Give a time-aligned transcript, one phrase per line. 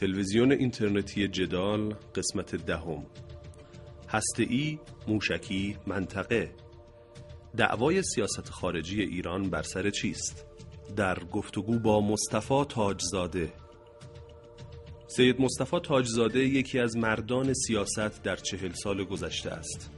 [0.00, 3.06] تلویزیون اینترنتی جدال قسمت دهم.
[4.38, 6.54] ای موشکی منطقه.
[7.56, 10.46] دعوای سیاست خارجی ایران بر سر چیست؟
[10.96, 13.52] در گفتگو با مصطفی تاجزاده.
[15.06, 19.90] سید مصطفی تاجزاده یکی از مردان سیاست در چهل سال گذشته است.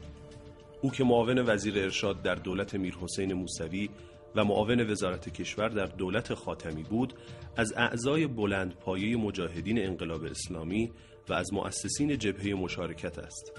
[0.81, 3.89] او که معاون وزیر ارشاد در دولت میرحسین موسوی
[4.37, 7.15] و معاون وزارت کشور در دولت خاتمی بود
[7.57, 10.93] از اعضای بلند پایه مجاهدین انقلاب اسلامی
[11.29, 13.53] و از مؤسسین جبهه مشارکت است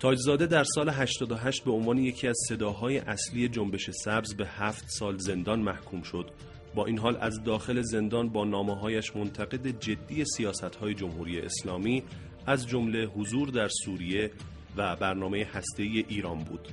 [0.00, 5.16] تاجزاده در سال 88 به عنوان یکی از صداهای اصلی جنبش سبز به هفت سال
[5.18, 6.30] زندان محکوم شد
[6.74, 12.02] با این حال از داخل زندان با نامه‌هایش منتقد جدی سیاست‌های جمهوری اسلامی
[12.46, 14.30] از جمله حضور در سوریه
[14.76, 16.68] و برنامه هسته‌ای ایران بود.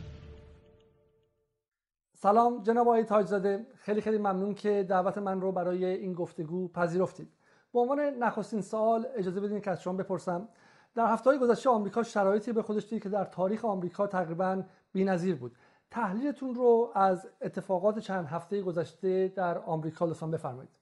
[2.28, 7.30] سلام جناب آقای تاجزاده خیلی خیلی ممنون که دعوت من رو برای این گفتگو پذیرفتید.
[7.74, 10.50] به عنوان نخستین سال اجازه بدین که از شما بپرسم
[10.96, 15.56] در هفته گذشته آمریکا شرایطی به خودش دید که در تاریخ آمریکا تقریبا بی‌نظیر بود.
[15.92, 20.80] تحلیلتون رو از اتفاقات چند هفته گذشته در آمریکا لطفا بفرمایید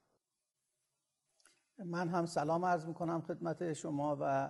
[1.86, 4.50] من هم سلام عرض می‌کنم خدمت شما و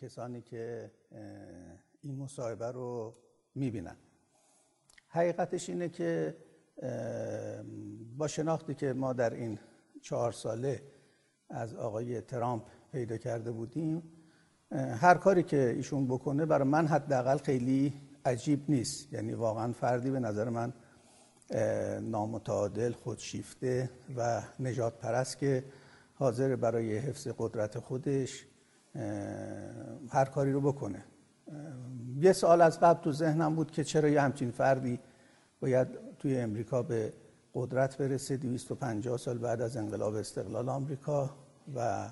[0.00, 0.90] کسانی که
[2.02, 3.14] این مصاحبه رو
[3.54, 3.96] می‌بینن
[5.14, 6.36] حقیقتش اینه که
[8.18, 9.58] با شناختی که ما در این
[10.02, 10.82] چهار ساله
[11.50, 12.62] از آقای ترامپ
[12.92, 14.02] پیدا کرده بودیم
[14.72, 17.92] هر کاری که ایشون بکنه برای من حداقل خیلی
[18.24, 19.12] عجیب نیست.
[19.12, 20.72] یعنی واقعا فردی به نظر من
[22.00, 25.64] نامتعادل خودشیفته و نجات پرست که
[26.14, 28.46] حاضر برای حفظ قدرت خودش
[30.08, 31.04] هر کاری رو بکنه.
[32.16, 35.00] یه سال از قبل تو ذهنم بود که چرا یه همچین فردی
[35.60, 37.12] باید توی امریکا به
[37.54, 41.30] قدرت برسه 250 سال بعد از انقلاب استقلال آمریکا
[41.74, 42.10] و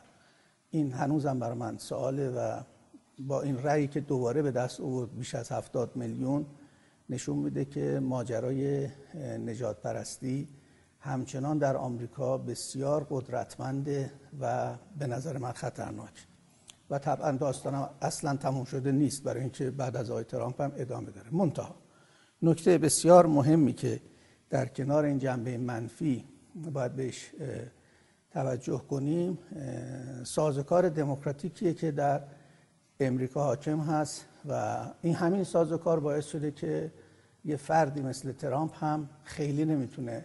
[0.71, 2.61] این هنوزم برای من سواله و
[3.19, 6.47] با این رأیی که دوباره به دست آورد بیش از 70 میلیون
[7.11, 8.89] نشون میده که ماجرای
[9.47, 10.49] نجات پرستی
[10.99, 16.27] همچنان در آمریکا بسیار قدرتمنده و به نظر من خطرناک.
[16.93, 21.11] و طبعا داستانم اصلا تموم شده نیست برای اینکه بعد از آقای ترامپ هم ادامه
[21.11, 21.29] داره.
[21.31, 21.75] منتها
[22.43, 24.01] نکته بسیار مهمی که
[24.51, 26.25] در کنار این جنبه منفی
[26.73, 27.31] باید بهش
[28.31, 29.39] توجه کنیم
[30.25, 32.21] سازکار دموکراتیکیه که در
[33.01, 36.93] امریکا حاکم هست و این همین سازوکار باعث شده که
[37.45, 40.25] یه فردی مثل ترامپ هم خیلی نمی‌تونه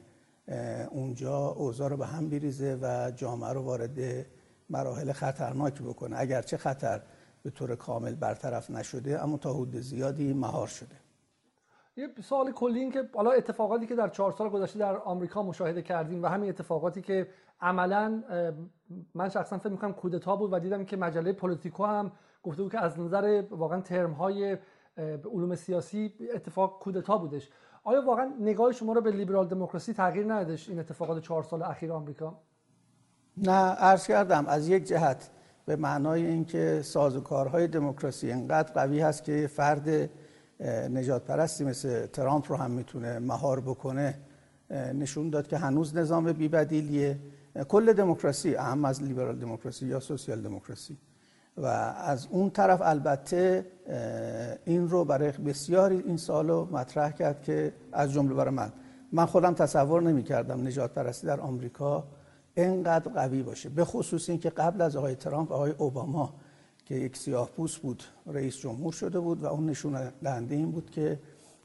[0.92, 4.26] اونجا اوضاع رو به هم بریزه و جامعه رو وارد
[4.70, 6.20] مراحل خطرناکی بکنه.
[6.20, 7.02] اگرچه خطر
[7.44, 10.96] به طور کامل برطرف نشده اما تا حد زیادی مهار شده.
[11.98, 15.82] یه سوال کلی این که حالا اتفاقاتی که در چهار سال گذشته در آمریکا مشاهده
[15.82, 17.28] کردیم و همین اتفاقاتی که
[17.62, 18.24] عملا
[19.14, 22.12] من شخصا فکر می‌کنم کودتا بود و دیدم که مجله پولیتیکو هم
[22.44, 24.58] گفته بود که از نظر واقعا ترم های
[25.34, 27.50] علوم سیاسی اتفاق کودتا بودش.
[27.84, 31.92] آیا واقعا نگاه شما رو به لیبرال دموکراسی تغییر ندادش این اتفاقات چهار سال اخیر
[31.92, 32.42] آمریکا؟
[33.38, 35.30] نه عرض کردم از یک جهت
[35.66, 40.10] به معنای اینکه سازوکارهای دموکراسی انقدر قوی هست که فرد
[40.90, 44.20] نجات پرستی مثل ترامپ رو هم می‌تونه مهار بکنه
[44.72, 47.20] نشون داد که هنوز نظام بیبدیلیه.
[47.68, 50.98] کل دموکراسی اهم از لیبرال دموکراسی یا سوسیال دموکراسی.
[51.58, 53.66] و از اون طرف البته
[54.66, 58.72] این رو برای بسیاری این سالو مطرح کرد که از جمله برای من
[59.12, 62.08] من خودم تصور نمی کردم نجات پرستی در آمریکا
[62.58, 63.70] اینقدر قوی باشه.
[63.70, 66.34] به خصوص اینکه قبل از آقای ترامپ آقای اوباما
[66.86, 70.90] که یک سیاه پوست بود رئیس جمهور شده بود و اون نشون دهنده این بود
[70.90, 71.20] که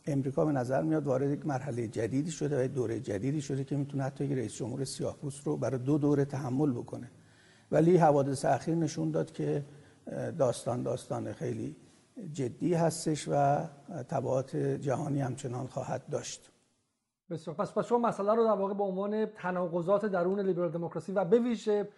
[0.07, 4.03] امریکا به نظر میاد وارد یک مرحله جدیدی شده و دوره جدیدی شده که می‌تونه
[4.03, 7.11] حتی یک رئیس جمهور سیاه پوست رو برای دو دوره تحمل بکنه.
[7.71, 9.65] ولی حوادث اخیر نشون داد که
[10.39, 11.77] داستان داستان خیلی
[12.33, 13.65] جدی هستش و
[14.09, 16.51] تبعات جهانی همچنان خواهد داشت.
[17.33, 17.57] بسیار.
[17.57, 21.39] پس پس شما مسئله رو در واقع به عنوان تناقضات درون لیبرال دموکراسی و به
[21.39, 21.89] ویژه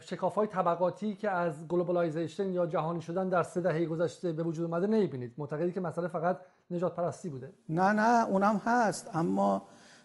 [0.00, 4.64] شکاف های طبقاتی که از globalization یا جهانی شدن در سه دهه گذشته به وجود
[4.64, 5.32] اومده نمی‌بینید.
[5.38, 6.40] معتقدی که مسئله فقط
[6.70, 7.52] نژادپرستی بوده.
[7.68, 9.10] نه نه اونم هست.
[9.14, 9.62] اما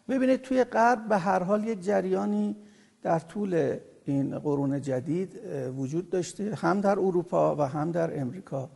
[0.10, 2.56] ببینید توی غرب به هر حال یک جریانی
[3.02, 5.40] در طول این قرون جدید
[5.78, 8.70] وجود داشته هم در اروپا و هم در امریکا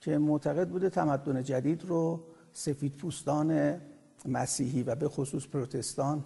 [0.00, 2.20] که معتقد بوده تمدن جدید رو
[2.52, 3.80] سفید پوستان
[4.28, 6.24] مسیحی و به خصوص پروتستان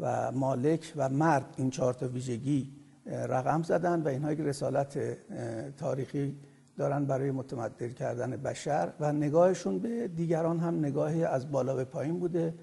[0.00, 2.72] و مالک و مرد این چهار تا ویژگی
[3.06, 4.98] رقم زدن و اینها یک رسالت
[5.76, 6.36] تاریخی
[6.78, 12.18] دارن برای متمدد کردن بشر و نگاهشون به دیگران هم نگاهی از بالا به پایین
[12.18, 12.54] بوده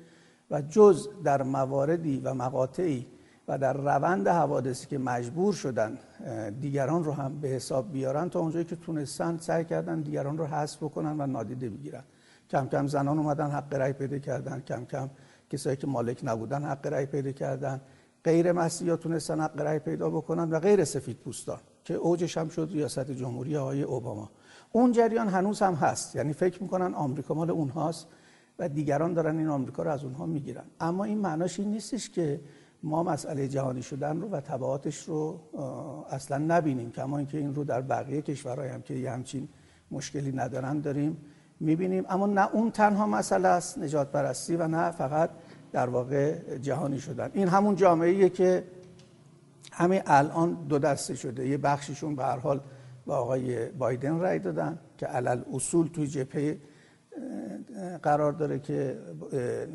[0.52, 3.06] و جز در مواردی و مقاطعی
[3.48, 5.98] و در روند حوادثی که مجبور شدن
[6.62, 10.84] دیگران رو هم به حساب بیارن تا اونجایی که تونستن سعی کردن دیگران رو حذف
[10.84, 12.04] بکنن و نادیده بگیرن.
[12.54, 15.10] کم کم زنان اومدن حق رأی پیدا کردن کم کم
[15.50, 17.82] کسایی که مالک نبودن حق رأی پیدا کردن.
[18.26, 22.70] غیر مسیحا تونستن حق رأی پیدا بکنن و غیر سفید پوستان که اوجش هم شد
[22.72, 24.30] ریاست جمهوری آقای اوباما.
[24.72, 26.16] اون جریان هنوز هم هست.
[26.16, 28.08] یعنی فکر می‌کنن آمریکا مال اونهاست
[28.60, 30.64] و دیگران دارن این آمریکا رو از اونها می‌گیرن.
[30.80, 32.42] اما این معناش این نیستش که
[32.84, 35.40] ما مسئله جهانی شدن رو و تبعاتش رو
[36.10, 36.92] اصلا نبینیم.
[36.92, 39.48] کما اینکه این رو در بقیه کشورهای هم که یه همچین
[39.92, 41.18] مشکلی ندارن داریم
[41.64, 42.06] می‌بینیم.
[42.10, 45.30] اما نه اون تنها مسئله است نجات پرستی و نه فقط
[45.72, 47.30] در واقع جهانی شدن.
[47.34, 48.64] این همون جامعه که
[49.72, 51.48] همین الان دو دسته شده.
[51.48, 52.60] یه بخششون به هر حال
[53.06, 56.58] با آقای بایدن رای دادن که علل اصول توی جبهه
[58.04, 58.98] قرار داره که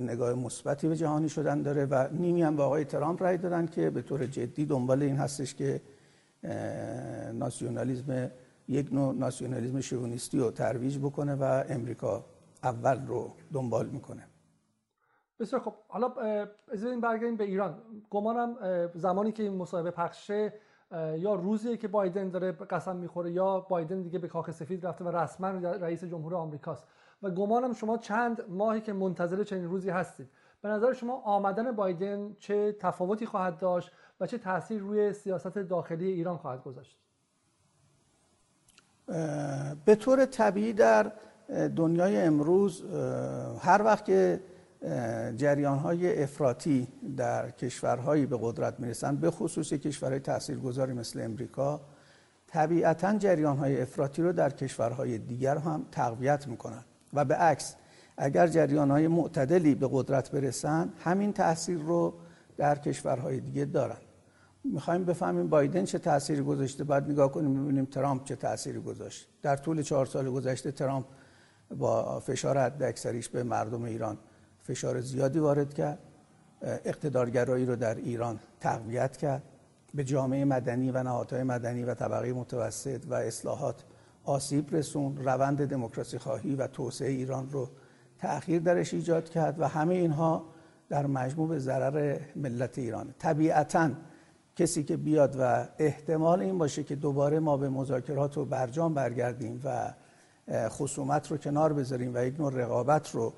[0.00, 3.90] نگاه مثبتی به جهانی شدن داره و نیمی هم با آقای ترامپ رای دادن که
[3.90, 5.81] به طور جدی دنبال این هستش که
[7.32, 8.31] ناسیونالیزم
[8.68, 12.24] یک نوع ناسیونالیزم شوونیستی رو ترویج بکنه و امریکا
[12.62, 14.26] اول رو دنبال می‌کنه.
[15.38, 16.14] بسیار خب حالا
[16.68, 17.82] از این برگردیم به ایران.
[18.10, 18.56] گمانم
[18.94, 20.52] زمانی که این مصاحبه پخشه
[21.16, 25.08] یا روزی که بایدن داره قسم می‌خوره یا بایدن دیگه به کاخ سفید رفته و
[25.08, 26.84] رسما رئیس جمهور آمریکاست.
[27.22, 30.28] و گمانم شما چند ماهی که منتظر چنین روزی هستید.
[30.62, 36.06] به نظر شما آمدن بایدن چه تفاوتی خواهد داشت و چه تاثیر روی سیاست داخلی
[36.06, 36.98] ایران خواهد گذاشت؟
[39.84, 41.12] به طور طبیعی در
[41.76, 42.84] دنیای امروز
[43.60, 44.40] هر وقت که
[45.37, 51.81] جریان های افراطی در کشورهایی به قدرت می‌رسن به خصوص کشورهای تاثیرگذاری مثل امریکا
[52.46, 56.84] طبیعتا جریان های افراطی رو در کشورهای دیگر هم تقویت می‌کنن.
[57.14, 57.75] و به عکس
[58.16, 62.14] اگر جریان های معتدلی به قدرت برسن همین تاثیر رو
[62.56, 63.96] در کشورهای دیگه دارن.
[64.64, 69.28] می‌خوایم بفهمیم بایدن چه تأثیری گذاشته بعد نگاه کنیم ببینیم ترامپ چه تأثیری گذاشت.
[69.43, 71.06] در طول چهار سال گذشته ترامپ
[71.76, 74.19] با فشار حد اکثریش به مردم ایران
[74.62, 75.99] فشار زیادی وارد کرد.
[76.62, 79.43] اقتدارگرایی رو در ایران تقویت کرد.
[79.94, 83.84] به جامعه مدنی و نهادهای مدنی و طبقه متوسط و اصلاحات
[84.25, 87.69] آسیب رسون روند دموکراسی خواهی و توسعه ایران رو
[88.19, 90.44] تأخیر درش ایجاد کرد و همه اینها
[90.88, 93.14] در مجموع به ضرر ملت ایران.
[93.19, 93.90] طبیعتا
[94.58, 99.60] کسی که بیاد و احتمال این باشه که دوباره ما به مذاکرات و برجام برگردیم
[99.64, 99.94] و
[100.69, 103.32] خصومت رو کنار بذاریم و یک نوع رقابت رو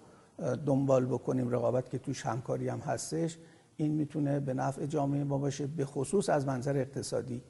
[0.66, 3.38] دنبال بکنیم رقابت که توش همکاری هم هستش
[3.76, 7.42] این می‌تونه به نفع جامعه ما باشه به خصوص از منظر اقتصادی.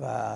[0.00, 0.34] و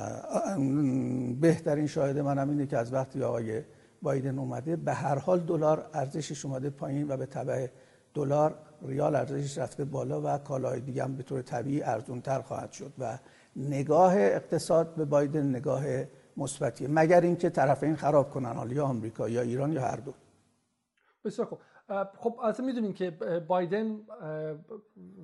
[1.40, 3.62] بهترین شاهد منم اینه که از وقتی آقای
[4.02, 7.66] بایدن اومده به هر حال دلار ارزشش اومده پایین و به تبع
[8.14, 12.92] دلار ریال ارزشش رفته بالا و کالاهای دیگه هم به طور طبیعی ارزونتر خواهد شد
[12.98, 13.18] و
[13.56, 15.84] نگاه اقتصاد به بایدن نگاه
[16.36, 16.88] مثبتیه.
[16.88, 20.14] مگر اینکه طرفین خراب کنن حالا یا آمریکا یا ایران یا هر دو.
[21.24, 21.58] بسیار خوب.
[22.18, 23.10] خب البته می‌دونیم که
[23.48, 23.98] بایدن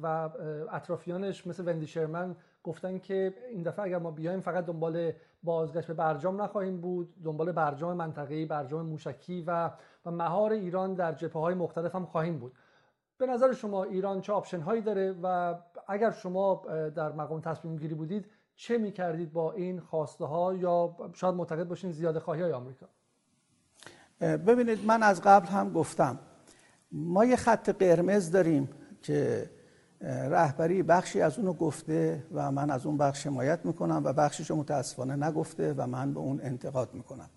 [0.02, 0.30] و
[0.72, 5.12] اطرافیانش مثل وندی شرمن گفتن که این دفعه اگر ما بیایم فقط دنبال
[5.42, 9.70] بازگشت به برجام نخواهیم بود دنبال برجام منطقه‌ای برجام موشکی و
[10.06, 12.52] و مهار ایران در جبهه های مختلف هم خواهیم بود.
[13.18, 15.54] به نظر شما ایران چه آپشن هایی داره و
[15.88, 16.62] اگر شما
[16.96, 18.26] در مقام تصمیم گیری بودید
[18.56, 22.86] چه می‌کردید با این خواسته ها یا شاید معتقد باشین زیاده خواهی های آمریکا؟
[24.20, 26.18] ببینید من از قبل هم گفتم
[26.92, 28.68] ما یه خط قرمز داریم
[29.02, 29.50] که
[30.30, 34.56] رهبری بخشی از اونو گفته و من از اون بخش حمایت می‌کنم و بخشش رو
[34.56, 37.30] متاسفانه نگفته و من به اون انتقاد می‌کنم.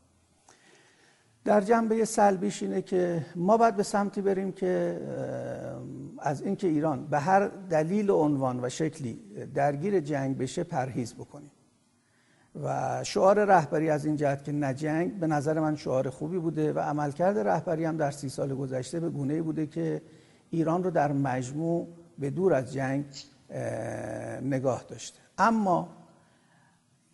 [1.48, 5.02] در جنبه سلبیش اینه که ما باید به سمتی بریم که
[6.20, 9.20] از اینکه ایران به هر دلیل و عنوان و شکلی
[9.54, 11.52] درگیر جنگ بشه پرهیز بکنیم.
[12.64, 16.80] و شعار رهبری از این جهت که نجنگ به نظر من شعار خوبی بوده و
[16.80, 20.02] عملکرد رهبری هم در سی سال گذشته به گونه بوده که
[20.50, 21.88] ایران رو در مجموع
[22.20, 23.06] به دور از جنگ
[24.42, 25.20] نگاه داشته.
[25.38, 25.97] اما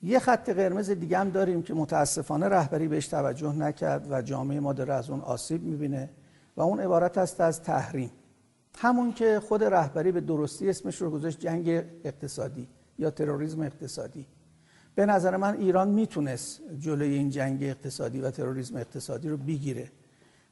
[0.03, 4.73] یه خط قرمز دیگه هم داریم که متاسفانه رهبری بهش توجه نکرد و جامعه ما
[4.73, 6.09] داره از اون آسیب می‌بینه
[6.57, 8.11] و اون عبارت است از تحریم.
[8.77, 11.69] همون که خود رهبری به درستی اسمش رو گذاشت جنگ
[12.03, 12.67] اقتصادی
[12.99, 14.27] یا تروریسم اقتصادی.
[14.95, 19.91] به نظر من ایران می‌تونست جلوی این جنگ اقتصادی و تروریسم اقتصادی رو بگیره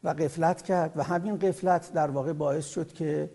[0.03, 3.29] و قفلت کرد و همین قفلت در واقع باعث شد که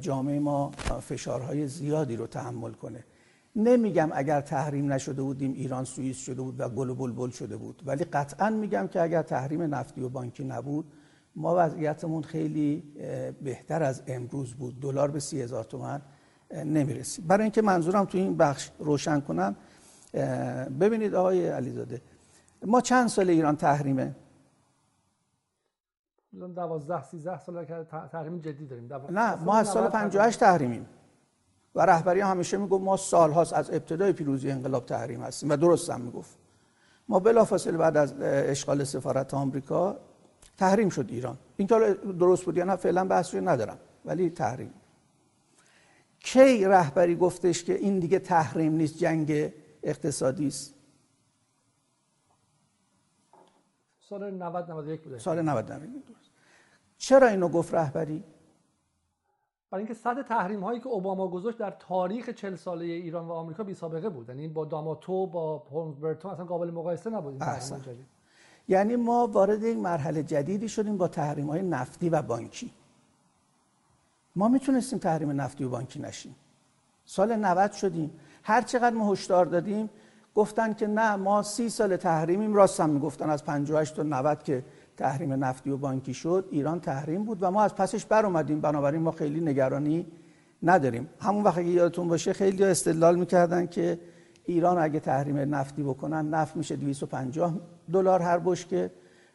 [0.00, 3.04] جامعه ما فشارهای زیادی رو تحمل کنه.
[3.56, 7.82] نمیگم اگر تحریم نشده بودیم ایران سوئیس شده بود و گل و بلبل شده بود
[7.86, 10.92] ولی قطعا میگم که اگر تحریم نفتی و بانکی نبود
[11.36, 12.82] ما وضعیتمون خیلی
[13.42, 14.80] بهتر از امروز بود.
[14.80, 16.00] دلار به سی هزار تومن
[16.54, 19.56] نمی‌رسیم برای اینکه منظورم تو این بخش روشن کنم
[20.80, 22.02] ببینید آقای علیزاده
[22.66, 24.14] ما چند سال ایران تحریمه؟
[26.32, 28.88] 12 13 سال که تحریم جدی داریم.
[29.10, 30.86] نه ما از سال 58 تحریمیم.
[31.74, 36.00] و رهبری همیشه می‌گفت ما سالهاست از ابتدای پیروزی انقلاب تحریم هستیم و درست هم
[36.00, 36.38] می‌گفت.
[37.08, 39.96] ما بلافاصله بعد از اشغال سفارت آمریکا
[40.56, 41.38] تحریم شد ایران.
[41.56, 41.66] این
[42.18, 44.74] درست بود یا نه فعلا بحث ندارم ولی تحریم.
[46.20, 50.74] کی رهبری گفتش که این دیگه تحریم نیست جنگ اقتصادی است؟
[54.00, 55.18] سال 90 91 بوده.
[55.18, 56.02] سال 90 91
[56.98, 58.24] چرا اینو گفت رهبری؟
[59.70, 63.62] برای اینکه سطح تحریم هایی که اوباما گذاشت در تاریخ 40 ساله ایران و آمریکا
[63.62, 64.28] بی سابقه بود.
[64.28, 67.42] یعنی با داماتو با هولمزبرتو اصلا قابل مقایسه نبود
[68.68, 72.72] یعنی ما وارد این مرحله جدیدی شدیم با تحریم های نفتی و بانکی.
[74.36, 76.34] ما می‌تونستیم تحریم نفتی و بانکی نشیم.
[77.04, 78.10] سال 90 شدیم.
[78.42, 79.90] هر چقدر ما هشدار دادیم
[80.34, 84.64] گفتن که نه ما سی سال تحریمیم راست هم می‌گفتن از 58 تا 90 که
[85.00, 88.60] تحریم نفتی و بانکی شد ایران تحریم بود و ما از پسش بر اومدیم.
[88.60, 90.06] بنابراین ما خیلی نگرانی
[90.62, 91.08] نداریم.
[91.20, 93.98] همون وقتی که یادتون باشه خیلی استدلال می‌کردن که
[94.44, 97.60] ایران اگه تحریم نفتی بکنن نفت میشه 250
[97.92, 98.90] دلار هر بشکه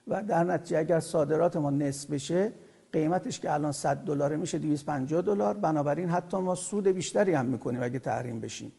[0.07, 2.51] و در نتیجه اگر صادرات ما نصف بشه
[2.93, 5.53] قیمتش که الان 100 دلار میشه 250 دلار.
[5.53, 8.71] بنابراین حتی ما سود بیشتری هم می‌کنیم اگه تحریم بشیم.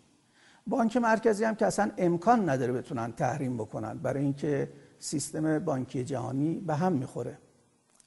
[0.67, 3.99] بانک مرکزی هم که اصلا امکان نداره بتونن تحریم بکنن.
[3.99, 7.39] برای اینکه سیستم بانکی جهانی به هم می‌خوره.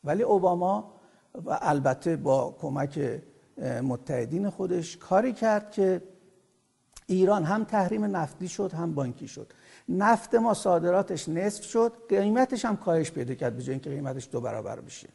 [0.04, 0.94] ولی اوباما
[1.46, 3.22] و البته با کمک
[3.84, 6.02] متحدین خودش کاری کرد که
[7.08, 9.54] ایران هم تحریم نفتی شد هم بانکی شد.
[9.90, 14.42] نفت ما صادراتش نصف شد قیمتش هم کاهش پیدا کرد به جای اینکه قیمتش دو
[14.42, 15.10] برابر بشه.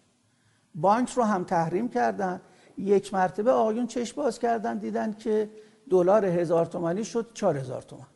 [0.75, 2.41] بانک رو هم تحریم کردن
[2.79, 5.51] یک مرتبه آقایون چشم باز کردن دیدن که
[5.91, 8.07] دلار هزار تومانی شد چهار هزار تومن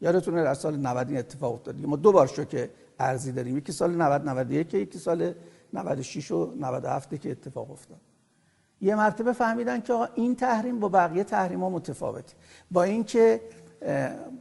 [0.00, 1.80] یادتونه در سال 90 این اتفاق افتاد.
[1.80, 2.70] ما دو بار شو که
[3.02, 5.34] ارزی داریم یکی سال 90 91 یکی سال
[5.72, 8.00] 96 و 97 که اتفاق افتاد.
[8.80, 12.34] یه مرتبه فهمیدن که این تحریم با بقیه تحریم ها متفاوته.
[12.70, 13.40] با اینکه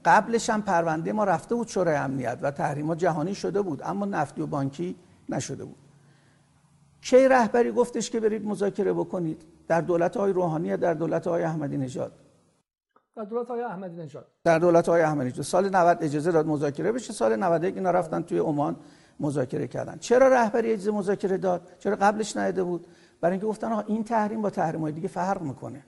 [0.06, 4.06] قبلش هم پرونده ما رفته بود شورای امنیت و تحریم ها جهانی شده بود اما
[4.06, 4.96] نفتی و بانکی
[5.30, 5.78] نشده بود.
[7.02, 11.78] کی رهبری گفتش که برید مذاکره بکنید؟ در دولت های روحانی در دولت های احمدی
[11.78, 12.12] نژاد؟
[13.16, 14.28] در دولت های احمدی نژاد.
[14.44, 15.46] در دولت های احمدی نژاد.
[15.46, 17.14] سال 90 اجازه داد مذاکره بشه.
[17.14, 18.76] سال 91 اینا رفتن توی عمان
[19.20, 19.98] مذاکره کردن.
[19.98, 22.88] چرا رهبری اجازه مذاکره داد؟ چرا قبلش نیده بود؟
[23.22, 25.84] برای اینکه گفتن آقا این تحریم با تحریم های دیگه فرق می‌کنه.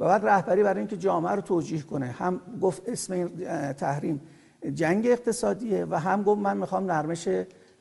[0.00, 2.06] و بعد رهبری برای اینکه جامعه رو توجیه کنه.
[2.06, 3.28] هم گفت اسم این
[3.72, 4.20] تحریم
[4.74, 7.28] جنگ اقتصادیه و هم گفت من می‌خوام نرمش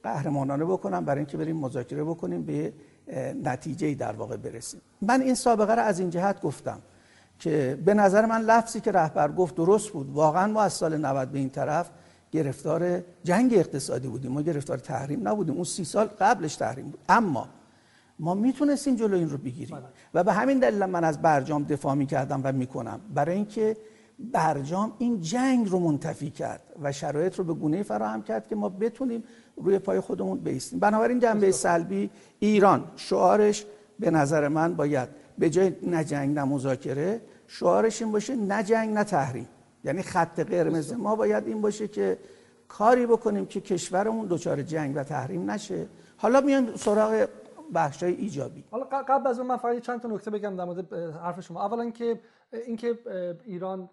[0.04, 2.74] قهرمانانه بکنم برای اینکه بریم مذاکره بکنیم به
[3.44, 4.82] نتیجه در واقع برسیم.
[5.02, 6.82] من این سابقه رو از این جهت گفتم.
[7.42, 10.10] که به نظر من لفظی که رهبر گفت درست بود.
[10.10, 11.90] واقعا ما از سال 90 به این طرف
[12.32, 14.32] گرفتار جنگ اقتصادی بودیم.
[14.32, 15.56] ما گرفتار تحریم نبودیم.
[15.56, 17.00] اون سی سال قبلش تحریم بود.
[17.10, 17.48] اما
[18.20, 19.76] ما می‌تونستیم جلو این رو بگیریم.
[19.76, 19.86] بله.
[20.14, 23.00] و به همین دلیل من از برجام دفاع می‌کردم و می‌کنم.
[23.14, 23.78] برای اینکه
[24.20, 28.70] برجام این جنگ رو منتفی کرد و شرایط رو به گونه فراهم کرد که ما
[28.70, 29.24] بتونیم
[29.56, 30.80] روی پای خودمون بیستیم.
[30.80, 32.84] بنابراین جنبه سلبی ایران.
[32.96, 33.66] شعارش
[34.00, 38.94] به نظر من باید به جای نه جنگ نه مذاکره شعارش این باشه نه جنگ
[38.94, 39.48] نه تحریم.
[39.84, 42.18] یعنی خط قرمز ما باید این باشه که
[42.68, 45.88] کاری بکنیم که کشورمون دچار جنگ و تحریم نشه.
[46.18, 47.28] حالا میایم سراغ
[47.74, 48.64] بخش های ایجابی.
[48.72, 51.66] حالا قبل از اون من فقط چند تا نکته بگم در مورد حرف شما.
[51.66, 52.20] اولا که
[52.52, 53.00] اینکه
[53.44, 53.90] ایران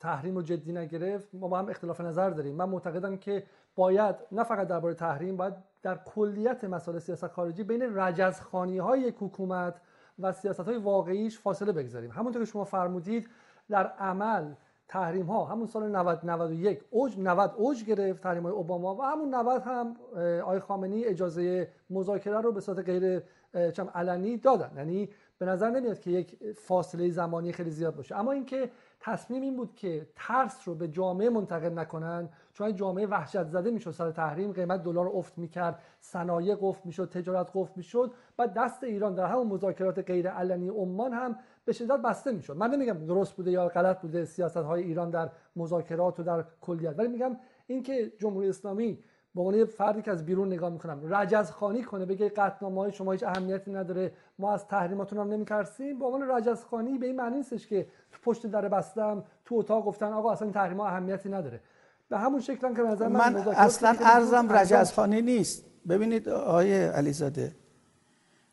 [0.00, 1.28] تحریم رو جدی نگرفت.
[1.32, 2.54] ما با هم اختلاف نظر داریم.
[2.54, 3.42] من معتقدم که
[3.74, 9.74] باید نه فقط درباره تحریم باید در کلیت مسائل سیاست خارجی بین رجزخانی های حکومت
[10.22, 12.10] و سیاست های واقعیش فاصله بگذاریم.
[12.10, 13.28] همونطور که شما فرمودید
[13.68, 14.52] در عمل
[14.88, 19.34] تحریم ها همون سال 90 91 اوج 90 اوج گرفت تحریم های اوباما و همون
[19.34, 19.96] 90 هم
[20.42, 23.22] آقای خامنی اجازه مذاکره رو به صورت غیر
[23.70, 24.70] چم علنی دادن.
[24.76, 25.08] یعنی
[25.38, 28.16] به نظر نمیاد که یک فاصله زمانی خیلی زیاد باشه.
[28.16, 32.28] اما اینکه تصمیم این بود که ترس رو به جامعه منتقل نکنن.
[32.52, 37.50] چون جامعه وحشت زده می‌شد سر تحریم قیمت دلار افت می‌کرد صنایع قفل می‌شد تجارت
[37.54, 42.32] قفل می‌شد و دست ایران در همون مذاکرات غیر علنی عمان هم به شدت بسته
[42.32, 42.56] می‌شد.
[42.56, 46.98] من نمیگم درست بوده یا غلط بوده سیاست های ایران در مذاکرات و در کلیت
[46.98, 48.98] ولی میگم اینکه جمهوری اسلامی
[49.34, 53.12] به عنوان فردی که از بیرون نگاه می‌کنم رجز خانی کنه بگه قطعنامه های شما
[53.12, 55.98] هیچ اهمیتی نداره ما از تحریماتون هم نمیترسیم.
[55.98, 59.84] به عنوان رجز خانی به این معنی نیستش که تو پشت در بستم تو اتاق
[59.84, 61.60] گفتن آقا اصلا این تحریم اهمیتی نداره.
[62.08, 65.64] به همون شکل که نظر من, من اصلا ارزم رجز خانی نیست.
[65.88, 67.52] ببینید آقای علیزاده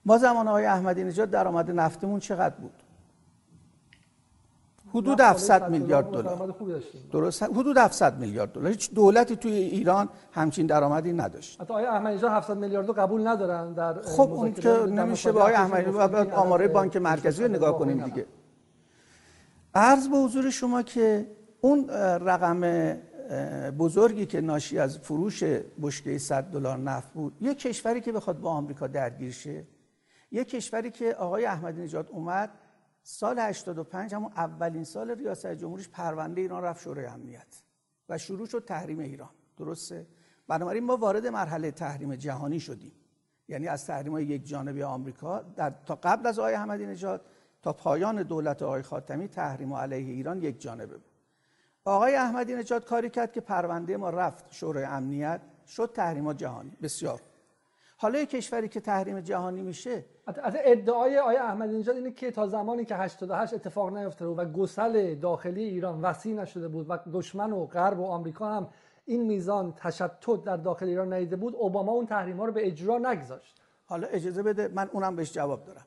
[0.06, 2.84] ما زمان آقای احمدی نژاد درآمد نفتمون چقدر بود؟
[4.98, 6.56] حدود 700 میلیارد دلار.
[7.12, 8.68] درست؟ حدود 700 میلیارد دلار.
[8.68, 11.62] هیچ دولتی توی ایران همچین درآمدی نداشت.
[11.62, 15.92] حتی آقای احمدی 700 میلیارد قبول ندارن در خب اون که نمیشه به آقای احمدی
[15.92, 18.26] باید آماره بانک مرکزی رو نگاه کنیم دیگه.
[19.76, 21.26] عرض به حضور شما که
[21.62, 21.90] اون
[22.22, 22.94] رقم
[23.80, 25.44] بزرگی که ناشی از فروش
[25.82, 29.64] بشکه 100 دلار نفت بود یه کشوری که بخواد با آمریکا درگیر شه
[30.32, 32.50] یه کشوری که آقای احمدی نژاد اومد
[33.10, 37.64] سال 85 همون اولین سال ریاست جمهوریش پرونده ایران رفت شورای امنیت
[38.10, 39.30] و شروع شد تحریم ایران.
[39.58, 40.08] درسته؟
[40.48, 42.92] بنابراین ما وارد مرحله تحریم جهانی شدیم.
[43.48, 47.26] یعنی از تحریم های یک جانبه آمریکا در تا قبل از آقای احمدی نژاد
[47.62, 51.12] تا پایان دولت آقای خاتمی تحریم علیه ایران یک جانبه بود.
[51.86, 56.78] آقای احمدی نژاد کاری کرد که پرونده ما رفت شورای امنیت شد تحریم جهانی.
[56.82, 57.22] بسیار.
[57.98, 62.86] حالا کشوری که تحریم جهانی میشه از ادعای آقای احمدی نژاد اینه که تا زمانی
[62.86, 68.00] که 88 اتفاق نیفتاده و گسل داخلی ایران وسیع نشده بود و دشمن و غرب
[68.00, 68.70] و آمریکا هم
[69.06, 72.98] این میزان تشتت در داخل ایران ندیده بود اوباما اون تحریم ها رو به اجرا
[72.98, 73.62] نگذاشت.
[73.86, 75.86] حالا اجازه بده من اونم بهش جواب دارم.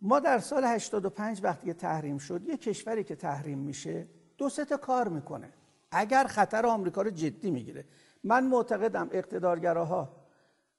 [0.00, 4.06] ما در سال 85 وقتی تحریم شد یه کشوری که تحریم میشه
[4.38, 5.52] دو سه کار می‌کنه.
[5.90, 7.84] اگر خطر آمریکا رو جدی می‌گیره.
[8.24, 10.08] من معتقدم اقتدارگراها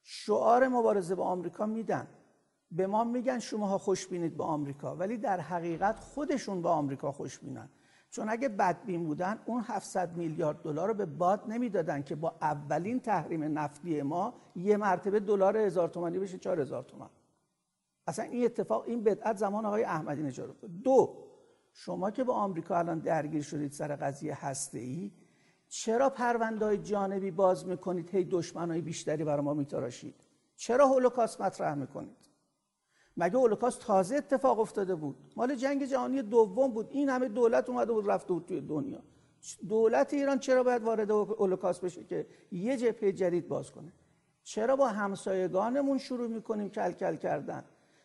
[0.04, 2.08] شعار مبارزه با آمریکا میدن.
[2.72, 7.70] به ما میگن شماها خوشبینید با آمریکا ولی در حقیقت خودشون با آمریکا خوشبینن
[8.12, 13.00] چون اگه بدبین بودن اون 700 میلیارد دلار رو به باد نمی‌دادن که با اولین
[13.00, 17.10] تحریم نفتی ما یه مرتبه دلار هزار تومانی بشه 4000 تومان.
[18.08, 21.28] اصلا این اتفاق این بدعت زمان آقای احمدی نژاد دو
[21.74, 25.12] شما که با آمریکا الان درگیر شدید سر قضیه هسته ای
[25.68, 30.16] چرا پرونده های جانبی باز می‌کنید؟ هی دشمن های بیشتری برای ما میتراشید.
[30.56, 32.31] چرا هولوکاست مطرح می‌کنید؟
[33.18, 36.88] مگه هولوکاست تازه اتفاق افتاده بود؟ مال جنگ جهانی دوم بود.
[36.92, 39.00] این همه دولت اومده بود رفته بود توی دنیا.
[39.70, 43.94] دولت ایران چرا باید وارد هولوکاست بشه که یه جبهه جدید باز کنه؟
[44.44, 47.64] چرا با همسایگانمون شروع می‌کنیم کل کل کردن؟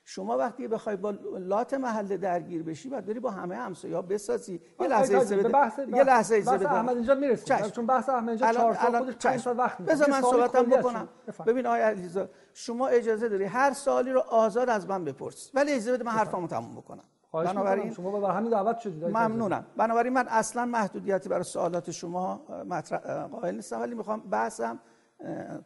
[0.09, 4.61] شما وقتی بخوای با لات محله درگیر بشی بعد بری با همه همسایه‌ها بسازی.
[4.81, 5.97] یه لحظه اجازه بده.
[5.97, 6.73] یه لحظه اجازه بده.
[6.73, 7.69] احمد اینجا می‌رسیم.
[7.69, 11.09] چون بحث احمد اینجا 4 سال خودش 5 سال وقت می‌بره بذار من صحبتم بکنم.
[11.47, 15.93] ببین آقای علیزاده شما اجازه داری هر سالی رو آزاد از من بپرس ولی اجازه
[15.93, 17.05] بده من حرفمو تموم بکنم.
[17.33, 19.05] بنابراین شما به همین دعوت شدید.
[19.05, 19.67] ممنونم.
[19.77, 23.81] بنابراین من اصلا محدودیتی برای سوالات شما مطرح قائل نیستم.
[23.81, 24.79] ولی می‌خوام بحثم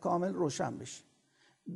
[0.00, 1.04] کامل روشن بشه.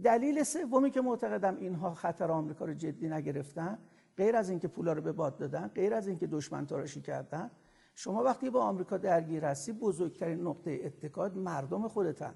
[0.02, 3.78] دلیل سومی که معتقدم اینها خطر آمریکا رو جدی نگرفتن
[4.16, 7.50] غیر از اینکه پولا رو به باد دادن غیر از اینکه دشمن تراشی کردن
[7.94, 12.34] شما وقتی با آمریکا درگیر هستی بزرگترین نقطه اتکاد مردم خودتن.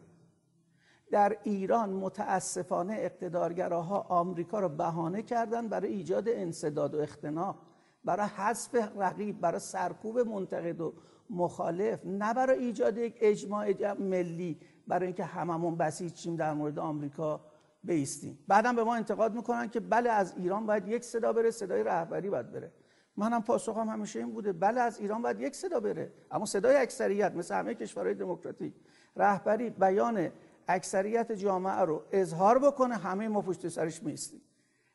[1.11, 7.57] در ایران متاسفانه اقتدارگراها آمریکا رو بهانه کردن برای ایجاد انصداد و اختناق
[8.05, 10.94] برای حذف رقیب برای سرکوب منتقد و
[11.31, 17.40] مخالف نه برای ایجاد یک اجماع ملی برای اینکه هممون بسیجیم در مورد آمریکا
[17.88, 18.38] بیستیم.
[18.48, 22.31] بعدم به ما انتقاد می‌کنن که بله از ایران باید یک صدا بره صدای رهبری
[22.31, 22.72] باید بره.
[23.16, 24.53] منم پاسخم همیشه این بوده.
[24.53, 26.12] بله از ایران باید یک صدا بره.
[26.31, 28.74] اما صدای اکثریت مثل همه کشورهای دموکراتیک
[29.16, 30.31] رهبری بیان
[30.68, 34.40] اکثریت جامعه رو اظهار بکنه همه ما پشت سرش میستیم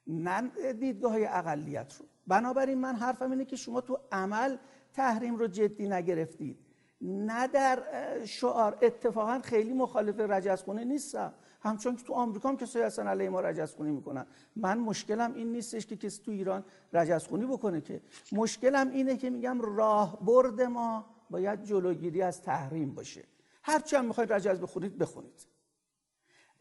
[0.07, 2.05] نه دیدگاه اقلیت رو.
[2.27, 4.57] بنابراین من حرفم اینه که شما تو عمل
[4.93, 6.59] تحریم رو جدی نگرفتید.
[7.01, 7.83] نه در
[8.25, 8.77] شعار.
[8.81, 11.33] اتفاقا خیلی مخالف رجزخونه نیستم.
[11.63, 14.25] همچون که تو آمریکا هم کسایی هستن علیه ما رجزخونی می‌کنن.
[14.55, 18.01] من مشکلم این نیستش که کسی تو ایران رجزخونی بکنه که.
[18.31, 23.23] مشکلم اینه که میگم راه برد ما باید جلوگیری از تحریم باشه.
[23.63, 25.47] هرچی هم می‌خواید رجز بخونید بخونید.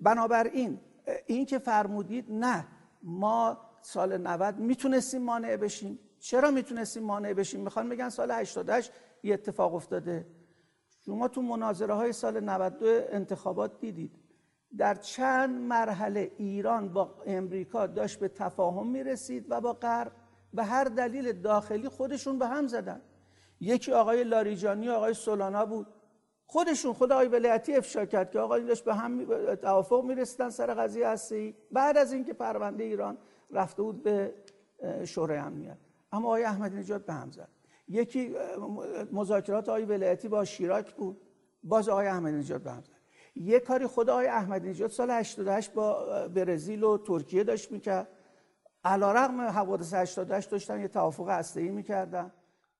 [0.00, 0.80] بنابراین
[1.26, 2.66] این که فرمودید نه
[3.02, 5.98] ما سال 90 می‌تونستیم مانع بشیم.
[6.18, 10.26] چرا می‌تونستیم مانع بشیم؟ می‌خوان بگن سال 88 یه اتفاق افتاده.
[11.06, 14.21] شما تو مناظره های سال 92 انتخابات دیدید.
[14.78, 20.12] در چند مرحله ایران با امریکا داشت به تفاهم می‌رسید و با غرب
[20.54, 23.00] به هر دلیل داخلی خودشون به هم زدن.
[23.60, 25.86] یکی آقای لاریجانی آقای سولانا بود.
[26.46, 31.08] خودشون خود آقای ولایتی افشا کرد که آقای داشت به هم توافق می‌رسیدن سر قضیه
[31.08, 33.18] هستی بعد از اینکه پرونده ایران
[33.50, 34.34] رفته بود به
[35.04, 35.78] شورای امنیت.
[36.12, 37.48] اما آقای احمدی نژاد به هم زد.
[37.88, 38.34] یکی
[39.12, 41.20] مذاکرات آقای ولایتی با شیراک بود.
[41.64, 42.91] باز آقای احمدی نژاد به هم زد.
[43.34, 48.08] یه کاری خود آقای احمدی نژاد سال 88 با برزیل و ترکیه داشت می‌کرد.
[48.84, 52.32] علیرغم حوادث 88 داشتن یه توافق هسته‌ای می‌کردن.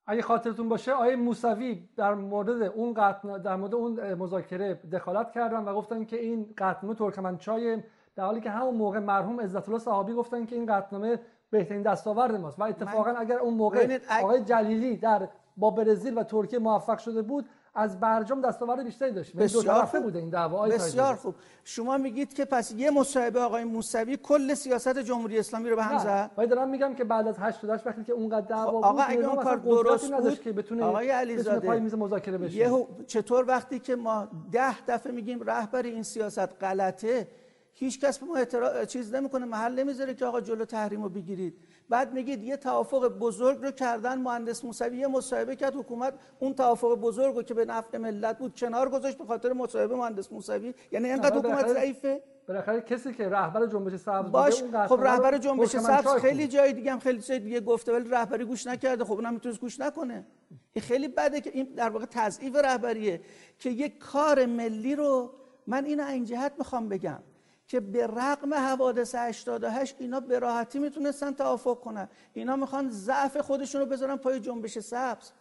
[0.05, 5.63] اگه خاطرتون باشه آقای موسوی در مورد اون قطن در مورد اون مذاکره دخالت کردن
[5.63, 7.83] و گفتن که این قطعنامه ترکمنچای
[8.15, 12.35] در حالی که همون موقع مرحوم عزت الله صحابی گفتن که این قطعنامه بهترین دستاورد
[12.35, 12.59] ماست.
[12.59, 17.49] و اتفاقا اگر اون موقع آقای جلیلی در با برزیل و ترکیه موفق شده بود
[17.75, 21.35] از برجام دستاورد بیشتری داشت یعنی بسیار دو طرفه بوده این دعوا بسیار خوب.
[21.63, 25.97] شما میگید که پس یه مصاحبه آقای موسوی کل سیاست جمهوری اسلامی رو به هم
[25.97, 29.01] زد؟ ولی دارم میگم که بعد از 88 وقتی که اونقدر دعوا خب، بود آقا
[29.01, 32.55] اگه اون کار درست بود که بتونه آقای علیزاده پای میز مذاکره بشه.
[32.55, 37.27] یه چطور وقتی که ما ده دفعه میگیم رهبر این سیاست غلطه
[37.73, 41.57] هیچ کس به ما اعتراض چیز نمی‌کنه محل نمی‌ذاره که آقا جلو تحریم رو بگیرید.
[41.93, 46.95] بعد میگید یه توافق بزرگ رو کردن مهندس موسوی یه مصاحبه کرد حکومت اون توافق
[46.95, 50.73] بزرگ رو که به نفع ملت بود کنار گذاشت به خاطر مصاحبه مهندس موسوی.
[50.91, 55.69] یعنی اینقدر حکومت ضعیفه؟ بالاخره کسی که رهبر جنبش سبز باش بوده خب رهبر جنبش
[55.69, 59.03] سبز خیلی جای دیگه هم خیلی جای دیگه گفته ولی رهبری گوش نکرده.
[59.03, 60.25] خب اونم می‌تونه گوش نکنه.
[60.73, 63.21] این خیلی بده که این در واقع تضعیف رهبریه
[63.59, 65.33] که یک کار ملی رو
[65.67, 67.19] من اینو این جهت می‌خوام بگم.
[67.67, 72.09] که به رغم حوادث 88 اینا به راحتی می‌تونستن توافق کنن.
[72.33, 75.31] اینا می‌خوان ضعف خودشون رو بذارن پای جنبش سبز.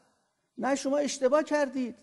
[0.59, 1.95] نه شما اشتباه کردید.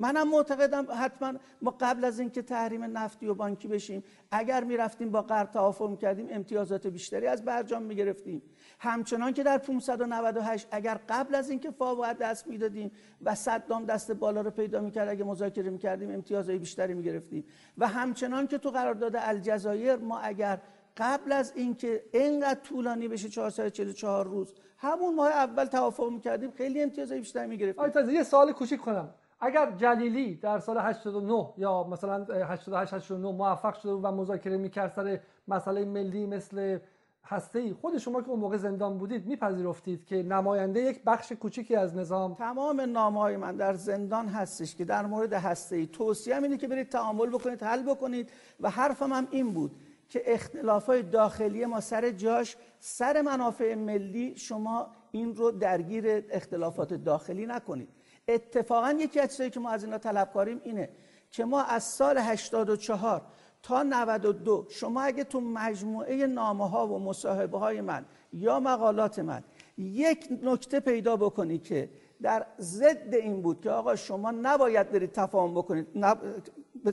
[0.00, 5.22] منم معتقدم حتما ما قبل از اینکه تحریم نفتی و بانکی بشیم اگر می‌رفتیم با
[5.22, 8.42] غرب توافق می‌کردیم امتیازات بیشتری از برجام می‌گرفتیم.
[8.78, 12.90] همچنان که در 598 اگر قبل از اینکه فا دست می‌دادیم
[13.22, 17.44] و صدام دست بالا رو پیدا می‌کرد اگه مذاکره می‌کردیم امتیازهای بیشتری می‌گرفتیم.
[17.78, 20.60] و همچنان که تو قرارداد الجزایر ما اگر
[20.96, 27.20] قبل از اینکه اینقدر طولانی بشه 444 روز همون ماه اول توافق می‌کردیم خیلی امتیازهای
[27.20, 27.84] بیشتری می‌گرفتیم.
[27.84, 29.14] آیتا یه سوال کوچیک کنم.
[29.40, 35.20] اگر جلیلی در سال 89 یا مثلا 88 89 موفق شده و مذاکره می‌کرد سر
[35.48, 36.78] مسئله ملی مثل
[37.24, 41.76] هسته ای خود شما که اون موقع زندان بودید میپذیرفتید که نماینده یک بخش کوچیکی
[41.76, 46.36] از نظام تمام نامه های من در زندان هستش که در مورد هسته ای توصیه
[46.36, 48.30] اینه که برید تعامل بکنید حل بکنید.
[48.60, 49.76] و حرفم هم این بود
[50.08, 56.94] که اختلاف های داخلی ما سر جاش سر منافع ملی شما این رو درگیر اختلافات
[56.94, 57.88] داخلی نکنید.
[58.28, 60.88] اتفاقا یکی از چیزایی که ما از اینا طلب کاریم اینه
[61.30, 63.22] که ما از سال 84
[63.62, 69.42] تا 92 شما اگه تو مجموعه نامه ها و مصاحبه های من یا مقالات من
[69.78, 71.90] یک نکته پیدا بکنی که
[72.22, 75.86] در ضد این بود که آقا شما نباید برید تفاهم بکنید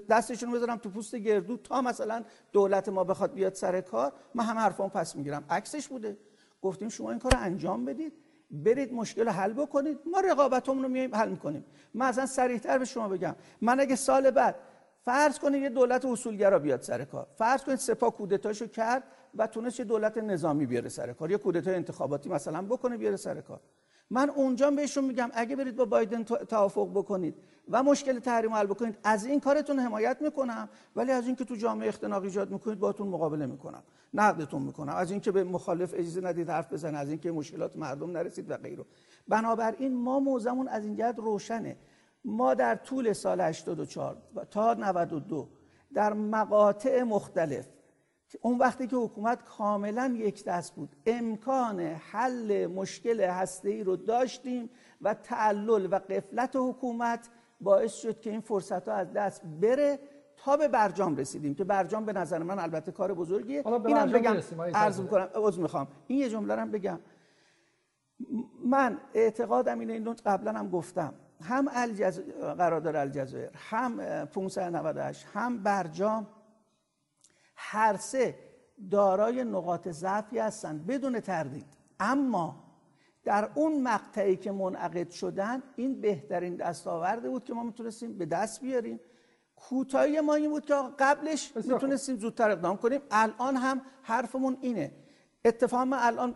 [0.10, 4.58] دستشون بذارم تو پوست گردو تا مثلا دولت ما بخواد بیاد سر کار من هم
[4.58, 5.43] حرفان پس می‌گیرم.
[5.49, 6.17] عکسش بوده.
[6.62, 8.13] گفتیم شما این کار رو انجام بدید
[8.51, 11.65] برید مشکل حل بکنید ما رقابتمون رو میایم حل می‌کنیم.
[11.93, 13.36] من اصلا سریعتر به شما بگم.
[13.62, 14.56] من اگه سال بعد
[15.06, 17.28] فرض کنید یه دولت اصولگرا بیاد سر کار.
[17.36, 19.04] فرض کنید سپاه کودتاشو کرد
[19.36, 21.32] و تونست یه دولت نظامی بیاره سر کار.
[21.32, 23.60] یه کودتای انتخاباتی مثلا بکنه بیاره سر کار.
[24.10, 27.36] من اونجا بهشون میگم اگه برید با بایدن توافق بکنید
[27.70, 31.88] و مشکل تحریم حل بکنید از این کارتون حمایت می‌کنم ولی از اینکه تو جامعه
[31.88, 33.84] اختناق ایجاد می‌کنید باهاتون مقابله می‌کنم.
[34.13, 34.96] نقدتون می‌کنم.
[34.96, 38.86] از اینکه به مخالف اجازه ندید حرف بزنه از اینکه مشکلات مردم نرسید و غیره.
[39.28, 41.78] بنابراین ما موزمون از این جهت روشنه.
[42.25, 44.17] ما در طول سال 84
[44.51, 45.49] تا 92
[45.93, 47.67] در مقاطع مختلف.
[48.41, 50.95] اون وقتی که حکومت کاملا یک دست بود.
[51.05, 54.69] امکان حل مشکل هسته ای رو داشتیم
[55.01, 57.29] و تعلل و قفلت حکومت
[57.61, 59.99] باعث شد که این فرصت ها از دست بره
[60.38, 63.63] تا به برجام رسیدیم که برجام به نظر من البته کار بزرگیه.
[63.65, 64.38] اینم بگم
[64.73, 65.88] عرض می‌کنم عذر می‌خوام.
[66.07, 66.99] این یه جمله هم بگم.
[68.65, 71.13] من اعتقادم اینه این قبلا هم گفتم.
[71.41, 72.19] هم الجز...
[72.58, 76.28] قرارداد الجزایر هم 598 هم برجام
[77.56, 78.36] هر سه
[78.91, 81.65] دارای نقاط ضعفی هستند بدون تردید.
[82.00, 82.65] اما
[83.24, 88.62] در اون مقطعی که منعقد شدن این بهترین دستاورده بود که ما می‌تونستیم به دست
[88.62, 89.00] بیاریم.
[89.56, 93.02] کوتاهی ما این بود که قبلش می‌تونستیم زودتر اقدام کنیم.
[93.12, 94.91] الان هم حرفمون اینه.
[95.45, 96.36] اتفاقا الان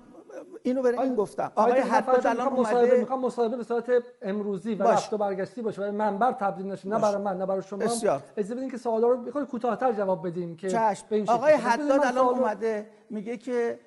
[0.64, 1.52] اینو برای این گفتم.
[1.56, 5.82] آقای حتی الان اومده می‌خوام مصاحبه به صورت امروزی و رفت و برگشتی باشه.
[5.82, 6.88] برای منبر تبدیل نشه.
[6.88, 7.84] نه برای من نه برای شما.
[7.84, 11.06] اجازه بدین که سوالا رو بخوام کوتاه‌تر جواب بدیم که چشم.
[11.28, 13.80] آقای حداد الان اومده میگه که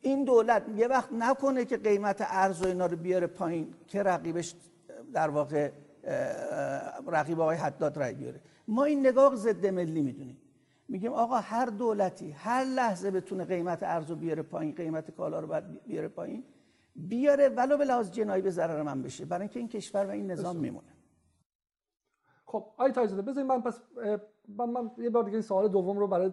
[0.00, 3.74] این دولت یه وقت نکنه که قیمت ارز و اینا رو بیاره پایین.
[3.86, 4.54] که رقیبش
[5.12, 5.70] در واقع
[7.06, 8.40] رقیب آقای حداد رای بیاره.
[8.68, 10.38] ما این نگاه ضد ملی می‌دونیم.
[10.88, 16.08] میگیم آقا هر دولتی هر لحظه بتونه قیمت ارز بیاره پایین قیمت کالا رو بیاره
[16.08, 16.44] پایین
[16.96, 19.24] بیاره ولو به لحاظ جنایی به ضرر من بشه.
[19.24, 20.88] برای اینکه این کشور و این نظام میمونه.
[22.44, 23.80] خب آی تایزاده بذارید من پس
[24.48, 26.32] من, من یه بار دیگه این سوال دوم رو برای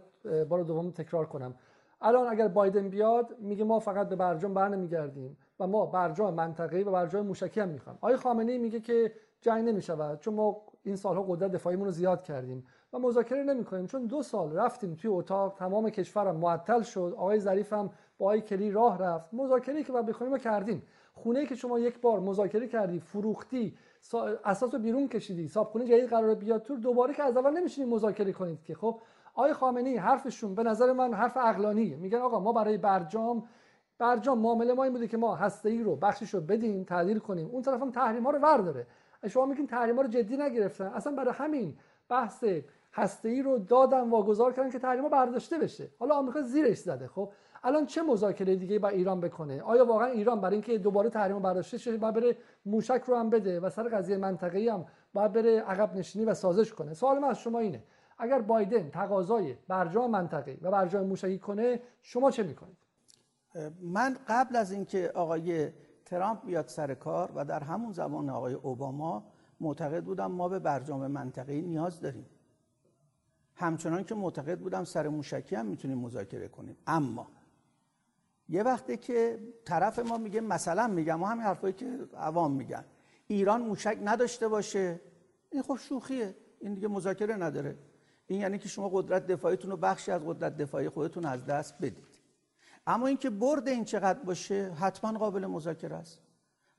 [0.50, 1.56] بار دوم تکرار کنم.
[2.02, 6.92] الان اگر بایدن بیاد میگه ما فقط به برجام برنمیگردیم و ما برجام منطقه‌ای و
[6.92, 7.96] برجام موشکی هم می‌خوام.
[7.96, 12.66] آقای خامنه‌ای میگه که جنگ نمی‌شود چون ما این سالها قدرت دفاعیمون رو زیاد کردیم.
[12.96, 17.40] و مذاکره نمی کنیم چون دو سال رفتیم توی اتاق تمام کشورم معطل شد آقای
[17.40, 19.34] ظریف هم با آقای کلی راه رفت.
[19.34, 20.84] مذاکره که بکنیم ما کردیم.
[21.14, 23.78] خونه که شما یک بار مذاکره کردی فروختی
[24.46, 28.32] اساس رو بیرون کشیدی خونه جدید قرار بیاد تو دوباره که از اول نمیشینید مذاکره
[28.32, 28.76] کنید که.
[28.76, 29.00] خب
[29.34, 31.96] آقای خامنه‌ای حرفشون به نظر من حرف عقلانیه.
[31.96, 33.44] میگن آقا ما برای برجام
[33.98, 37.50] برجام معامله ما این بوده که ما هسته ای رو بخشش رو بدیم تعدیل کنیم.
[37.52, 38.88] اون طرف هم تحریم ها رو ورداره.
[39.28, 40.86] شما میگین تحریم ها رو جدی نگرفتن.
[40.86, 41.78] اصلا برای همین
[42.10, 42.46] بحث
[42.96, 45.90] هسته ای رو دادن واگذار کردن که تحریم برداشته بشه.
[46.00, 47.32] حالا آمریکا زیرش زده خب؟
[47.64, 51.78] الان چه مذاکره دیگه با ایران بکنه؟ آیا واقعا ایران برای اینکه دوباره تحریم برداشته
[51.78, 55.96] شه باید بره موشک رو هم بده و سر قضیه منطقه‌ای هم باید بره عقب
[55.96, 57.84] نشینی و سازش کنه؟ سوال من از شما اینه
[58.18, 62.78] اگر بایدن تقاضای برجام منطقه و برجام موشکی کنه شما چه می‌کنید؟
[63.82, 65.70] من قبل از اینکه آقای
[66.06, 69.24] ترامپ بیاد سر کار و در همون زمان آقای اوباما
[69.60, 72.26] معتقد بودم ما به برجام منطقه‌ای نیاز داریم.
[73.56, 76.78] همچنان که معتقد بودم سر موشکی هم می‌تونیم مذاکره کنیم.
[76.88, 77.28] اما
[78.50, 82.86] یه وقتی که طرف ما میگه مثلا میگم ما همین حرفایی که عوام میگن
[83.28, 85.02] ایران موشک نداشته باشه.
[85.52, 86.36] این خب شوخیه.
[86.60, 87.78] این دیگه مذاکره نداره.
[88.28, 92.20] این یعنی که شما قدرت دفاعیتون رو بخشی از قدرت دفاعی خودتون از دست بدید.
[92.88, 96.22] اما اینکه برد این چقدر باشه حتما قابل مذاکره است.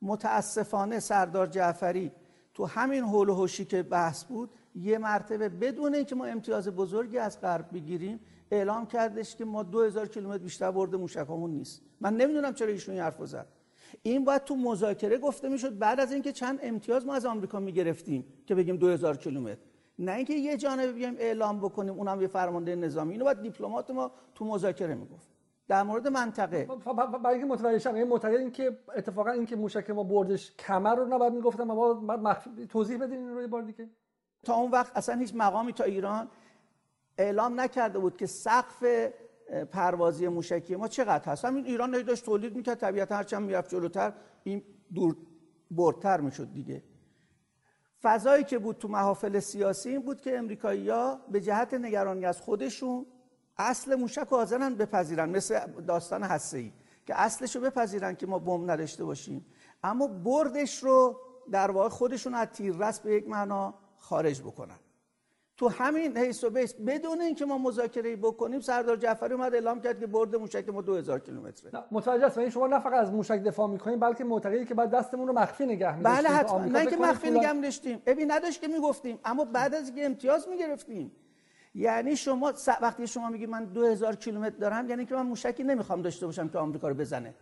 [0.01, 2.11] متاسفانه سردار جعفری
[2.53, 7.17] تو همین حول و حوشی که بحث بود یه مرتبه بدون اینکه ما امتیاز بزرگی
[7.17, 8.19] از غرب بگیریم
[8.51, 11.81] اعلام کردش که ما 2000 کیلومتر بیشتر برد موشکامون نیست.
[12.01, 13.47] من نمی‌دونم چرا ایشون این حرفو زد.
[14.03, 18.25] این باید تو مذاکره گفته می‌شد بعد از اینکه چند امتیاز ما از آمریکا می‌گرفتیم
[18.45, 19.61] که بگیم 2000 کیلومتر.
[19.99, 23.11] نه اینکه یه جانبه بیایم اعلام بکنیم اونم یه فرمانده نظامی.
[23.11, 25.27] اینو باید دیپلمات ما تو مذاکره می‌گفت.
[25.67, 26.67] در مورد منطقه.
[27.23, 30.95] برای اینکه متوجه شم این معتقد این که اتفاقا این که موشک ما بردش کمر
[30.95, 33.89] رو نباید می‌گفتم ما بعد توضیح بدین این رو یه بار دیگه.
[34.43, 36.29] تا اون وقت اصلا هیچ مقامی تا ایران
[37.17, 38.83] اعلام نکرده بود که سقف
[39.71, 41.45] پروازی موشکی ما چقدر هست.
[41.45, 45.15] همین ایران داشت تولید می‌کرد طبیعتا هرچند می‌رفت جلوتر این دور
[45.71, 46.83] بردتر می‌شد دیگه.
[48.01, 53.05] فضایی که بود تو محافل سیاسی این بود که امریکایی‌ها به جهت نگرانی از خودشون
[53.57, 56.73] اصل موشک حاضرن بپذیرن مثل داستان هسته‌ای
[57.05, 59.45] که اصلش رو بپذیرن که ما بمب نداشته باشیم.
[59.83, 61.19] اما بردش رو
[61.51, 64.75] در واقع خودشون از تیررس به یک معنا خارج بکنن.
[65.57, 69.99] تو همین حیث و بیس بدون اینکه ما مذاکره بکنیم سردار جعفری اومد اعلام کرد
[69.99, 71.83] که برد موشک ما 2000 کیلومتره.
[71.91, 75.27] متوجه است یعنی شما نه فقط از موشک دفاع می‌کنیم بلکه معتقدی که بعد دستمون
[75.27, 76.27] رو مخفی نگه می‌داشتیم.
[76.27, 76.65] بله حتما.
[76.65, 78.01] نه که مخفی نگه می‌داشتیم.
[78.05, 81.11] ببین نداشت که می‌گفتیم اما بعد از اینکه امتیاز می‌گرفتیم.
[81.75, 86.25] یعنی شما وقتی شما میگی من 2000 کیلومتر دارم یعنی که من موشکی نمی‌خوام داشته
[86.25, 87.33] باشم که آمریکا رو بزنه.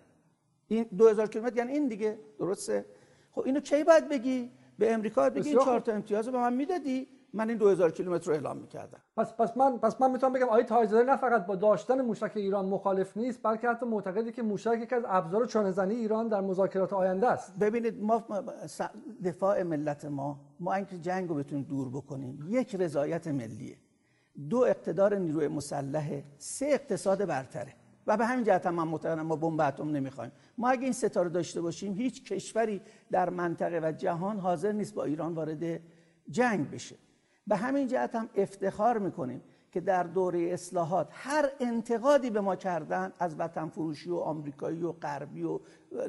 [0.67, 2.19] این 2000 کیلومتر یعنی این دیگه.
[2.39, 2.85] درسته؟
[3.31, 7.07] خب اینو کی باید بگی؟ به امریکا بگی این چهار تا امتیاز به من می‌دادی؟
[7.33, 8.99] من این 2000 کیلومتر رو اعلام می‌کردم.
[9.17, 12.65] پس پس من پس من می‌تونم بگم آقای تاجزاده نه فقط با داشتن موشک ایران
[12.65, 17.27] مخالف نیست بلکه حتی معتقدی که موشک یکی از ابزار چانه‌زنی ایران در مذاکرات آینده
[17.27, 17.59] است.
[17.59, 18.23] ببینید ما
[19.25, 23.77] دفاع ملت ما ما اینکه جنگ رو بتونیم دور بکنیم یک رضایت ملیه.
[24.49, 26.23] دو اقتدار نیروی مسلحه.
[26.37, 27.73] سه اقتصاد برتره.
[28.07, 30.31] و به همین جهت هم من ما بمب اتم نمی‌خوایم.
[30.57, 35.03] ما اگه این ستاره داشته باشیم هیچ کشوری در منطقه و جهان حاضر نیست با
[35.03, 35.81] ایران وارد
[36.29, 36.95] جنگ بشه.
[37.47, 39.41] به همین جهت هم افتخار می‌کنیم.
[39.75, 44.91] که در دوره اصلاحات هر انتقادی به ما کردن از وطن فروشی و آمریکایی و
[44.91, 45.59] غربی و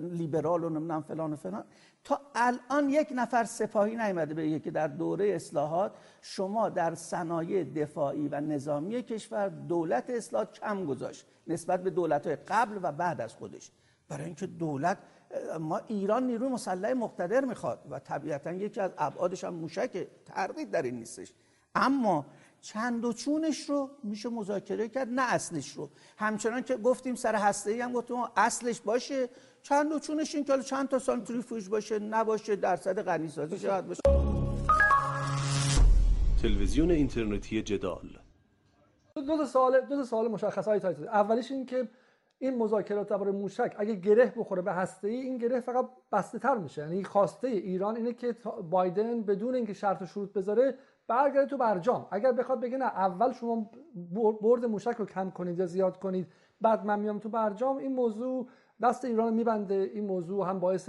[0.01, 1.65] لیبرال و نمی‌دونم فلان و فلان
[2.05, 8.29] تا الان یک نفر سپاهی نیامده به که در دوره اصلاحات شما در صنایع دفاعی
[8.29, 13.35] و نظامی کشور دولت اصلاحات کم گذاشت نسبت به دولت های قبل و بعد از
[13.35, 13.71] خودش.
[14.09, 14.99] برای اینکه دولت
[15.61, 20.83] ما ایران نیروی مسلح مقتدر می‌خواد و طبیعتا یکی از ابعادش هم موشک تردید در
[20.83, 21.33] این نیستش.
[21.75, 22.27] اما
[22.61, 25.91] چند و چونش رو میشه مذاکره کرد نه اصلش رو.
[26.17, 29.29] همچنان که گفتیم سر هسته ای هم گفتیم اصلش باشه.
[29.63, 34.01] چند و چونش این که چند تا سانتریفوژ باشه نباشه درصد غنی سازی شاید باشه.
[36.43, 38.09] تلویزیون اینترنتی جدال.
[39.15, 40.81] دو تا سوال دو تا سوال مشخص های
[41.13, 41.89] اولیش این که
[42.39, 46.59] این مذاکرات درباره موشک اگه گره بخوره به هسته ای این گره فقط بسته تر
[46.59, 46.83] میشه.
[46.83, 48.37] یعنی خواسته ایران اینه که
[48.71, 52.07] بایدن بدون اینکه شرط و شروط بذاره برگرده تو برجام.
[52.11, 53.71] اگر بخواد بگه نه اول شما
[54.43, 56.27] برد موشک رو کم کنید یا زیاد کنید
[56.61, 58.49] بعد من میام تو برجام این موضوع
[58.83, 59.75] دست ایران میبنده.
[59.75, 60.89] این موضوع هم باعث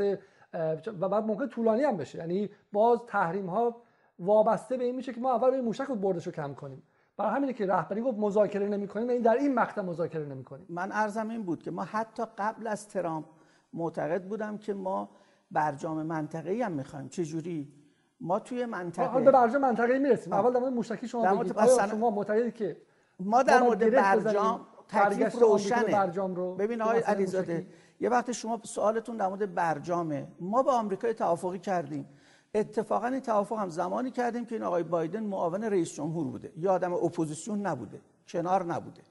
[1.00, 2.18] و بعد ممکن طولانی هم بشه.
[2.18, 3.82] یعنی باز تحریم ها
[4.20, 6.84] وابسته به این میشه که ما اول روی موشک رو بردش رو کم کنیم.
[7.18, 10.66] برای همینه که رهبری گفت مذاکره نمی‌کنیم این در این مقطع مذاکره نمی‌کنیم.
[10.70, 13.26] من ارزم این بود که ما حتی قبل از ترامپ
[13.74, 15.10] معتقد بودم که ما
[15.52, 17.10] برجام منطقه‌ای هم می‌خوایم.
[17.10, 17.74] چه جوری
[18.22, 20.34] ما توی منطقه به برجام منطقه‌ای می‌رسیم.
[20.34, 21.58] اول در مورد موشکی شما بگید.
[21.58, 22.78] آیا شما معتقدید که
[23.20, 25.84] ما در مورد برجام تکلیف روشنه.
[25.84, 27.68] برجام رو؟ ببین آقای علیزاده
[28.00, 30.28] یه وقت شما سوالتون در مورد برجامه.
[30.40, 32.10] ما با آمریکا توافقی کردیم.
[32.56, 36.54] اتفاقا این توافق هم زمانی کردیم که این آقای بایدن معاون رئیس جمهور بوده.
[36.58, 38.02] یا آدم اپوزیسیون نبوده.
[38.28, 39.02] کنار نبوده.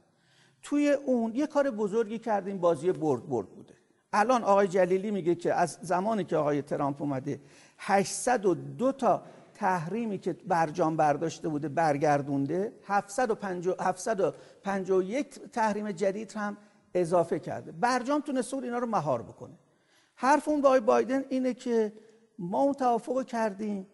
[0.62, 3.74] توی اون یه کار بزرگی کردیم بازی برد برد بوده.
[4.12, 7.40] الان آقای جلیلی میگه که از زمانی که آقای ترامپ اومده
[7.78, 9.22] 802 تا
[9.54, 16.56] تحریمی که برجام برداشته بوده برگردونده 751 تحریم جدید هم
[16.94, 17.72] اضافه کرده.
[17.72, 19.54] برجام تونسته بود اینا رو مهار بکنه.
[20.14, 21.92] حرف اون آقای بایدن اینه که
[22.38, 23.86] ما اون توافق کردیم.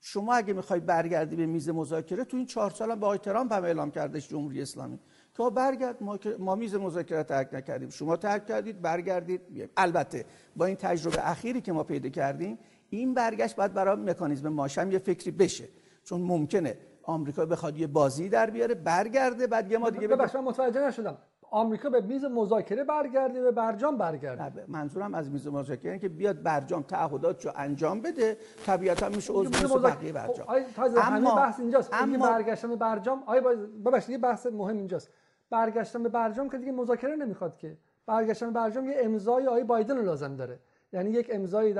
[0.00, 3.52] شما اگه می‌خوای برگردی به میز مذاکره تو این چهار سال هم با آقای ترامپ
[3.52, 4.98] هم اعلام کردش جمهوری اسلامی.
[5.36, 7.90] که برگرد ما, ما میز مذاکره ترک نکردیم.
[7.90, 9.70] شما ترک کردید برگردید بیایم.
[9.76, 10.24] البته
[10.56, 12.58] با این تجربه اخیری که ما پیدا کردیم
[12.90, 15.64] این برگشت باید برای مکانیزم ماشم یه فکری بشه.
[16.04, 20.80] چون ممکنه آمریکا بخواد یه بازی در بیاره برگرده بعد یه ما دیگه ببخشید متوجه
[20.80, 21.18] نشدم.
[21.50, 24.64] آمریکا به میز مذاکره برگرده به برجام برگرده.
[24.68, 30.12] منظورم از میز مذاکره اینه که بیاد برجام تعهداتشو انجام بده طبیعتا میشه عضو بقیه
[30.12, 30.46] برجام.
[30.46, 31.90] خب، اما بحث اینجاست.
[31.92, 33.42] اما برگشتن به برجام آیا
[33.84, 35.10] ببخشید یه بحث مهم اینجاست.
[35.50, 37.78] برگشتن به برجام که دیگه مذاکره نمی‌خواد که.
[38.06, 40.58] برگشتن به برجام یه امضای آقای بایدن لازم داره.
[40.92, 41.72] یعنی یک امضای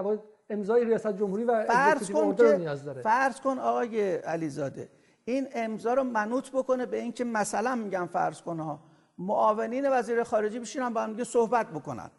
[0.50, 3.02] امضای ریاست جمهوری و فرض کن که نیاز داره.
[3.02, 4.88] فرض کن آقای علیزاده
[5.24, 8.80] این امضا رو منوط بکنه به اینکه مثلا میگم فرض کن ها
[9.18, 12.11] معاونین وزیر خارجه بشینن با هم صحبت بکنن.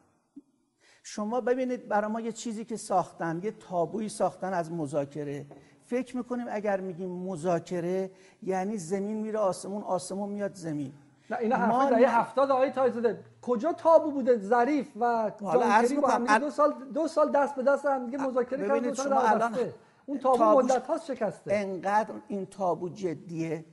[1.04, 5.46] شما ببینید برای ما یه چیزی که ساختن یه تابویی ساختن از مذاکره.
[5.86, 8.12] فکر می‌کنیم اگر میگیم مذاکره
[8.44, 10.94] یعنی زمین میره آسمون آسمون میاد زمین.
[11.30, 16.38] نه اینا حرف دهه 70 آقای تایزاده کجا تابو بوده؟ ظریف و جان با هم
[16.38, 19.58] دو سال دو سال دست به دست هم دیگه مذاکره کردن شما الان
[20.06, 21.56] اون تابو مدت هاست شکسته.
[21.56, 23.66] انقدر این تابو جدیه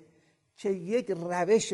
[0.56, 1.72] که یک روش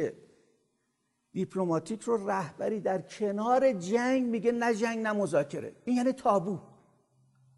[1.33, 5.73] دیپلماتیک رو رهبری در کنار جنگ میگه نه جنگ نه مذاکره.
[5.85, 6.59] این یعنی تابو.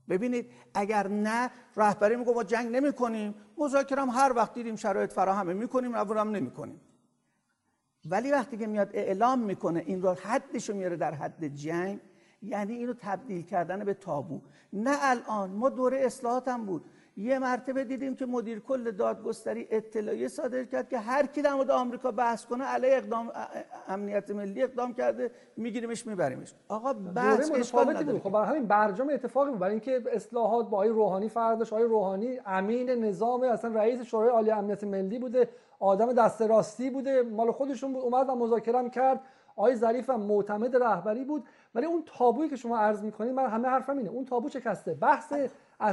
[0.09, 5.13] ببینید اگر نه رهبری میگه ما جنگ نمی کنیم مذاکره هم هر وقت دیدیم شرایط
[5.13, 5.53] فراهمه.
[5.53, 6.81] می‌کنیم هم نمی کنیم
[8.11, 12.01] ولی وقتی که میاد اعلام می‌کنه این رو حدش رو میاره در حد جنگ
[12.43, 14.41] یعنی اینو تبدیل کردن به تابو.
[14.73, 16.85] نه الان ما دوره اصلاحات هم بود.
[17.17, 21.71] یه مرتبه دیدیم که مدیر کل دادگستری اطلاعیه صادر کرد که هر کی در مورد
[21.71, 23.31] آمریکا بحث کنه علیه اقدام
[23.89, 26.55] امنیت ملی اقدام کرده میگیریمش میبریمش.
[26.69, 29.59] آقا بحث اشکال نداره خب برای همین برجام اتفاقی بود.
[29.59, 31.73] برای اینکه اصلاحات با آقای روحانی فرق داشت.
[31.73, 35.49] آقای روحانی امین نظام اصلا رئیس شورای عالی امنیت ملی بوده.
[35.83, 39.21] آدم دست راستی بوده مال خودشون بود اومد و مذاکره کرد.
[39.57, 41.45] آقای ظریف هم معتمد رهبری بود.
[41.75, 44.11] ولی اون تابویی که شما عرض می‌کنید من همه حرفم اینه.
[44.11, 45.33] اون تابو کسته بحث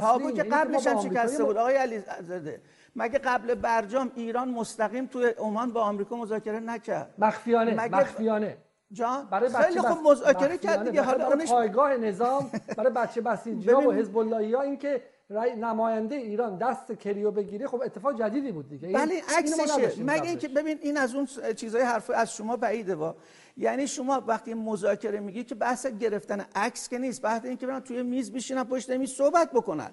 [0.00, 1.56] تابو که قبلش هم شکسته بود.
[1.56, 2.60] آقای علی زاده
[2.96, 8.56] مگه قبل برجام ایران مستقیم توی عمان با آمریکا مذاکره نکرد؟ مخفیانه مگه مخفیانه.
[8.92, 13.92] جان برای خیلی خوب مذاکره کرد دیگه حالا اونش پایگاه نظام برای بچه بسیجی و
[13.92, 18.88] حزب اللهی ها این که نماینده ایران دست کریو بگیره خب اتفاق جدیدی بود دیگه.
[18.88, 20.02] بله عکسشه.
[20.02, 23.16] مگه اینکه ببین این از اون چیزای حرف از شما بعیده با
[23.56, 28.02] یعنی شما وقتی مذاکره میگی که بحث گرفتن عکس که نیست بحث اینکه برن توی
[28.02, 29.90] میز بشینن پشت میز صحبت بکنن.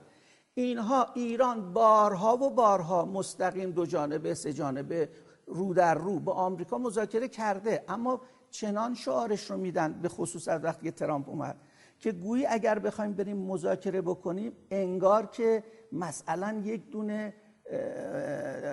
[0.53, 5.09] اینها ایران بارها و بارها مستقیم دو جانبه سه جانبه
[5.47, 7.83] رو در رو با آمریکا مذاکره کرده.
[7.87, 8.21] اما
[8.51, 11.57] چنان شعارش رو میدن به خصوص از وقتی ترامپ اومد.
[11.99, 17.33] که گویی اگر بخوایم بریم مذاکره بکنیم انگار که مثلا یک دونه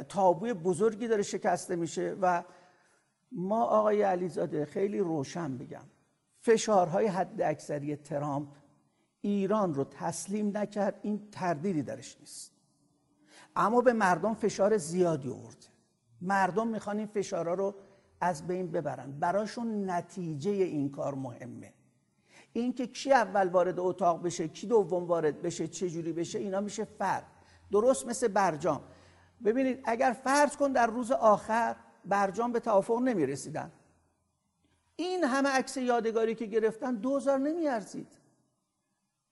[0.09, 2.45] تابوی بزرگی داره شکسته میشه و
[3.33, 5.85] ما آقای علیزاده خیلی روشن بگم
[6.41, 8.49] فشارهای حد اکثری ترامپ
[9.21, 12.53] ایران رو تسلیم نکرد این تردیدی درش نیست.
[13.57, 15.67] اما به مردم فشار زیادی آورده.
[16.21, 17.75] مردم می‌خوان این فشارها رو
[18.21, 19.13] از بین ببرن.
[19.13, 21.74] براشون نتیجه این کار مهمه.
[22.57, 26.85] اینکه کی اول وارد اتاق بشه کی دوم وارد بشه چه جوری بشه اینا میشه
[26.85, 27.27] فرد.
[27.73, 28.81] درست مثل برجام.
[29.45, 33.73] ببینید اگر فرض کن در روز آخر برجام به توافق نمی رسیدن
[34.97, 38.19] این همه عکس یادگاری که گرفتن دوزار نمی ارزید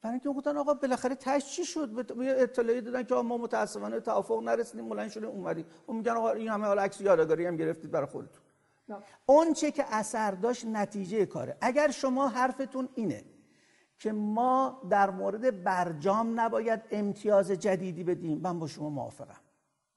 [0.03, 4.85] برای اینکه گفتن آقا بالاخره تش چی شد؟ اطلاعی دادن که ما متاسفانه توافق نرسیدیم
[4.85, 5.67] مولن شده اومدیم.
[5.87, 8.42] اون میگن آقا این همه عکس یادگاری هم گرفتید برای خودتون.
[9.27, 11.57] اون چه که اثر داشت نتیجه کاره.
[11.61, 13.25] اگر شما حرفتون اینه
[13.99, 19.41] که ما در مورد برجام نباید امتیاز جدیدی بدیم من با شما موافقم.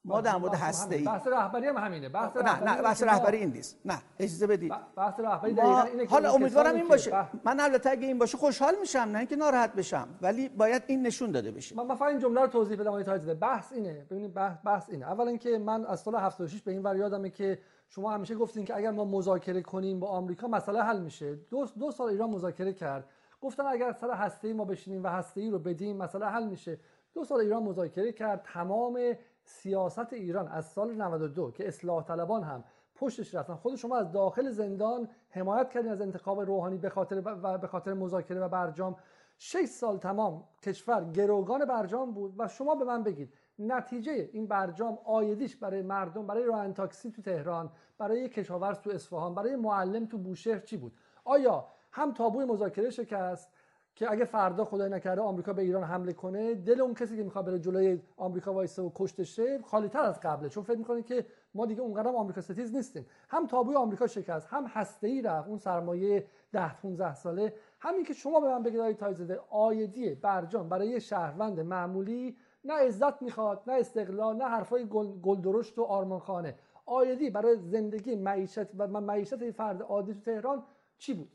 [0.06, 2.10] ما در مورد هسته ای بحث رهبری هم همینه.
[2.10, 3.78] بحث نه نه بحث رهبری این نیست.
[3.86, 4.74] نه اجازه بدید.
[4.96, 7.28] بحث رهبری دقیقاً اینه حالا امیدوارم این باشه.
[7.44, 11.32] من البته اگه این باشه خوشحال میشم نه اینکه ناراحت بشم ولی باید این نشون
[11.32, 11.76] داده بشه.
[11.76, 14.06] من فقط این جمله رو توضیح بدم آقای بحث اینه.
[14.10, 15.06] ببینید بحث, بحث اینه.
[15.06, 17.60] اولا اینکه من از سال 76 به این ور یادمه که
[17.90, 21.36] شما همیشه گفتین که اگر ما مذاکره کنیم با آمریکا مسئله حل میشه.
[21.36, 23.10] دو, دو سال ایران مذاکره کرد.
[23.42, 26.80] گفتن اگر سر هسته ما بشینیم و هسته ای رو بدیم مسئله حل میشه.
[27.14, 28.42] دو سال ایران مذاکره کرد.
[28.54, 29.00] تمام
[29.44, 32.64] سیاست ایران از سال 92 که اصلاح طلبان هم
[32.96, 33.56] پشتش رفتن.
[33.56, 37.94] خود شما از داخل زندان حمایت کردین از انتخاب روحانی به خاطر و به خاطر
[37.94, 38.96] مذاکره و برجام.
[39.38, 44.98] 6 سال تمام کشور گروگان برجام بود و شما به من بگید نتیجه این برجام
[45.06, 50.18] آیدیش برای مردم برای راننده تاکسی تو تهران برای کشاورز تو اصفهان برای معلم تو
[50.18, 50.94] بوشهر چی بود؟
[51.24, 53.50] آیا هم تابوی مذاکره شکست
[53.96, 57.46] که اگه فردا خدای نکرده آمریکا به ایران حمله کنه دل اون کسی که می‌خواد
[57.46, 61.66] بره جلوی آمریکا وایسه و کشته خالی تر از قبله؟ چون فکر می‌کنه که ما
[61.66, 63.06] دیگه اونقدر آمریکا ستیز نیستیم.
[63.30, 67.54] هم تابوی آمریکا شکست هم هسته ای رفت اون سرمایه 10 15 ساله.
[67.80, 73.22] همین که شما به من بگید آقای تایزده آیدی برجام برای شهروند معمولی نه عزت
[73.22, 76.56] می‌خواد نه استقلال نه حرفای گل, گل درشت و آرمانخانه.
[76.86, 80.64] آیدی برای زندگی معیشت و معیشت فرد عادی تو تهران
[80.98, 81.32] چی بود؟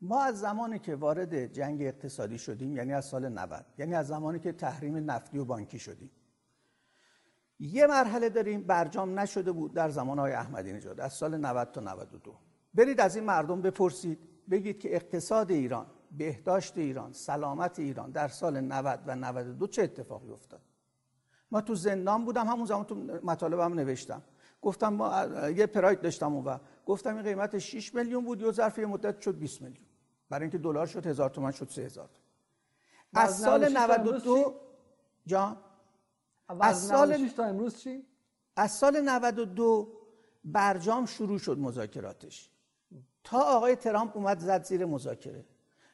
[0.00, 4.38] ما از زمانی که وارد جنگ اقتصادی شدیم یعنی از سال 90 یعنی از زمانی
[4.38, 6.10] که تحریم نفتی و بانکی شدیم.
[7.60, 11.80] یه مرحله داریم برجام نشده بود در زمان های احمدی نژاد از سال 90 تا
[11.80, 12.34] 92
[12.74, 14.18] برید از این مردم بپرسید
[14.50, 20.30] بگید که اقتصاد ایران بهداشت ایران سلامت ایران در سال 90 و 92 چه اتفاقی
[20.30, 20.60] افتاد؟
[21.50, 24.22] ما تو زندان بودم همون زمان تو مطالبم نوشتم.
[24.62, 28.78] گفتم ما یه پراید داشتم اون و گفتم این قیمت 6 میلیون بود یه ظرف
[28.78, 29.86] یه مدت شد 20 میلیون.
[30.28, 32.10] برای اینکه دلار شد هزار تومن شد 3000
[33.14, 34.54] از سال 92
[35.26, 35.56] جان؟
[36.48, 38.06] از سال تا امروز چی؟
[38.56, 39.92] از سال 92
[40.44, 42.50] برجام شروع شد مذاکراتش.
[43.24, 45.44] تا آقای ترامپ اومد زد زیر مذاکره.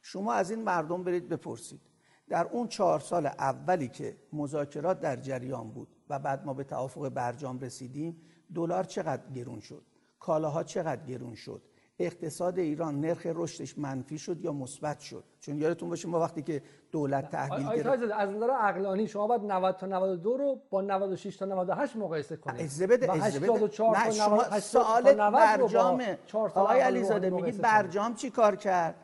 [0.03, 1.81] شما از این مردم برید بپرسید.
[2.29, 7.09] در اون چهار سال اولی که مذاکرات در جریان بود و بعد ما به توافق
[7.09, 8.21] برجام رسیدیم
[8.55, 9.83] دلار چقدر گرون شد؟
[10.19, 11.63] کالاها چقدر گرون شد؟
[12.01, 16.63] اقتصاد ایران نرخ رشدش منفی شد یا مثبت شد؟ چون یادتون باشه ما وقتی که
[16.93, 21.45] دولت تحویل گرفت از نظر عقلانی شما باید 90 تا 92 رو با 96 تا
[21.45, 22.61] 98 مقایسه کنید.
[22.61, 28.95] اجازه بده اجازه بده نه شما سوال برجام آقای علیزاده میگید برجام چی کار کرد؟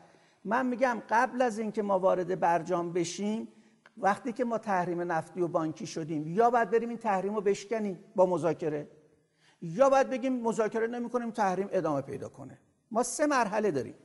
[0.45, 3.47] من میگم قبل از اینکه ما وارد برجام بشیم
[3.97, 8.03] وقتی که ما تحریم نفتی و بانکی شدیم یا باید بریم این تحریم رو بشکنیم
[8.15, 8.87] با مذاکره
[9.61, 12.59] یا باید بگیم مذاکره نمی‌کنیم تحریم ادامه پیدا کنه.
[12.91, 13.95] ما سه مرحله داریم.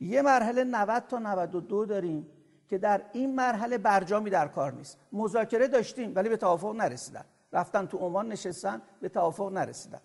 [0.00, 2.26] یه مرحله 90 تا 92 داریم
[2.68, 4.98] که در این مرحله برجامی در کار نیست.
[5.12, 7.24] مذاکره داشتیم ولی به توافق نرسیدن.
[7.52, 10.00] رفتن تو عمان نشستن به توافق نرسیدن.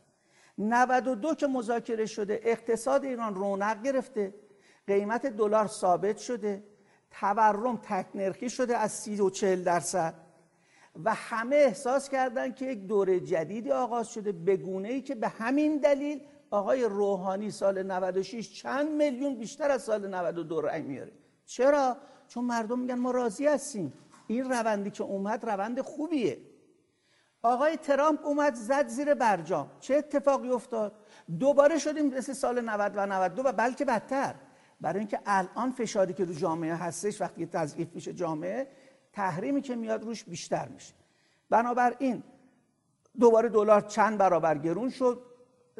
[0.57, 4.33] 92 که مذاکره شده اقتصاد ایران رونق گرفته.
[4.89, 6.63] قیمت دلار ثابت شده
[7.11, 10.13] تورم تکنرخی شده از 30 و 40 درصد.
[11.05, 15.27] و همه احساس کردن که یک دوره جدیدی آغاز شده به گونه ای که به
[15.27, 16.21] همین دلیل
[16.51, 21.11] آقای روحانی سال 96 چند میلیون بیشتر از سال 92 رنگ میاره.
[21.45, 23.93] چرا؟ چون مردم میگن ما راضی هستیم.
[24.27, 26.37] این روندی که اومد روند خوبیه.
[27.41, 29.71] آقای ترامپ اومد زد زیر برجام.
[29.79, 30.93] چه اتفاقی افتاد؟
[31.39, 34.35] دوباره شدیم مثل سال 90 و 92 و بلکه بدتر.
[34.81, 38.67] برای اینکه الان فشاری که رو جامعه هستش وقتی تضعیف میشه جامعه
[39.13, 40.93] تحریمی که میاد روش بیشتر میشه.
[41.49, 42.23] بنابراین
[43.19, 45.21] دوباره دلار چند برابر گرون شد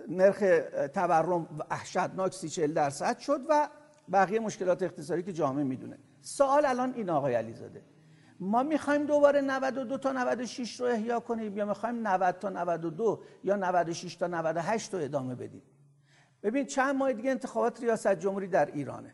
[0.08, 0.44] نرخ
[0.94, 3.70] تورم وحشتناک سی چل درصد شد و
[4.12, 5.98] بقیه مشکلات اقتصادی که جامعه می‌دونه.
[6.22, 7.84] سوال الان این آقای علیزاده.
[8.40, 13.56] ما می‌خوایم دوباره 92 تا 96 رو احیا کنیم یا می‌خوایم 90 تا 92 یا
[13.56, 15.62] 96 تا 98 رو ادامه بدیم؟
[16.44, 19.14] ببین چند ماه دیگه انتخابات ریاست جمهوری در ایرانه.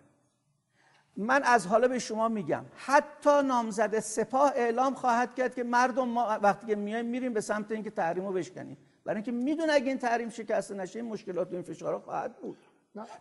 [1.17, 6.39] من از حالا به شما میگم حتی نامزد سپاه اعلام خواهد کرد که مردم ما
[6.41, 8.78] وقتی که میایم میریم به سمت اینکه تحریم رو بشکنیم.
[9.05, 12.57] برای اینکه می‌دونه اگه این تحریم شکسته نشه این مشکلات و این فشارها خواهد بود.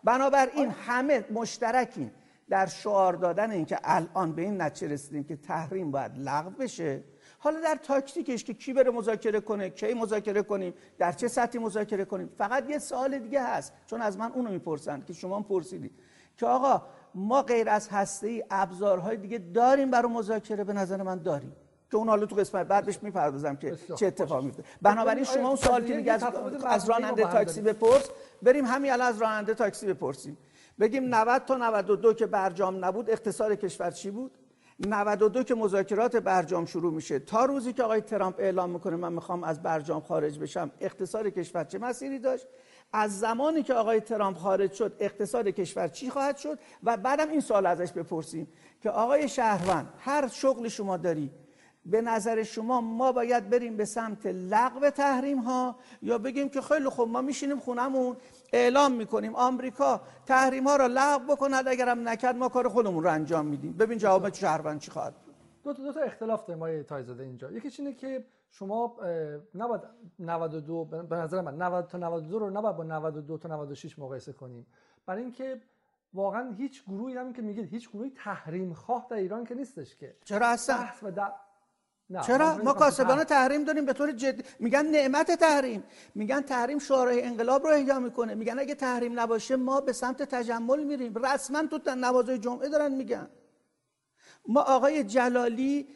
[0.04, 2.12] بنابراین همه مشترکیم
[2.48, 7.04] در شعار دادن اینکه الان به این نتیجه رسیدیم که تحریم باید لغو بشه
[7.44, 12.04] حالا در تاکتیکش که کی بره مذاکره کنه کی مذاکره کنیم در چه سطحی مذاکره
[12.04, 15.92] کنیم؟ فقط یه سوال دیگه هست چون از من اونو می‌پرسن که شما پرسیدید
[16.36, 16.82] که آقا
[17.14, 21.52] ما غیر از هسته ای ابزارهای دیگه داریم برای مذاکره به نظر من داریم.
[21.90, 25.56] که اون حالا تو قسمت بعد بهش می‌پردازم که چه اتفاقی میفته بنابراین شما اون
[25.56, 26.24] سوالی که دیگه از,
[26.64, 28.10] از راننده تاکسی بپرس.
[28.42, 30.38] بریم همین الان از راننده تاکسی بپرسیم.
[30.80, 34.38] بگیم 90 تا 92 که برجام نبود اقتصاد کشور چی بود؟
[34.78, 37.18] 92 که مذاکرات برجام شروع میشه.
[37.18, 41.64] تا روزی که آقای ترامپ اعلام می‌کنه من می‌خوام از برجام خارج بشم اقتصاد کشور
[41.64, 42.46] چه مسیری داشت؟
[42.92, 47.40] از زمانی که آقای ترامپ خارج شد اقتصاد کشور چی خواهد شد؟ و بعدم این
[47.40, 48.48] سوال ازش بپرسیم
[48.82, 51.30] که آقای شهروند هر شغل شما داری
[51.86, 56.88] به نظر شما ما باید بریم به سمت لغو تحریم ها یا بگیم که خیلی
[56.88, 58.16] خوب ما میشینیم خونمون
[58.54, 63.46] اعلام می‌کنیم آمریکا تحریم ها را لغو بکند اگرم نکرد ما کار خودمون رو انجام
[63.46, 63.72] میدیم.
[63.72, 65.14] ببین جواب شهروند چی خواهد
[65.64, 67.50] دو تا, دو تا اختلاف داریم آقای تایزاده اینجا.
[67.50, 68.96] یکیش اینه که شما
[69.54, 69.80] نباید
[70.18, 74.66] 92 به نظر من 90 تا 92 رو نباید با 92 تا 96 مقایسه کنیم.
[75.06, 75.60] برای اینکه
[76.14, 80.16] واقعا هیچ گروهی همین که میگید هیچ گروهی تحریم خواه در ایران که نیستش که.
[80.24, 81.10] چرا هستن و
[82.26, 84.42] چرا؟ ما کاسبان تحریم داریم به طور جدی.
[84.58, 85.84] میگن نعمت تحریم.
[86.14, 88.34] میگن تحریم شورای انقلاب رو احیا می‌کنه.
[88.34, 91.14] میگن اگه تحریم نباشه ما به سمت تجمل میریم.
[91.14, 93.28] رسما تو نمازهای جمعه دارن میگن.
[94.48, 95.88] ما آقای جلالی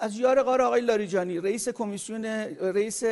[0.00, 2.24] از یار قار آقای لاریجانی رئیس کمیسیون
[2.60, 3.02] رئیس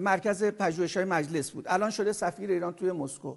[0.00, 1.64] مرکز پژوهش‌های مجلس بود.
[1.68, 3.36] الان شده سفیر ایران توی مسکو.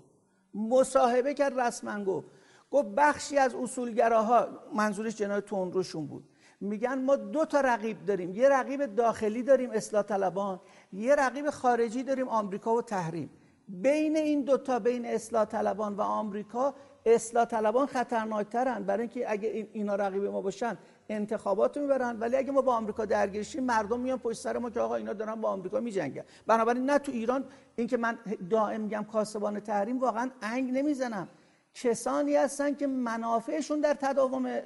[0.54, 2.28] مصاحبه کرد رسما گفت.
[2.72, 6.30] گفت بخشی از اصولگراها منظورش جناب تندروشون بود.
[6.62, 8.36] میگن ما دو تا رقیب داریم.
[8.36, 10.60] یه رقیب داخلی داریم اصلاح طلبان.
[10.94, 13.30] یه رقیب خارجی داریم آمریکا و تحریم.
[13.68, 16.76] بین این دوتا بین اصلاح طلبان و آمریکا
[17.06, 18.84] اصلاح طلبان خطرناکترن.
[18.84, 20.78] برای اینکه اگه اینا رقیب ما باشن
[21.10, 22.20] انتخابات می‌برن.
[22.20, 25.42] ولی اگه ما با آمریکا درگیرشیم مردم میان پشت سر ما که آقا اینا دارن
[25.42, 26.24] با آمریکا میجنگن.
[26.48, 27.46] بنابراین نه تو ایران.
[27.76, 28.18] اینکه من
[28.50, 31.28] دائم میگم کاسبان تحریم واقعا انگ نمی‌زنم.
[31.74, 34.60] کسانی هستن که منافعشون در تداوم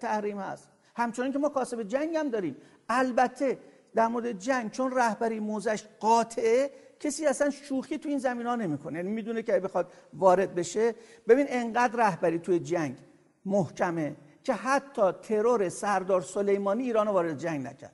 [0.00, 0.73] تحریم هست.
[0.94, 2.56] همچنان که ما کاسب جنگ هم داریم.
[2.88, 3.58] البته
[3.94, 6.70] در مورد جنگ چون رهبری موزش قاطعه
[7.00, 8.98] کسی اصلا شوخی تو این زمین ها نمی‌کنه.
[8.98, 10.94] یعنی می‌دونه که بخواد وارد بشه
[11.28, 12.98] ببین انقدر رهبری توی جنگ
[13.44, 17.92] محکمه که حتی ترور سردار سلیمانی ایران وارد جنگ نکرد.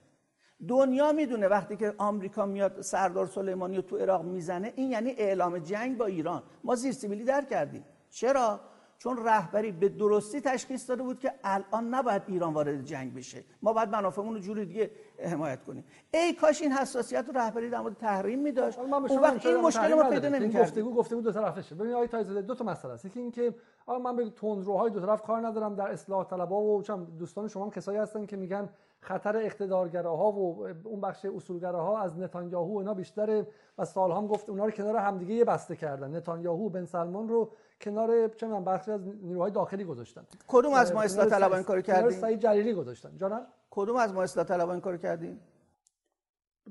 [0.69, 5.59] دنیا می‌دونه وقتی که آمریکا میاد سردار سلیمانی رو تو عراق می‌زنه این یعنی اعلام
[5.59, 6.43] جنگ با ایران.
[6.65, 7.85] ما زیر سیبیلی در کردیم.
[8.11, 8.61] چرا؟
[9.03, 13.45] چون رهبری به درستی تشخیص داده بود که الان نباید ایران وارد جنگ بشه.
[13.63, 14.91] ما باید منافعمون رو جوری دیگه
[15.25, 15.85] حمایت کنیم.
[16.15, 18.79] ای کاش این حساسیت رو رهبری در مورد تحریم می‌داشت.
[18.79, 20.63] اون وقت این مشکل ما پیدا نمی‌کرد.
[20.63, 23.05] گفتگو گفتگو دو طرفشه ببین آقای تایزاده دو تا مسئله است.
[23.05, 23.55] یکی اینکه
[23.87, 27.65] آقا من به تندروهای دو طرف کار ندارم در اصلاح طلبها و چم دوستان شما
[27.65, 28.69] هم کسایی هستن که میگن
[29.01, 33.47] خطر اقتدارگراها و اون بخش اصولگراها از نتانیاهو اینا بیشتره
[33.79, 36.17] و سالها هم گفت اونا رو کنار همدیگه یه بسته کردن.
[36.17, 40.25] نتانیاهو بن سلمان رو کنار چه من بخشی از نیروهای داخلی گذاشتن.
[40.49, 43.17] کدوم از ما اصلاح طلبان این کارو کردیم سعید جلیلی گذاشتن.
[43.17, 45.41] جانم؟ کدوم از ما اصلاح طلبان این کارو کردیم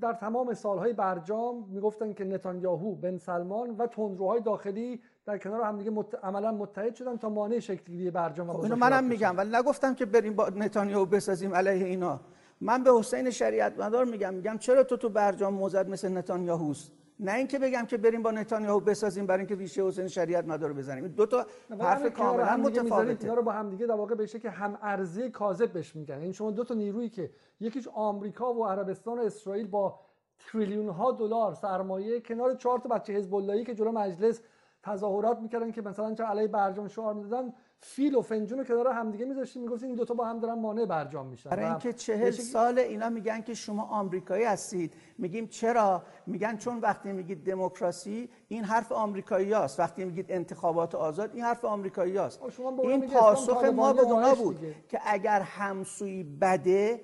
[0.01, 5.91] در تمام سالهای برجام می‌گفتن که نتانیاهو بن سلمان و تندروهای داخلی در کنار همدیگه
[5.91, 6.15] مت...
[6.23, 10.33] عملا متحد شدن تا مانع شکلگیری برجام خب اینو منم میگم ولی نگفتم که بریم
[10.33, 12.19] با نتانیاهو بسازیم علیه اینا.
[12.61, 17.33] من به حسین شریعت مدار میگم میگم چرا تو تو برجام موزد مثل نتانیاهوست نه
[17.33, 21.07] اینکه بگم که بریم با نتانیاهو بسازیم برای اینکه ریشه حسین شریعت مدار بزنیم.
[21.07, 21.45] دو تا
[21.79, 23.23] حرف کاملا متفاوته.
[23.23, 26.13] اینا رو با هم دیگه در واقع بشه که هم ارزی کاذب بهش میگن.
[26.13, 29.99] این یعنی شما دو تا نیرویی که یکیش آمریکا و عربستان و اسرائیل با
[30.39, 34.41] تریلیون ها دلار سرمایه کنار چهار تا بچه حزب که جلو مجلس
[34.83, 39.25] تظاهرات می‌کردن که مثلا چه علیه برجام شعار می‌دادن فیل و فنجون رو کنار همدیگه
[39.25, 41.49] میذاشتیم می‌گفتیم این دوتا با هم دارن مانع برجام میشن.
[41.49, 44.93] برای اینکه چهل سال اینا میگن که شما آمریکایی هستید.
[45.17, 51.31] میگیم چرا؟ میگن چون وقتی میگید دموکراسی این حرف آمریکایی هست وقتی میگید انتخابات آزاد
[51.33, 52.41] این حرف آمریکایی هست
[52.83, 54.59] این پاسخ ما به اونا بود
[54.89, 57.01] که اگر همسوی بده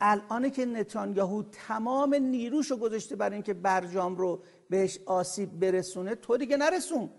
[0.00, 6.56] الان که نتانیاهو تمام نیروشو گذاشته برای اینکه برجام رو بهش آسیب برسونه تو دیگه
[6.56, 7.10] نرسون.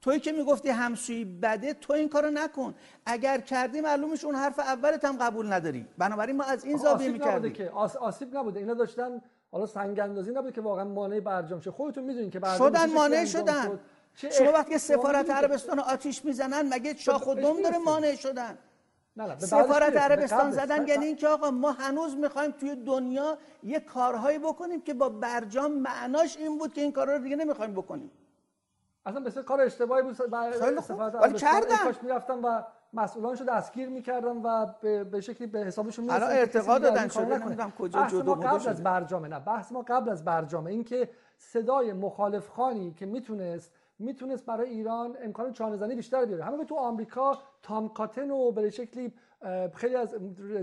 [0.00, 2.74] توی که می‌گفتی همسویی بده تو این کارو نکن.
[3.06, 5.86] اگر کردی معلومش اون حرف اولت هم قبول نداری.
[5.98, 7.52] بنابراین ما از این زاویه می‌کردیم.
[7.52, 8.60] که آسیب نبوده.
[8.60, 11.70] اینا داشتن حالا سنگ اندازی نبود که واقعا مانع برجام شه.
[11.70, 13.80] خودتون می‌دونین که برجام شدن مانع شدن.
[14.14, 18.58] شما وقتی سفارت عربستان آتیش می‌زنن مگه شاخ و دم داره مانع شدن؟
[19.38, 24.94] سفارت عربستان زدن یعنی اینکه آقا ما هنوز می‌خوایم توی دنیا یه کارهایی بکنیم که
[24.94, 28.10] با برجام معناش این بود که این کارها رو دیگه نمی‌خوایم بکنیم.
[29.06, 30.16] اصلا مثل کار اشتباهی بود.
[30.60, 30.98] خیلی خوب.
[30.98, 31.76] ولی کردن.
[31.84, 32.62] کاش می‌رفتم و
[32.92, 34.66] مسئولانشو دستگیر می‌کردم و
[35.04, 37.38] به شکلی به حسابشون الان اعتقاد دادن شده.
[37.38, 39.38] نمی‌دونم کجا جدو ما قبل از برجامه نه.
[39.38, 40.70] بحث ما قبل از برجامه.
[40.70, 46.44] این که صدای مخالف خانی که می‌تونست می‌تونست برای ایران امکان چانه‌زنی بیشتر بیاره.
[46.44, 49.12] همه تو آمریکا تام کاتن و به شکلی
[49.74, 50.14] خیلی از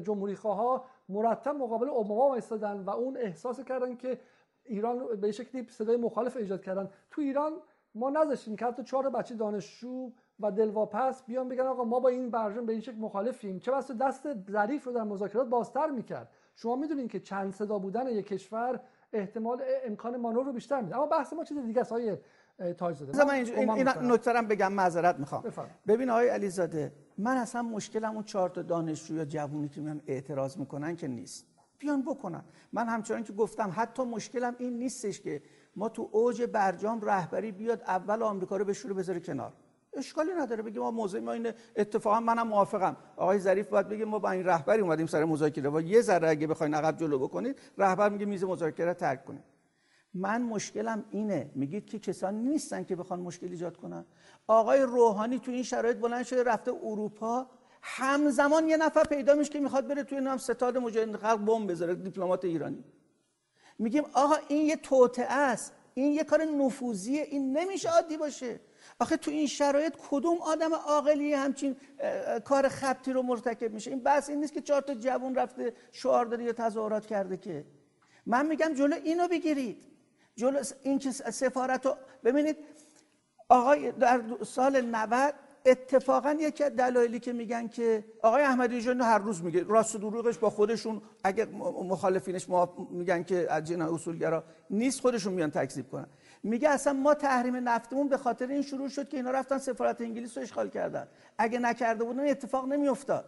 [0.03, 4.19] جمهوری ها مرتب مقابل اوباما وایسادن و اون احساس کردن که
[4.63, 6.89] ایران به شکلی صدای مخالف ایجاد کردن.
[7.11, 7.53] تو ایران
[7.95, 12.29] ما نذاشتیم که حتی چهار بچه دانشجو و دلواپس بیان بگن آقا ما با این
[12.29, 13.59] برجام به این شکل مخالفیم.
[13.59, 16.29] چه بس دست ظریف رو در مذاکرات بازتر می‌کرد.
[16.55, 18.79] شما می‌دونین که چند صدا بودن یک کشور
[19.13, 20.95] احتمال امکان مانور رو بیشتر میده.
[20.95, 21.93] اما بحث ما چیز دیگه است
[22.77, 25.43] تاج زاده من این, این نکته بگم معذرت می‌خوام.
[25.87, 30.57] ببین آقای علیزاده من اصلا مشکلم اون چهار تا دانشجو یا جوونی که میان اعتراض
[30.57, 31.45] می‌کنن که نیست.
[31.79, 32.43] بیان بکنن.
[32.73, 35.41] من همچنان که گفتم حتی مشکلم این نیستش که
[35.75, 39.53] ما تو اوج برجام رهبری بیاد اول آمریکا رو به شروع بذاره کنار.
[39.93, 40.63] اشکالی نداره.
[40.63, 41.55] بگیم ما موضوع ما اینه.
[41.75, 42.97] اتفاقا منم موافقم.
[43.15, 45.69] آقای ظریف باید بگه ما با این رهبری اومدیم سر مذاکره.
[45.69, 49.43] و یه ذره اگه بخواید عقب جلو بکنید رهبر میگه میز مذاکره ترک کنید.
[50.13, 51.51] من مشکلم اینه.
[51.55, 54.05] میگید که کسانی نیستن که بخوان مشکل ایجاد کنن.
[54.47, 57.49] آقای روحانی تو این شرایط بلند شده رفته اروپا.
[57.81, 61.95] همزمان یه نفر پیدا میشه که می‌خواد بره توی نام ستاد مجاهدین خلق بمب بذاره
[61.95, 62.83] دیپلمات ایرانی.
[63.79, 65.73] میگیم آقا این یه توطئه است.
[65.93, 67.21] این یه کار نفوذیه.
[67.21, 68.59] این نمیشه عادی باشه.
[68.99, 71.75] آخه تو این شرایط کدوم آدم عاقلی همچین
[72.45, 76.25] کار خبتی رو مرتکب میشه؟ این بحث این نیست که چهار تا جوون رفته شعار
[76.25, 77.65] داره یا تظاهرات کرده که.
[78.25, 79.92] من میگم جلو اینو بگیرید.
[80.35, 82.57] جلو این که سفارت رو ببینید
[83.49, 85.33] آقای در سال 90
[85.65, 90.37] اتفاقا یکی از دلایلی که میگن که آقای احمدی جان هر روز میگه راست دروغش
[90.37, 91.45] با خودشون اگر
[91.89, 96.07] مخالفینش ما میگن که از جناح اصولگرا نیست خودشون میان تکذیب کنن.
[96.43, 100.37] میگه اصلا ما تحریم نفتمون به خاطر این شروع شد که اینا رفتن سفارت انگلیس
[100.37, 101.07] رو اشغال کردن.
[101.37, 103.25] اگه نکرده بودن اتفاق نمیافتاد.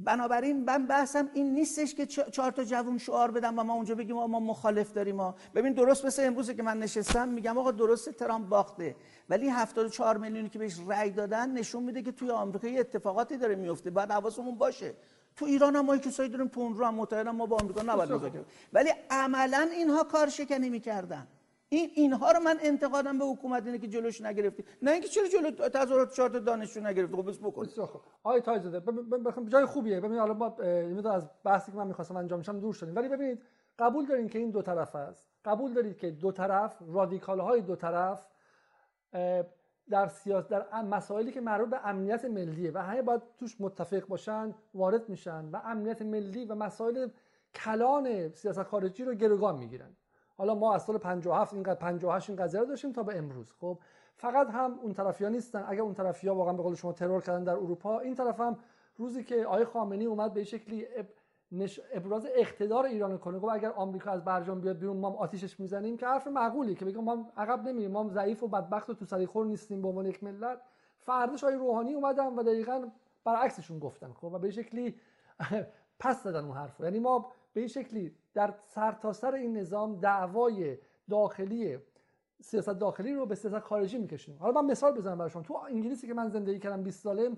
[0.00, 4.16] بنابراین من بحثم این نیستش که چهار تا جوون شعار بدم و ما اونجا بگیم
[4.16, 8.48] ما مخالف داریم ما ببین درست مثل امروزه که من نشستم میگم آقا درست ترامپ
[8.48, 8.96] باخته.
[9.28, 13.54] ولی 74 میلیونی که بهش رأی دادن نشون میده که توی آمریکا یه اتفاقاتی داره
[13.54, 13.90] میفته.
[13.90, 14.94] بعد حواسمون باشه.
[15.36, 18.44] تو ایران هم ما کسایی داریم پوند رو هم متحدن ما با آمریکا نباید مذاکره
[18.72, 21.26] ولی عملا اینها کار شکنی می‌کردن.
[21.68, 24.64] این اینها رو من انتقادم به حکومت اینه که جلوش نگرفتی.
[24.82, 27.66] نه اینکه چرا جلو تظاهرات چارت دانشجو نگرفت خب بس بکن.
[28.22, 28.80] آقای تایزاده
[29.24, 30.00] بخوام جای خوبیه.
[30.00, 30.56] ببینید حالا ما
[31.10, 32.96] از بحثی که من می‌خواستم انجام شم دور شدیم.
[32.96, 33.42] ولی ببینید
[33.78, 35.28] قبول دارین که این دو طرف است.
[35.44, 38.26] قبول دارید که دو طرف رادیکال های دو طرف
[39.90, 44.54] در سیاست در مسائلی که مربوط به امنیت ملیه و همه باید توش متفق باشن
[44.74, 47.08] وارد میشن و امنیت ملی و مسائل
[47.54, 49.96] کلان سیاست خارجی رو گروگان می‌گیرن.
[50.38, 53.52] حالا ما از سال 57 این 58 این قضیه رو داشتیم تا به امروز.
[53.60, 53.78] خب
[54.16, 55.64] فقط هم اون طرفیا نیستن.
[55.68, 58.58] اگر اون طرفیا واقعا به قول شما ترور کردن در اروپا این طرف هم
[58.96, 60.86] روزی که آقای خامنه‌ای اومد به شکلی
[61.92, 66.06] ابراز اقتدار ایران کنه گفت اگر آمریکا از برجام بیاد بیرون ما آتیشش می‌زنیم که
[66.06, 67.90] حرف معقولی که بگم ما عقب نمیریم.
[67.90, 70.60] ما ضعیف و بدبخت و تو سری خور نیستیم به عنوان یک ملت.
[70.98, 72.88] فرداش آقای روحانی اومدن و دقیقا
[73.24, 74.12] برعکسشون گفتن.
[74.12, 74.94] خب و به شکلی
[76.00, 80.78] پس دادن اون حرف یعنی ما به این شکلی در سرتاسر سر این نظام دعوای
[81.10, 81.78] داخلی
[82.42, 84.36] سیاست داخلی رو به سیاست خارجی می‌کشیم.
[84.40, 85.42] حالا من مثال بزنم برای شما.
[85.42, 87.30] تو انگلیسی که من زندگی کردم 20 ساله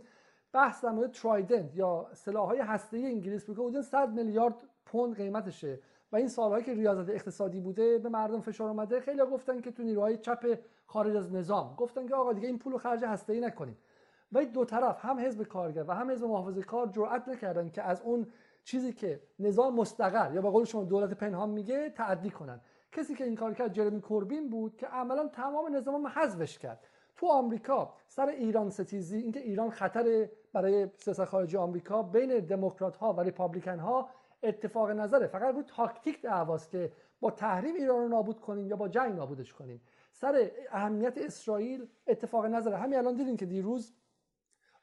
[0.53, 4.55] بحث در مورد ترایدنت یا سلاح‌های هسته‌ای انگلیس بود که حدود 100 میلیارد
[4.87, 5.81] پوند قیمتشه.
[6.13, 9.01] و این سالهایی که ریاضت اقتصادی بوده به مردم فشار اومده.
[9.01, 11.75] خیلی گفتن که تو نیروهای چپ خارج از نظام.
[11.75, 13.77] گفتن که آقا دیگه این پول رو خرج هسته‌ای نکنیم.
[14.33, 18.03] ولی دو طرف هم حزب کارگر و هم حزب محافظه کار جرأت نکردن که از
[18.03, 18.27] اون
[18.65, 22.61] چیزی که نظام مستقر یا به قول شما دولت پنهان میگه تعدی کنن.
[22.93, 26.87] کسی که این کار کرد جرمی کوربین بود که عملا تمام نظام حذفش کرد.
[27.17, 33.13] تو آمریکا سر ایران ستیزی اینکه ایران خطر برای سیاست خارجی آمریکا بین دموکرات ها
[33.13, 34.09] و ریپابلیکن ها
[34.43, 35.27] اتفاق نظره.
[35.27, 39.53] فقط رو تاکتیک دعواست که با تحریم ایران رو نابود کنیم یا با جنگ نابودش
[39.53, 39.81] کنیم.
[40.13, 42.77] سر اهمیت اسرائیل اتفاق نظره.
[42.77, 43.93] همین الان دیدین که دیروز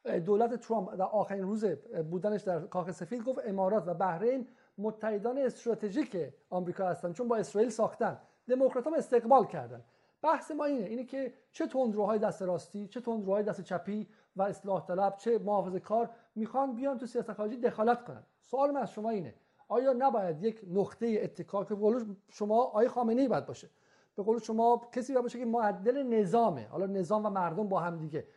[0.07, 1.65] دولت ترامپ در آخرین روز
[2.11, 4.47] بودنش در کاخ سفید گفت امارات و بحرین
[4.77, 6.17] متحدان استراتژیک
[6.49, 8.17] آمریکا هستن چون با اسرائیل ساختن.
[8.47, 9.83] دموکرات هم استقبال کردن.
[10.21, 14.85] بحث ما اینه اینه که چه تندروهای دست راستی چه تندروهای دست چپی و اصلاح
[14.87, 18.23] طلب چه محافظه کار می‌خوان بیان تو سیاست خارجی دخالت کنن.
[18.41, 19.33] سوال من از شما اینه
[19.67, 23.69] آیا نباید یک نقطه اتکا که به شما آیه خامنه ای باشه
[24.15, 27.97] به قول شما کسی باید باشه که معدل نظامه حالا نظام و مردم با هم
[27.97, 28.27] دیگه.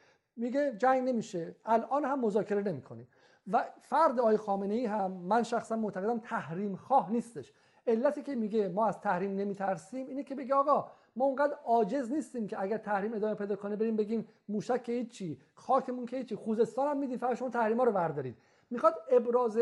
[0.41, 1.55] میگه جنگ نمیشه.
[1.65, 3.09] الان هم مذاکره نمی‌کنیم
[3.53, 7.53] و فرد آقای خامنه ای هم من شخصا معتقدم تحریم خواه نیستش.
[7.87, 12.47] علتی که میگه ما از تحریم نمیترسیم اینه که بگه آقا ما اونقدر عاجز نیستیم
[12.47, 16.89] که اگر تحریم ادامه پیدا کنه بریم بگیم موشک که هیچی خاکمون که هیچی خوزستان
[16.89, 18.37] هم میدیم فقط شما تحریما رو بردارید.
[18.71, 19.59] می‌خواد ابراز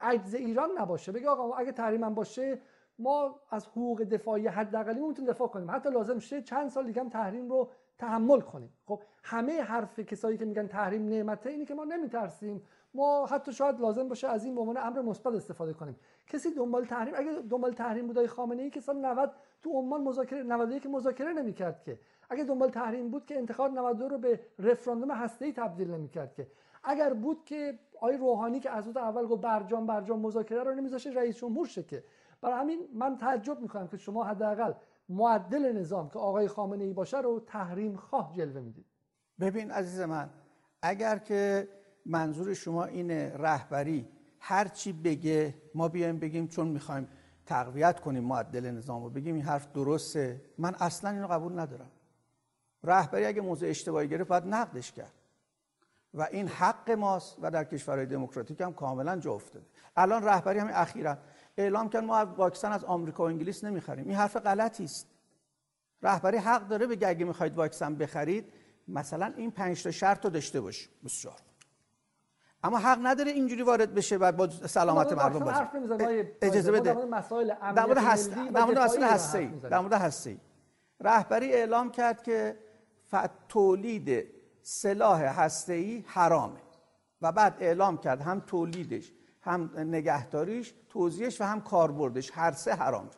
[0.00, 1.12] عجز ایران نباشه.
[1.12, 2.58] بگه آقا اگه تحریم هم باشه
[2.98, 5.70] ما از حقوق دفاعی حداقلی می‌تونیم دفاع کنیم.
[5.70, 8.72] حتی لازم شه چند سال دیگه هم تحریم رو تحمل کنیم.
[8.86, 12.62] خب همه حرف کسایی که میگن تحریم نعمته اینه که ما نمیترسیم.
[12.94, 15.96] ما حتی شاید لازم باشه از این به عنوان امر مثبت استفاده کنیم.
[16.26, 19.32] کسی دنبال تحریم اگه دنبال تحریم بودای خامنه ای که سال 90
[19.62, 21.98] تو عمان مذاکره 91 مذاکره نمی‌کرد که.
[22.30, 26.46] اگه دنبال تحریم بود که انتخاب 92 رو به رفراندوم هسته‌ای تبدیل نمی‌کرد که.
[26.84, 31.36] اگر بود که آقای روحانی که از اول گفت برجام برجام مذاکره رو نمیذاشه رئیس
[31.36, 32.04] جمهور شه که.
[32.40, 34.72] برای همین من تعجب می‌کنم که شما حداقل
[35.08, 38.86] معدل نظام که آقای خامنه ای باشه رو تحریم خواه جلوه می‌دید
[39.40, 40.30] ببین عزیز من
[40.82, 41.68] اگر که
[42.06, 44.08] منظور شما اینه رهبری
[44.40, 47.08] هر چی بگه ما بیایم بگیم چون می‌خوایم
[47.46, 51.90] تقویت کنیم معدل نظام رو بگیم این حرف درسته من اصلا اینو قبول ندارم.
[52.84, 55.12] رهبری اگه موضوع اشتباهی گرفت باید نقدش کرد.
[56.14, 59.66] و این حق ماست و در کشورهای دموکراتیک هم کاملا جا افتاده.
[59.96, 61.18] الان رهبری همین اخیرا
[61.56, 64.08] اعلام کرد ما واکسن از آمریکا و انگلیس نمی‌خریم.
[64.08, 65.06] این حرف غلطی است.
[66.02, 68.52] رهبری حق داره بگه اگه می‌خواید واکسن بخرید
[68.88, 70.88] مثلا این پنج تا شرط رو داشته باش.
[71.04, 71.36] بسیار.
[72.62, 75.68] اما حق نداره اینجوری وارد بشه و با سلامت مردم باشه
[76.42, 76.94] اجازه بده.
[76.94, 77.98] در مورد
[78.64, 80.36] مورد هسته در مورد هسته
[81.00, 82.58] رهبری اعلام کرد که
[83.48, 84.26] تولید
[84.62, 86.60] سلاح هسته حرامه.
[87.22, 89.12] و بعد اعلام کرد هم تولیدش.
[89.44, 92.30] هم نگهداریش توزیعش و هم کاربردش.
[92.34, 93.10] هر سه حرام.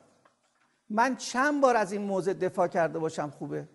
[0.91, 3.69] من چند بار از این موضع دفاع کرده باشم خوبه؟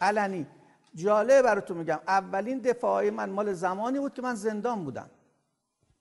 [0.00, 0.46] علنی.
[0.94, 2.00] جالب براتون میگم.
[2.08, 5.10] اولین دفاعی من مال زمانی بود که من زندان بودم.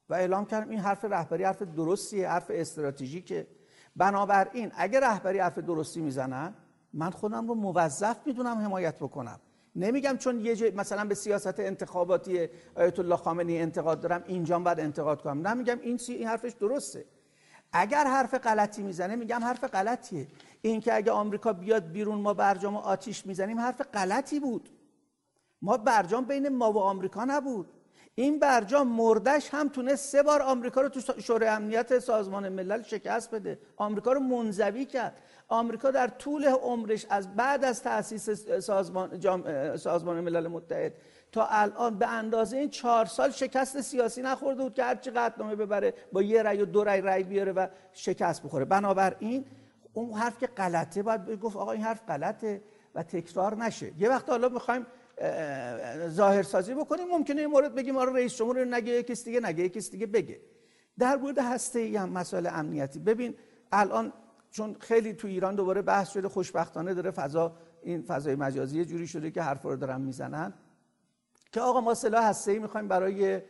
[0.10, 3.48] و اعلام کردم این حرف رهبری حرف درستیه حرف استراتژیکه.
[3.96, 6.54] بنابراین اگه رهبری حرف درستی می‌زنن
[6.94, 9.40] من خودم رو موظف می‌دونم حمایت بکنم.
[9.78, 15.22] نمیگم چون یه مثلا به سیاست انتخاباتی آیت الله خامنه‌ای انتقاد دارم اینجا باید انتقاد
[15.22, 15.48] کنم.
[15.48, 17.06] نمیگم این این حرفش درسته.
[17.72, 20.28] اگر حرف غلطی می‌زنه میگم حرف غلطیه.
[20.62, 24.70] این که اگه آمریکا بیاد بیرون ما برجام آتیش می‌زنیم حرف غلطی بود.
[25.62, 27.68] ما برجام بین ما و آمریکا نبود.
[28.16, 33.32] این برجام مردش هم تونست سه بار آمریکا رو تو شورای امنیت سازمان ملل شکست
[33.32, 33.60] بده.
[33.78, 35.18] آمریکا رو منزوی کرد.
[35.48, 38.30] آمریکا در طول عمرش از بعد از تأسیس
[38.60, 39.20] سازمان,
[39.78, 40.94] سازمان ملل متحد
[41.32, 45.94] تا الان به اندازه این چهار سال شکست سیاسی نخورده بود که هرچی قطنامه ببره
[46.12, 48.66] با یه رأی و دو رأی رأی بیاره و شکست بخوره.
[48.66, 49.46] بنابراین
[49.94, 52.62] اون حرف که غلطه باید گفت آقا این حرف غلطه
[52.96, 53.92] و تکرار نشه.
[53.98, 54.86] یه وقت حالا می‌خوایم
[56.08, 57.08] ظاهرسازی بکنیم.
[57.08, 60.40] ممکنه این مورد بگیم آره رئیس جمهور نگه یکیست دیگه نگه یکیست دیگه بگه.
[61.00, 63.00] در مورد هسته ای هم مسائل امنیتی.
[63.00, 63.36] ببین
[63.72, 64.14] الان
[64.50, 69.32] چون خیلی تو ایران دوباره بحث شده خوشبختانه داره فضا این فضای مجازی جوری شده
[69.32, 70.54] که حرف رو دارن می‌زنن.
[71.52, 73.42] که آقا ما سلاح هسته ای می‌خوایم برای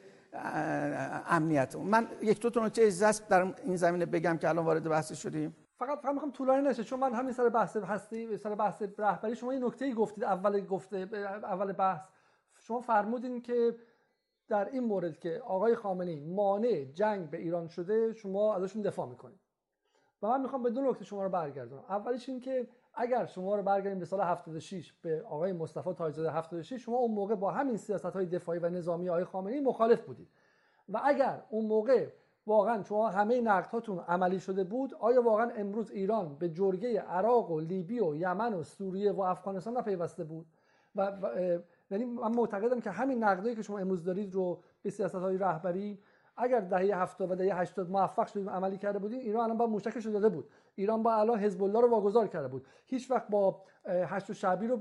[1.27, 1.75] امنیت.
[1.75, 5.55] من یک دو تا نکته اجازه در این زمینه بگم که الان وارد بحث شدیم.
[5.79, 9.53] فقط فقط می‌خوام طولانی نشه چون من همین سر بحث هستی سر بحث رهبری شما
[9.53, 10.97] یه نکته ای گفتید اول گفته
[11.43, 12.01] اول بحث.
[12.59, 13.75] شما فرمودین که
[14.47, 19.39] در این مورد که آقای خامنه‌ای مانع جنگ به ایران شده شما ازشون دفاع می‌کنید.
[20.21, 21.83] و من می‌خوام به دو نکته شما رو برگردونم.
[21.89, 26.73] اولیش این که اگر شما رو برگردیم به سال 76 به آقای مصطفی تاجزاده 76
[26.73, 30.27] شما اون موقع با همین سیاست های دفاعی و نظامی آقای خامنه‌ای مخالف بودید.
[30.89, 32.07] و اگر اون موقع
[32.47, 37.59] واقعا شما همه نقدهاتون عملی شده بود آیا واقعا امروز ایران به جرگه عراق و
[37.59, 40.45] لیبی و یمن و سوریه و افغانستان نپیوسته بود؟
[40.95, 41.11] و
[41.91, 45.99] یعنی من معتقدم که همین نقدایی که شما امروز دارید رو به سیاست های رهبری
[46.37, 50.05] اگر دهه 70 و دهه 80 موفق شدیم عملی کرده بودیم ایران الان با موشکش
[50.05, 50.49] داده بود.
[50.75, 52.67] ایران با الان حزب الله رو واگذار کرده بود.
[52.85, 54.77] هیچ وقت با هشت شعبی رو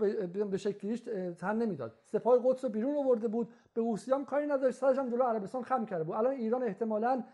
[0.46, 1.00] به شکلیش
[1.38, 1.98] تن نمی‌داد.
[2.04, 3.48] سپاه قدس رو بیرون آورده بود.
[3.74, 6.14] به اوسیام کاری نداشت سرش هم جلو عربستان خم کرده بود.
[6.14, 7.24] الان ایران احتمالاً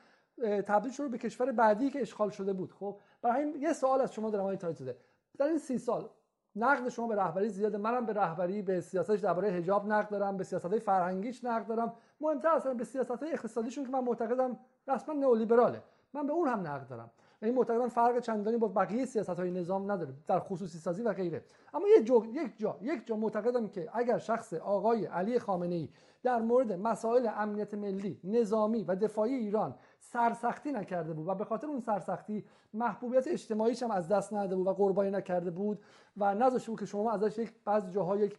[0.67, 2.73] تبدیل شده به کشور بعدی که اشغال شده بود.
[2.73, 4.97] خب برای همین یه سوال از شما دارم آقای تایزاده.
[5.39, 6.09] در این سی سال
[6.57, 7.79] نقد شما به رهبری زیاده.
[7.79, 11.93] منم به رهبری به سیاستش درباره حجاب نقد دارم به سیاست های فرهنگیش نقد دارم.
[12.21, 15.83] مهمتر اصلا به سیاست های اقتصادیشون که من معتقدم رسما نئولیبراله.
[16.15, 17.11] من به اون هم نقد دارم.
[17.43, 21.45] این معتقدم فرق چندانی با بقیه سیاست های نظام نداره در خصوصی سازی و غیره.
[21.75, 25.89] اما یک جا یک جا یک جا معتقدم که اگر شخص آقای علی خامنه ای
[26.23, 31.67] در مورد مسائل امنیت ملی نظامی و دفاعی ایران سرسختی نکرده بود و به خاطر
[31.67, 32.45] اون سرسختی
[32.75, 35.83] محبوبیت اجتماعیش هم از دست نداده بود و قربانی نکرده بود
[36.17, 38.39] و نذاشته بود که شما ازش یک بعضی جاها یک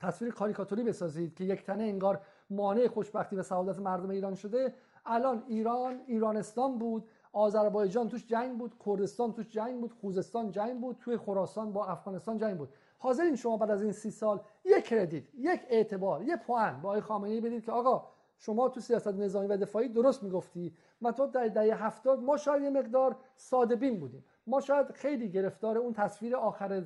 [0.00, 2.20] تصویر کاریکاتوری بسازید که یک تنه انگار
[2.50, 4.74] مانع خوشبختی و سعادت مردم ایران شده.
[5.06, 10.96] الان ایران ایرانستان بود آذربایجان توش جنگ بود کردستان توش جنگ بود خوزستان جنگ بود
[11.00, 12.68] توی خراسان با افغانستان جنگ بود.
[12.98, 17.00] حاضرین شما بعد از این سی سال یک کردیت یک اعتبار یک پوان با آقای
[17.00, 18.06] خامنه‌ای بدید که آقا
[18.38, 20.74] شما تو سیاست نظامی و دفاعی درست می‌گفتی.
[21.02, 24.24] و تو در دهه هفتاد ما شاید یه مقدار ساده بین بودیم.
[24.46, 26.84] ما شاید خیلی گرفتار اون تصویر آخر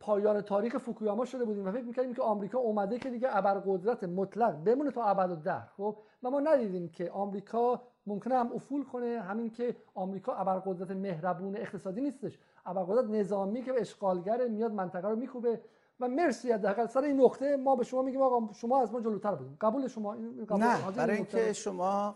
[0.00, 4.64] پایان تاریخ فوکویاما شده بودیم و فکر می‌کردیم که آمریکا اومده که دیگه ابرقدرت مطلق
[4.64, 9.20] بمونه تا ابد و در خب؟ و ما ندیدیم که آمریکا ممکنه هم افول کنه
[9.20, 12.38] همین که آمریکا ابرقدرت مهربون اقتصادی نیستش.
[12.66, 15.60] ابرقدرت نظامی که اشغالگر میاد منطقه رو میکوبه.
[16.00, 16.86] و مرسی حداقل.
[16.86, 20.14] سر این نقطه ما به شما میگیم آقا شما از ما جلوتر بودیم قبول شما؟
[20.14, 20.64] این قبول.
[20.64, 22.14] نه برای اینکه شما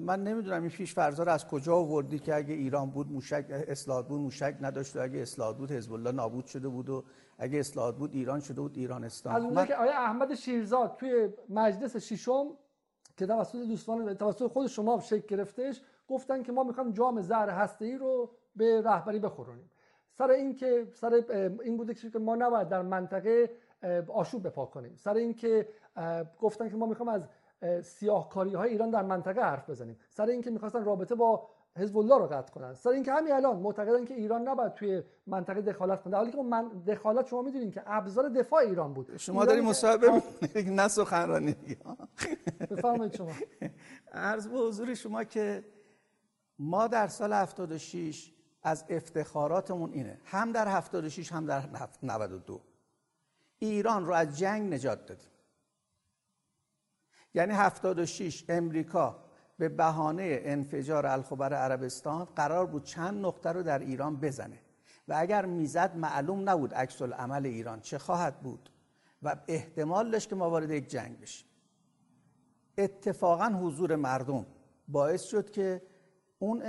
[0.00, 4.08] من نمی‌دونم این پیش فرضا رو از کجا آوردی که اگه ایران بود موشک اصلاحات
[4.08, 7.04] بود موشک نداشت و اگه اصلاحات بود حزب الله نابود شده بود و
[7.38, 9.36] اگه اصلاحات بود ایران شده بود ایرانستان.
[9.36, 9.66] از اونجا من...
[9.66, 12.46] که آیا احمد شیرزاد توی مجلس ششم
[13.16, 17.84] که توسط دوستان توسط خود شما شکل گرفتش گفتن که ما می‌خوایم جام زهر هسته
[17.84, 19.70] ای رو به رهبری بخورونیم.
[20.20, 21.24] سر این که سر
[21.62, 23.50] این بوده که ما نباید در منطقه
[24.08, 24.96] آشوب بپا کنیم.
[24.96, 25.68] سر این که
[26.40, 27.28] گفتن که ما می‌خوام از
[27.82, 29.96] سیاهکاری های ایران در منطقه حرف بزنیم.
[30.10, 32.74] سر اینکه می‌خواستن رابطه با حزب الله رو قطع کنن.
[32.74, 36.16] سر اینکه همین الان معتقدن که ایران نباید توی منطقه دخالت کنه.
[36.16, 39.16] حالی که من دخالت شما می‌دونین که ابزار دفاع ایران بود.
[39.16, 40.22] شما داری مصاحبه
[40.66, 41.56] نه سخنرانی
[42.70, 43.30] بفرمایید شما.
[44.12, 45.64] عرض به حضور شما که
[46.58, 50.20] ما در سال 76 از افتخاراتمون اینه.
[50.24, 51.68] هم در 76 هم در
[52.02, 52.60] 92
[53.58, 55.30] ایران رو از جنگ نجات دادیم.
[57.34, 59.24] یعنی 76 امریکا
[59.58, 64.60] به بهانه انفجار الخبر عربستان قرار بود چند نقطه رو در ایران بزنه.
[65.08, 68.70] و اگر می‌زد معلوم نبود عکس عمل ایران چه خواهد بود
[69.22, 71.46] و احتمال داشت که ما وارد یک جنگ بشیم.
[72.78, 74.46] اتفاقا حضور مردم
[74.88, 75.82] باعث شد که
[76.42, 76.62] اون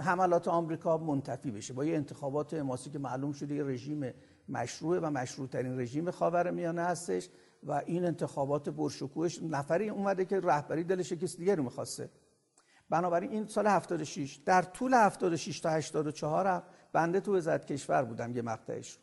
[0.00, 1.74] حملات آمریکا منتفی بشه.
[1.74, 4.12] با یه انتخابات اماسی که معلوم شده یه رژیم
[4.48, 7.28] مشروع و مشروع ترین رژیم خاور میانه هستش
[7.62, 12.10] و این انتخابات برشکوهش نفری اومده که رهبری دلش کسی دیگه رو می‌خواسته.
[12.90, 18.36] بنابراین این سال 76 در طول 76 تا 84 هم بنده تو وزارت کشور بودم
[18.36, 18.98] یه مقطعش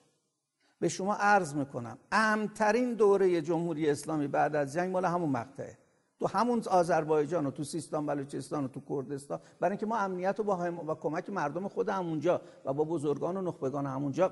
[0.80, 5.81] به شما عرض می‌کنم امترین دوره جمهوری اسلامی بعد از جنگ مال همون مقطعه.
[6.22, 10.44] تو همون آذربایجان و تو سیستان بلوچستان و تو کردستان برای اینکه ما امنیت رو
[10.44, 14.28] با, هم و کمک مردم خود همونجا و با بزرگان و نخبگان همونجا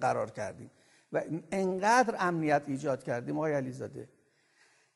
[0.00, 0.70] قرار کردیم.
[1.12, 4.08] و انقدر امنیت ایجاد کردیم آقای علیزاده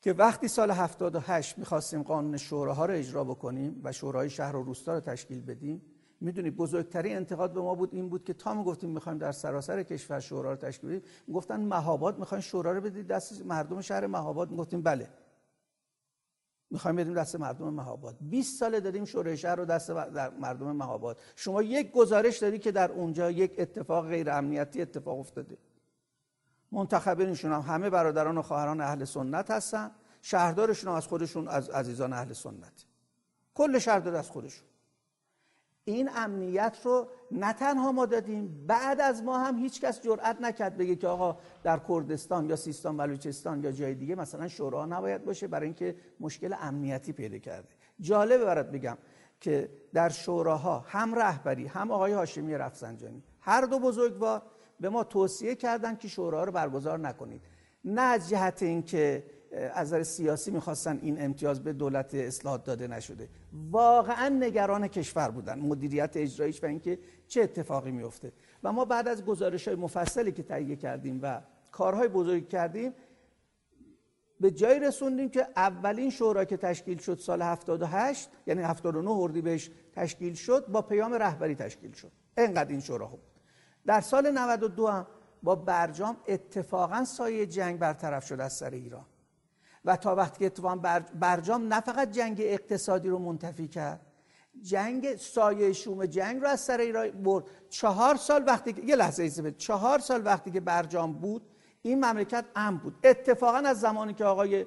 [0.01, 4.93] که وقتی سال 78 می‌خواستیم قانون شوراها رو اجرا بکنیم و شورای شهر و روستا
[4.93, 5.81] رو تشکیل بدیم
[6.21, 9.83] می‌دونید بزرگترین انتقاد به ما بود این بود که تا ما گفتیم می‌خوایم در سراسر
[9.83, 11.01] کشور شورا رو تشکیل بدیم
[11.33, 15.09] گفتن مهاباد می‌خواین شورا رو بدید دست مردم شهر مهاباد گفتیم بله.
[16.71, 18.17] می‌خوایم بدیم دست مردم مهاباد.
[18.21, 19.89] 20 ساله دادیم شورای شهر رو دست
[20.39, 21.19] مردم مهاباد.
[21.35, 25.57] شما یک گزارش داری که در اونجا یک اتفاق غیر امنیتی اتفاق افتاده.
[26.71, 29.91] منتخبینشون هم همه برادران و خواهران اهل سنت هستن.
[30.21, 32.85] شهردارشون هم از خودشون از عزیزان اهل سنت.
[33.53, 34.67] کل شهردار از خودشون.
[35.85, 40.77] این امنیت رو نه تنها ما دادیم بعد از ما هم هیچ کس جرئت نکرد
[40.77, 45.47] بگه که آقا در کردستان یا سیستان بلوچستان یا جای دیگه مثلا شورا نباید باشه
[45.47, 47.67] برای اینکه مشکل امنیتی پیدا کرده.
[47.99, 48.97] جالبه برات بگم
[49.39, 54.41] که در شوراها هم رهبری هم آقای هاشمی رفسنجانی هر دو بزرگوار
[54.79, 57.41] به ما توصیه کردن که شورا رو برگزار نکنید.
[57.85, 59.23] نه از جهت اینکه
[59.55, 63.29] از نظر سیاسی می‌خواستن این امتیاز به دولت اصلاحات داده نشده.
[63.71, 68.31] واقعا نگران کشور بودن مدیریت اجراییش و اینکه چه اتفاقی میفته
[68.63, 71.41] و ما بعد از گزارش های مفصلی که تهیه کردیم و
[71.71, 72.93] کارهای بزرگی کردیم
[74.39, 80.33] به جای رسوندیم که اولین شورا که تشکیل شد سال 78 یعنی 79 بهش تشکیل
[80.33, 82.11] شد با پیام رهبری تشکیل شد.
[82.37, 83.19] انقدر این شورا خوب.
[83.85, 85.07] در سال 92 هم
[85.43, 89.05] با برجام اتفاقا سایه جنگ برطرف شد از سر ایران.
[89.85, 90.75] و تا وقتی که اتفاقا
[91.19, 94.01] برجام نه فقط جنگ اقتصادی رو منتفی کرد
[94.61, 97.43] جنگ سایه شوم جنگ رو از سر ایران برد.
[97.69, 101.41] چهار سال وقتی که یه لحظه ایسته چهار سال وقتی که برجام بود
[101.81, 102.95] این مملکت امن بود.
[103.03, 104.65] اتفاقا از زمانی که آقای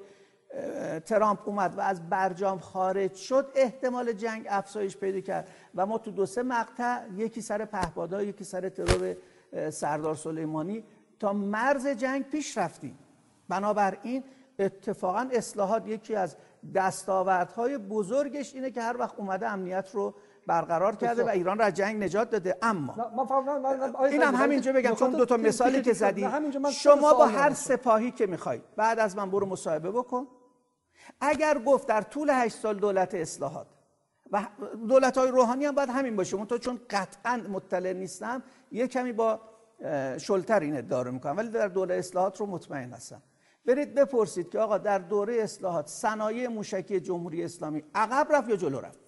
[1.05, 5.49] ترامپ اومد و از برجام خارج شد احتمال جنگ افزایش پیدا کرد.
[5.75, 9.15] و ما تو دو سه مقطع یکی سر پهپادها یکی سر ترور
[9.69, 10.83] سردار سلیمانی
[11.19, 12.99] تا مرز جنگ پیش رفتیم.
[13.49, 14.23] بنابراین
[14.59, 16.35] اتفاقا اصلاحات یکی از
[16.75, 20.15] دستاوردهای بزرگش اینه که هر وقت اومده امنیت رو
[20.47, 22.57] برقرار کرده و ایران را جنگ نجات داده.
[22.61, 22.95] اما
[24.09, 26.27] اینم همینجا بگم چون دو تا مثالی که زدی
[26.71, 30.27] شما با هر سپاهی که می‌خوای بعد از من برو مصاحبه بکن.
[31.21, 33.67] اگر گفت در طول هشت سال دولت اصلاحات
[34.31, 34.47] و
[34.87, 39.39] دولت های روحانی هم باید همین باشه تو چون قطعا مطلع نیستم یه کمی با
[40.17, 41.37] شلتر این ادعا رو می‌کنم.
[41.37, 43.21] ولی در دوره اصلاحات رو مطمئن هستم.
[43.69, 48.79] برید بپرسید که آقا در دوره اصلاحات صنایع موشکی جمهوری اسلامی عقب رفت یا جلو
[48.79, 48.99] رفت؟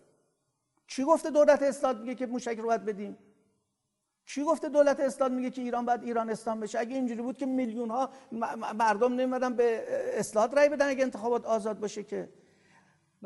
[0.87, 3.17] چی گفته دولت اصلاحات میگه که موشک رو باید بدیم؟
[4.25, 7.45] کی گفته دولت اسلام میگه که ایران باید ایران اسلام بشه؟ اگه اینجوری بود که
[7.45, 8.09] میلیون ها
[8.79, 9.83] مردم نمیدن به
[10.17, 12.29] اصلاحات رای بدن اگه انتخابات آزاد باشه که؟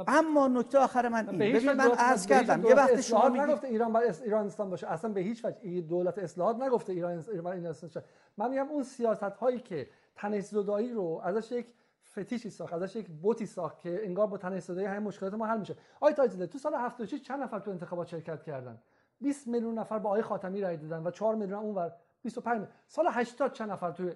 [0.08, 3.94] اما نکته آخر من این ببین من عرض کردم یه وقت شما میگی نگفته ایران
[3.94, 4.88] باید ایران اسلام باشه.
[4.88, 8.04] اصلا به هیچ وجه دولت اصلاحات نگفته ایران ایران اسلام
[8.38, 11.68] من میگم اون سیاست هایی که تنش زدایی رو ازش یک
[12.11, 15.59] فتیشی ساخت ازش یک بوتی ساخت که انگار با تنش زدایی همه مشکلات ما حل
[15.59, 15.76] میشه.
[15.99, 18.82] آی تاجیده تو سال 76 چند نفر تو انتخابات شرکت کردن؟
[19.22, 22.74] 20 میلیون نفر با آقای خاتمی رای دادن و 4 میلیون اونور 25 میلیون.
[22.88, 24.11] سال 80 چند نفر تو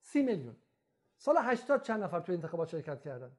[0.00, 0.56] 30 میلیون؟
[1.16, 3.30] سال 80 چند نفر تو انتخابات شرکت کردن؟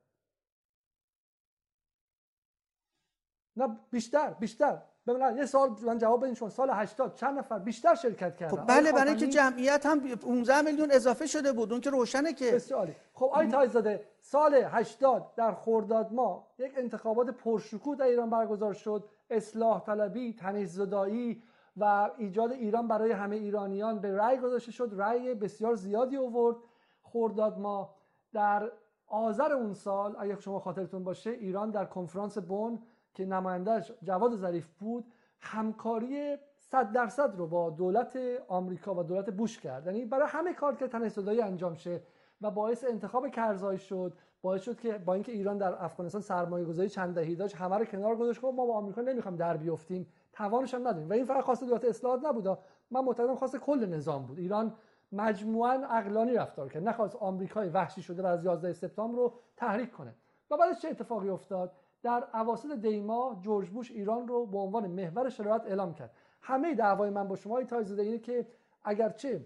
[3.58, 4.82] نه بیشتر بیشتر.
[5.08, 8.68] ببینید یه سال من جواب بدین شما سال 80 چند نفر بیشتر شرکت کردن؟ خب
[8.68, 12.51] بله برای اینکه جمعیت هم 15 میلیون اضافه شده بود اون که روشنه که.
[12.51, 18.74] بسیار خب آی تایزاده سال 80 در خرداد ما یک انتخابات پرشکوه در ایران برگزار
[18.74, 19.10] شد.
[19.30, 21.43] اصلاح طلبی تنیز زدایی
[21.78, 24.91] و ایجاد ایران برای همه ایرانیان به رأی گذاشته شد.
[24.95, 26.56] رأی بسیار زیادی آورد.
[27.03, 27.95] خرداد ما
[28.34, 28.72] در
[29.08, 32.80] آذر اون سال اگر شما خاطرتون باشه ایران در کنفرانس بن
[33.16, 35.05] که نمایندهش جواد ظریف بود
[35.39, 39.86] همکاری 100 درصد رو با دولت آمریکا و دولت بوش کرد.
[39.86, 42.01] یعنی برای همه کار که تنش انجام شه
[42.41, 46.89] و باعث انتخاب کرزای شد باعث شد که با اینکه ایران در افغانستان سرمایه گذاری
[46.89, 50.88] چند دهی داشت همه رو کنار گذاشت ما با آمریکا نمی‌خوام در بیفتیم توانش هم
[50.88, 51.09] نداریم.
[51.09, 52.57] و این فقط خاص دولت اصلاحات نبود
[52.91, 54.39] من معتقدم خاص کل نظام بود.
[54.39, 54.74] ایران
[55.11, 56.88] مجموعا عقلانی رفتار کرد.
[56.88, 60.16] نخواست آمریکای وحشی شده و از 11 سپتامبر رو تحریک کنه.
[60.51, 61.72] و بعدش چه اتفاقی افتاد؟
[62.06, 66.12] در اواسط دیما جورج بوش ایران رو به عنوان محور شرایط اعلام کرد.
[66.41, 68.47] همه دعوای من با شما تایزده اینه که
[68.84, 69.45] اگرچه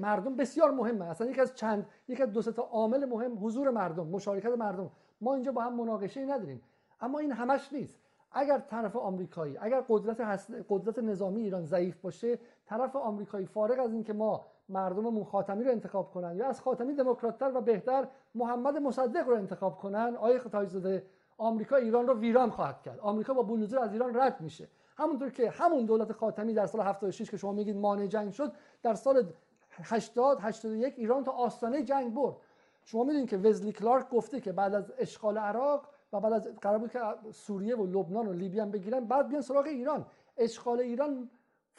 [0.00, 1.04] مردم بسیار مهمه.
[1.04, 4.90] اصلا یکی از چند یکی از دو تا عامل مهم حضور مردم مشارکت مردم.
[5.20, 6.62] ما اینجا با هم مناقشه ای نداریم.
[7.00, 7.98] اما این همش نیست.
[8.32, 10.20] اگر طرف آمریکایی اگر قدرت
[10.68, 16.10] قدرت نظامی ایران ضعیف باشه طرف آمریکایی فارغ از اینکه ما مردم خاتمی رو انتخاب
[16.10, 21.06] کنن یا از خاتمی دموکراتتر و بهتر محمد مصدق رو انتخاب کنن آیه تایزاده
[21.42, 23.00] آمریکا ایران رو ویران خواهد کرد.
[23.00, 24.68] آمریکا با بولدوزر از ایران رد میشه.
[24.96, 28.94] همونطور که همون دولت خاتمی در سال 76 که شما میگید مانع جنگ شد در
[28.94, 29.32] سال
[29.70, 32.36] 80 81 ایران تا آستانه جنگ برد.
[32.84, 36.78] شما می‌دونید که وزلی کلارک گفته که بعد از اشغال عراق و بعد از قرار
[36.78, 37.00] بود که
[37.32, 40.06] سوریه و لبنان و لیبی هم بگیرن بعد بیان سراغ ایران.
[40.36, 41.30] اشغال ایران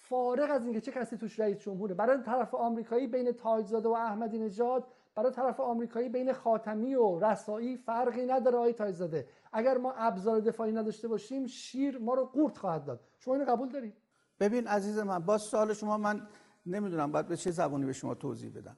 [0.09, 1.93] فارغ از اینکه چه کسی توش رئیس جمهوره.
[1.93, 7.77] برای طرف آمریکایی بین تاجزاده و احمدی نژاد برای طرف آمریکایی بین خاتمی و رسایی
[7.77, 9.27] فرقی نداره آقای تاجزاده.
[9.53, 12.99] اگر ما ابزار دفاعی نداشته باشیم شیر ما رو قورت خواهد داد.
[13.19, 13.93] شما اینو قبول دارید؟
[14.39, 16.27] ببین عزیز من با سوال شما من
[16.65, 18.77] نمی‌دونم باید به چه زبانی به شما توضیح بدم.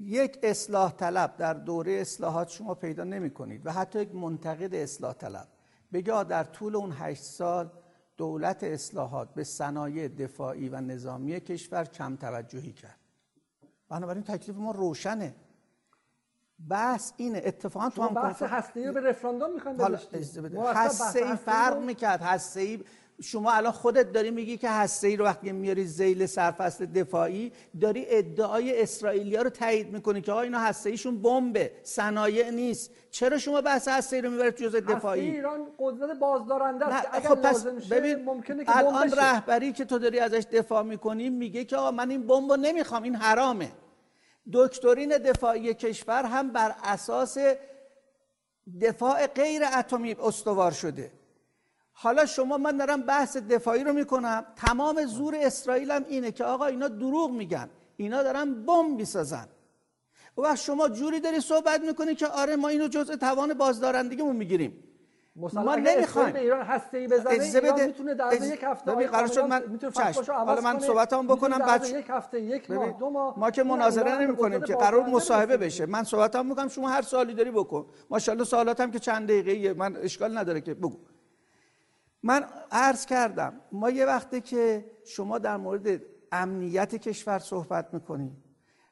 [0.00, 5.12] یک اصلاح طلب در دوره اصلاحات شما پیدا نمی کنید و حتی یک منتقد اصلاح
[5.12, 5.48] طلب.
[5.92, 7.70] بگه در طول اون هشت سال
[8.16, 12.98] دولت اصلاحات به صنایع دفاعی و نظامی کشور کم توجهی کرد.
[13.88, 15.34] بنابراین تکلیف ما روشنه.
[16.68, 17.42] بحث اینه.
[17.44, 19.80] اتفاقا تو هم بحث هسته رو به رفراندوم می‌خواین
[20.74, 22.22] هسته ای فرق می‌کرد.
[22.22, 22.84] هسته ای
[23.22, 28.06] شما الان خودت داری میگی که هسته ای رو وقتی میاری زیل سرفصل دفاعی داری
[28.08, 32.90] ادعای اسرائیلیا رو تایید می‌کنی که آقا اینا هسته ایشون بمبه صنایع نیست.
[33.10, 37.08] چرا شما بحث هسته ای رو می‌برید جزء دفاعی؟ ایران قدرت بازدارنده است.
[37.12, 41.64] اگر خب پس ببین ممکنه که الان رهبری که تو داری ازش دفاع می‌کنی میگه
[41.64, 43.72] که آقا من این بمب رو نمی‌خوام این حرامه.
[44.52, 47.38] دکترین دفاعی کشور هم بر اساس
[48.80, 51.10] دفاع غیر اتمی استوار شده.
[51.98, 54.44] حالا شما من دارم بحث دفاعی رو می‌کنم.
[54.56, 57.68] تمام زور اسرائیل هم اینه که آقا اینا دروغ میگن.
[57.96, 59.48] اینا دارن بمب می‌سازن.
[60.38, 64.82] و شما جوری داری صحبت می‌کنی که آره ما اینو جزء توان بازدارندگیمون می‌گیریم.
[65.36, 66.32] ما نمی‌خوایم.
[66.32, 69.62] به ایران هسته ای بزنه ایران می‌تونه در یک هفته ببین قرار شد من
[70.28, 74.36] حالا من صحبتام بکنم بعد یک هفته یک ماه دو ماه ما که مناظره نمی
[74.36, 75.86] کنیم که قرار مصاحبه بشه.
[75.86, 77.86] من صحبتام می‌کنم شما هر سوالی داری بکن.
[78.10, 80.98] ماشاءالله سوالاتم که چند دقیقه من اشکال نداره که بگو.
[82.26, 86.02] من عرض کردم ما یه وقته که شما در مورد
[86.32, 88.44] امنیت کشور صحبت می‌کنیم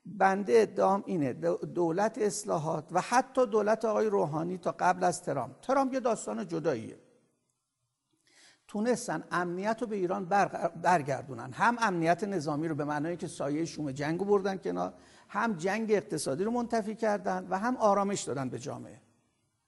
[0.06, 1.32] بنده ادعام اینه
[1.74, 5.60] دولت اصلاحات و حتی دولت آقای روحانی تا قبل از ترامپ.
[5.60, 6.98] ترامپ یه داستان جداییه.
[8.68, 10.24] تونستن امنیت رو به ایران
[10.82, 11.52] برگردونن.
[11.52, 14.94] هم امنیت نظامی رو به معنای که سایه شوم جنگ رو بردن کنار
[15.28, 19.00] هم جنگ اقتصادی رو منتفی کردن و هم آرامش دادن به جامعه.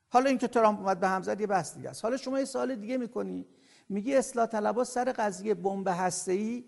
[0.09, 2.05] حالا اینکه ترامپ اومد به همزد یه بحث دیگه است.
[2.05, 3.47] حالا شما یه سال دیگه می‌کنی.
[3.89, 6.65] میگی اصلاح طلبها سر قضیه بمب هسته‌ای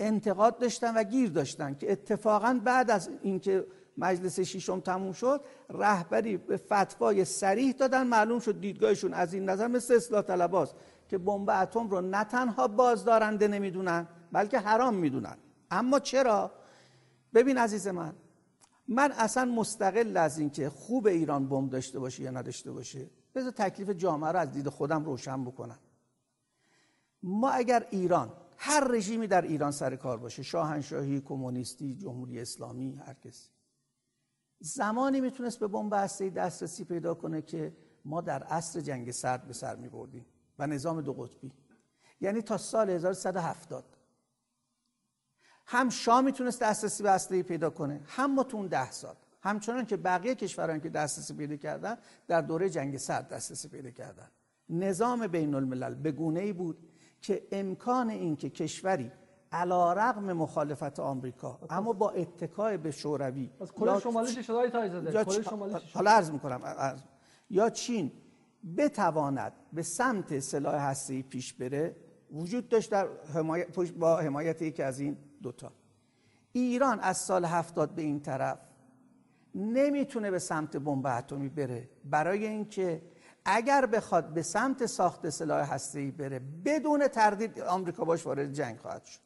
[0.00, 3.66] انتقاد داشتن و گیر داشتن که اتفاقا بعد از اینکه
[3.96, 9.66] مجلس ششم تموم شد رهبری به فتوای سریح دادن معلوم شد دیدگاهشون از این نظر
[9.66, 10.74] مثل اصلاح طلباست
[11.08, 15.36] که بمب اتم رو نه تنها بازدارنده نمی‌دونن بلکه حرام می‌دونن.
[15.70, 16.52] اما چرا؟
[17.34, 18.12] ببین عزیز من
[18.88, 23.90] من اصلا مستقل از اینکه خوب ایران بمب داشته باشه یا نداشته باشه بذار تکلیف
[23.90, 25.78] جامعه رو از دید خودم روشن بکنم.
[27.22, 33.14] ما اگر ایران هر رژیمی در ایران سر کار باشه شاهنشاهی کمونیستی جمهوری اسلامی هر
[33.14, 33.50] کسی.
[34.60, 39.52] زمانی می‌تونست به بمب هسته دسترسی پیدا کنه که ما در عصر جنگ سرد به
[39.52, 40.26] سر می بردیم
[40.58, 41.52] و نظام دو قطبی.
[42.20, 43.84] یعنی تا سال 1170
[45.66, 49.16] هم شاه می‌تونست دسترسی به اسلحه پیدا کنه هم ما تو اون ده سال.
[49.42, 54.28] همچنان که بقیه کشوران که دسترسی پیدا کردن در دوره جنگ سرد دسترسی پیدا کردن.
[54.68, 56.87] نظام بین الملل به گونه ای بود
[57.22, 59.12] که امکان این که کشوری
[59.52, 64.70] علا رقم مخالفت آمریکا اما با اتکای به شوروی از کره شمالی شده
[65.24, 66.60] کره شمالی حالا عرض می‌کنم
[67.50, 68.12] یا چین
[68.76, 71.96] بتواند به سمت سلاح هسته‌ای پیش بره
[72.32, 75.72] وجود داشت در حمایت با حمایت یکی از این دوتا.
[76.52, 78.58] ایران از سال هفتاد به این طرف
[79.54, 83.02] نمی‌تونه به سمت بمب اتمی بره برای اینکه
[83.50, 89.04] اگر بخواد به سمت ساخت سلاح هسته‌ای بره بدون تردید آمریکا باش وارد جنگ خواهد
[89.04, 89.20] شد.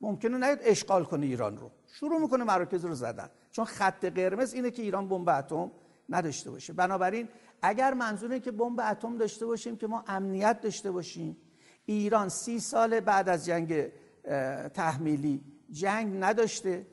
[0.00, 1.70] ممکنه نیاد اشغال کنه ایران رو.
[1.86, 3.28] شروع می‌کنه مراکز رو زدن.
[3.50, 5.72] چون خط قرمز اینه که ایران بمب اتم
[6.08, 6.72] نداشته باشه.
[6.72, 7.28] بنابراین
[7.62, 11.36] اگر منظور که بمب اتم داشته باشیم که ما امنیت داشته باشیم
[11.84, 13.92] ایران سی سال بعد از جنگ
[14.74, 16.86] تحمیلی جنگ نداشته.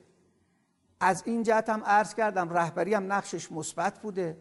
[1.00, 4.38] از این جهت هم عرض کردم رهبری هم نقشش مثبت بوده.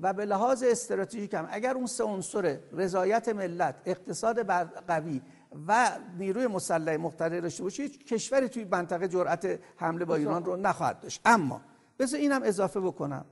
[0.00, 4.46] و به لحاظ استراتژیک هم اگر اون سه عنصر رضایت ملت اقتصاد
[4.86, 5.22] قوی
[5.68, 11.00] و نیروی مسلح مقتدر داشته باشه کشوری توی منطقه جرأت حمله با ایران رو نخواهد
[11.00, 11.20] داشت.
[11.24, 11.60] اما
[11.98, 13.24] بذار اینم اضافه بکنم.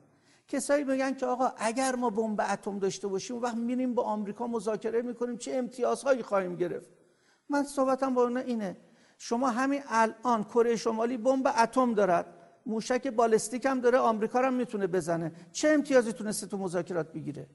[0.48, 5.02] کسایی میگن که آقا اگر ما بمب اتم داشته باشیم وقت میریم با آمریکا مذاکره
[5.02, 6.90] می‌کنیم چه امتیازهایی خواهیم گرفت؟
[7.48, 8.76] من صحبتم با اون اینه.
[9.18, 12.26] شما همین الان کره شمالی بمب اتم دارد.
[12.66, 15.32] موشک بالستیک هم داره آمریکا هم می‌تونه بزنه.
[15.52, 17.46] چه امتیازی تونسته تو مذاکرات بگیره؟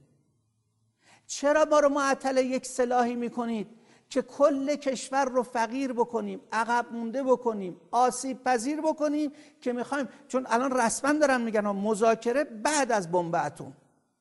[1.28, 3.68] چرا ما رو معطل یک سلاحی می‌کنید
[4.10, 9.32] که کل کشور رو فقیر بکنیم عقب مونده بکنیم آسیب پذیر بکنیم
[9.62, 13.74] که می‌خوایم؟ چون الان رسما دارن میگن مذاکره بعد از بمب اتم.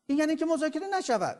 [0.06, 1.38] این یعنی که مذاکره نشود.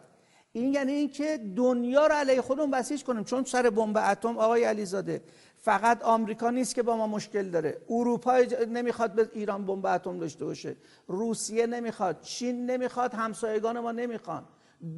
[0.52, 3.24] این یعنی اینکه دنیا رو علیه خودمون بسیج کنیم.
[3.24, 5.22] چون سر بمب اتم آقای علیزاده
[5.62, 7.80] فقط آمریکا نیست که با ما مشکل داره.
[7.90, 8.38] اروپا
[8.68, 10.76] نمی‌خواد به ایران بمب اتم داشته باشه.
[11.08, 12.20] روسیه نمی‌خواد.
[12.20, 13.14] چین نمی‌خواد.
[13.14, 14.44] همسایگان ما نمی‌خوان.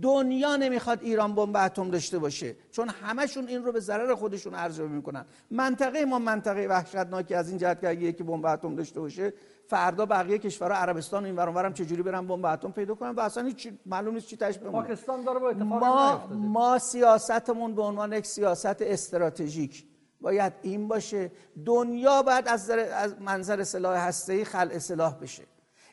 [0.03, 2.57] دنیا نمی‌خواد ایران بمب اتم داشته باشه.
[2.71, 5.25] چون همشون این رو به ضرر خودشون ارزیابی می‌کنن.
[5.51, 9.33] منطقه ما منطقه وحشتناکی از این جهت که اگه یکی بمب اتم داشته باشه
[9.67, 13.69] فردا بقیه کشورها عربستان این ورانورم چجوری برن بمب اتم پیدا کنن؟ و اصلا هیچ
[13.87, 18.83] معلوم نیست چی تاش پاکستان داره با اتفاق ما ما سیاستمون به عنوان یک سیاست
[18.83, 19.92] استراتژیک.
[20.23, 21.31] باید این باشه.
[21.67, 25.43] دنیا باید از, از منظر سلاح هسته‌ای خلع سلاح بشه.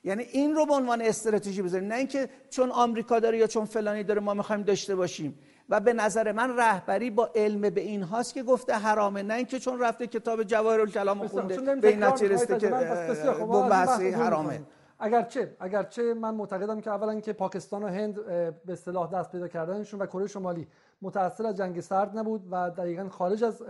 [0.03, 1.87] یعنی این رو به عنوان استراتژی بذاریم.
[1.87, 5.39] نه اینکه چون آمریکا داره یا چون فلانی داره ما می‌خوایم داشته باشیم.
[5.69, 9.23] و به نظر من رهبری با علم به این هاست که گفته حرامه.
[9.23, 11.75] نه اینکه چون رفته کتاب جواهر الکلام خونده.
[11.75, 13.73] به این نتیجه رسیده که بمب
[14.15, 14.61] حرامه.
[14.99, 18.25] اگرچه اگرچه من معتقدم که اولا که پاکستان و هند
[18.65, 20.67] به اصطلاح دست پیدا کردنشون و کره شمالی.
[21.01, 23.61] متأثر از جنگ سرد نبود و دقیقا خارج از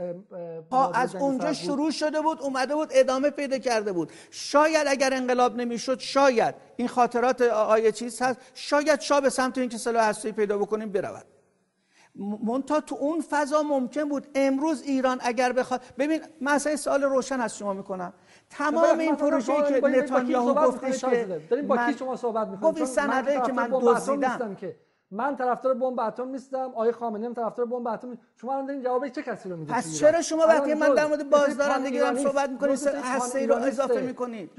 [0.71, 4.11] ها از اونجا شروع شده بود اومده بود ادامه پیدا کرده بود.
[4.31, 9.77] شاید اگر انقلاب نمی‌شد شاید این خاطرات آیه چیز هست شاید شاه به سمت اینکه
[9.77, 11.25] سلاح هستی پیدا بکنیم برود.
[12.15, 17.57] مونتا تو اون فضا ممکن بود امروز ایران اگر بخواد ببین مسئله سوال روشن از
[17.57, 18.13] شما می‌کنم.
[18.49, 23.41] تمام این پروژه که نتانیاهو گفتش که داریم با کی شما صحبت می‌کنیم؟ این سنده
[23.45, 24.57] که من دزدیدم.
[25.11, 28.17] من طرفدار بمب اتم نیستم آقای خامنه‌ای هم طرفدار بمب اتم.
[28.35, 31.29] شما الان دارین جواب چه کسی رو می‌دید پس چرا شما وقتی من در مورد
[31.29, 34.51] بازدارندگی دارم صحبت می‌کنید هسته ای رو اضافه می‌کنید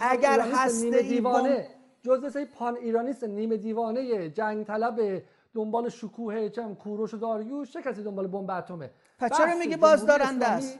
[0.00, 1.66] اگر هسته دیوانه.
[2.02, 4.28] جزء پان ایرانیست نیمه دیوانه.
[4.28, 5.22] جنگ طلب
[5.54, 7.72] دنبال شکوه چم کوروش و داریوش.
[7.72, 10.78] چه کسی دنبال بمب اتمه؟ پس چرا میگی بازدارنده است؟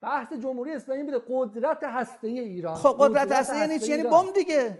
[0.00, 2.74] بحث جمهوری اسلامی بده قدرت هسته ایران.
[2.74, 4.78] خب قدرت هسته یعنی یعنی بمب دیگه.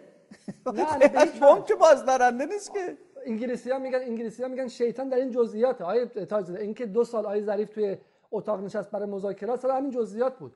[1.40, 2.98] بمب که بازدارنده نیست که.
[3.28, 7.26] انگلیسی ها میگن انگلیسی ها میگن شیطان در این جزئیات آیه تاج اینکه دو سال
[7.26, 7.96] آیه ظریف توی
[8.30, 10.52] اتاق نشست برای مذاکرات سر همین جزئیات بود.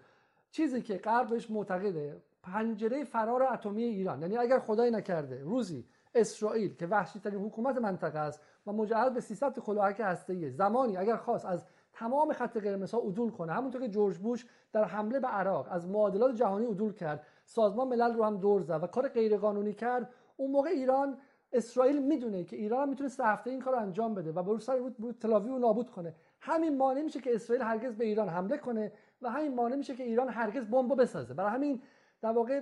[0.50, 4.22] چیزی که غرب بهش معتقده پنجره فرار اتمی ایران.
[4.22, 5.84] یعنی اگر خدای نکرده روزی
[6.14, 11.16] اسرائیل که وحشی ترین حکومت منطقه است و مجهز به 300 کلاهک هسته‌ای زمانی اگر
[11.16, 15.28] خواست از تمام خط قرمز ها عدول کنه همونطور که جورج بوش در حمله به
[15.28, 19.72] عراق از معادلات جهانی عدول کرد سازمان ملل رو هم دور زد و کار غیرقانونی
[19.72, 21.18] کرد اون موقع ایران
[21.52, 25.12] اسرائیل می‌دونه که ایران می‌تونه سه هفته این کار انجام بده و بر سر رو
[25.12, 26.14] تلاوی رو نابود کنه.
[26.40, 28.92] همین مانع میشه که اسرائیل هرگز به ایران حمله کنه
[29.22, 31.34] و همین مانع میشه که ایران هرگز بمب بسازه.
[31.34, 31.82] برای همین
[32.22, 32.60] در واقع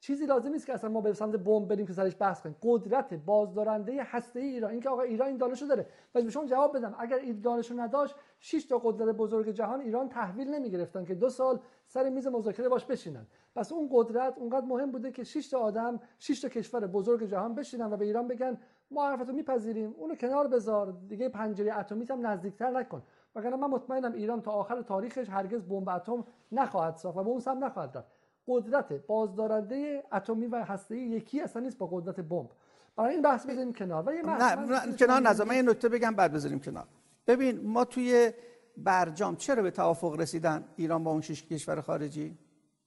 [0.00, 2.56] چیزی لازم نیست که اصلا ما به سمت بمب بریم که سرش بحث کنیم.
[2.62, 4.70] قدرت بازدارنده هسته ای ایران.
[4.70, 5.86] اینکه آقا ایران این دانشو داره.
[6.14, 6.94] و شما جواب بدم.
[6.98, 11.60] اگر این دانشو نداشت 6 تا قدرت بزرگ جهان ایران تحویل نمی‌گرفتن که دو سال
[11.86, 13.26] سر میز مذاکره باش بشینن.
[13.54, 17.54] پس اون قدرت اونقدر مهم بوده که 6 تا آدم 6 تا کشور بزرگ جهان
[17.54, 18.58] بشینن و به ایران بگن
[18.90, 23.02] ما حرفتو میپذیریم اونو کنار بذار دیگه پنجره اتمیت هم نزدیکتر نکن.
[23.34, 27.40] وگرنه من مطمئنم ایران تا آخر تاریخش هرگز بمب اتم نخواهد ساخت و به اون
[27.40, 28.08] سم نخواهد رفت.
[28.46, 32.50] قدرت بازدارنده اتمی و هسته‌ای یکی اصلا نیست با قدرت بمب.
[32.96, 34.08] برای این بحث بزنیم کنار.
[34.08, 36.86] و یه نه, کنار نظر من یه نکته بگم بعد بذاریم کنار.
[37.26, 38.32] ببین ما توی
[38.76, 42.38] برجام چرا به توافق رسیدن ایران با اون شش کشور خارجی؟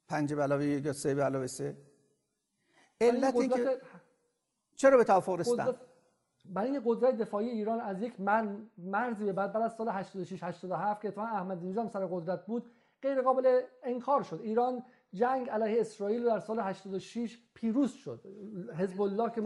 [0.08, 1.78] پنج به علاوه یک یا سه به علاوه سه
[3.02, 3.82] علت این که
[4.76, 5.76] چرا به توافق رسیدن؟
[6.46, 10.44] برای این قدرت دفاعی ایران از یک من مرزی به بعد بعد از سال 86
[10.44, 12.72] 87 که اتفاقا احمد نژاد سر قدرت بود
[13.02, 14.40] غیر قابل انکار شد.
[14.44, 14.84] ایران
[15.14, 18.22] جنگ علیه اسرائیل در سال 86 پیروز شد.
[18.78, 19.42] حزب الله که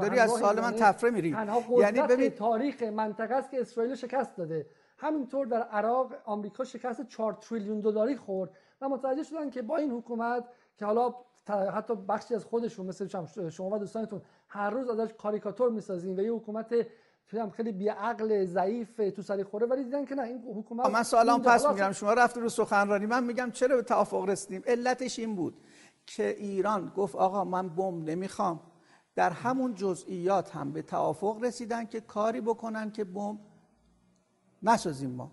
[0.00, 1.36] داری از سال من تفره میری.
[1.78, 4.66] یعنی ببین تاریخ منطقه است که اسرائیل شکست داده.
[4.98, 8.50] همینطور در عراق آمریکا شکست 4 تریلیون دلاری خورد.
[8.82, 10.44] و متوجه شدن که با این حکومت
[10.78, 11.14] که حالا
[11.74, 13.08] حتی بخشی از خودشون مثل
[13.48, 16.74] شما و دوستانتون هر روز ازش کاریکاتور می‌سازین و یه حکومت
[17.32, 21.02] هم خیلی بی عقل ضعیف تو سری خوره ولی دیدن که نه این حکومت من
[21.02, 23.06] سوالام پس میگم شما رفت رو سخنرانی.
[23.06, 25.54] من میگم چرا به توافق رسیدیم؟ علتش این بود
[26.06, 28.60] که ایران گفت آقا من بمب نمی‌خوام.
[29.14, 33.38] در همون جزئیات هم به توافق رسیدن که کاری بکنن که بمب
[34.62, 35.30] نسازیم ما.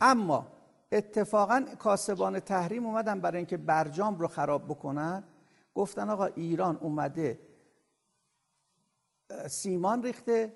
[0.00, 0.46] اما
[0.92, 5.24] اتفاقا کاسبان تحریم اومدن برای اینکه برجام رو خراب بکنن.
[5.74, 7.40] گفتن آقا ایران اومده
[9.50, 10.52] سیمان ریخته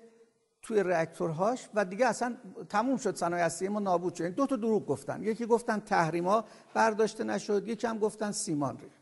[0.61, 2.37] توی reaktorهاش و دیگه اصلا
[2.69, 4.23] تموم شد صنایع هستی ما نابود شد.
[4.23, 5.23] دو تا دروغ گفتن.
[5.23, 9.01] یکی گفتن تحریما برداشته نشد یکی هم گفتن سیمان ریخت.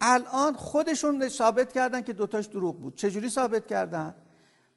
[0.00, 2.94] الان خودشون ثابت کردن که دوتاش دروغ بود.
[2.94, 4.14] چجوری ثابت کردن؟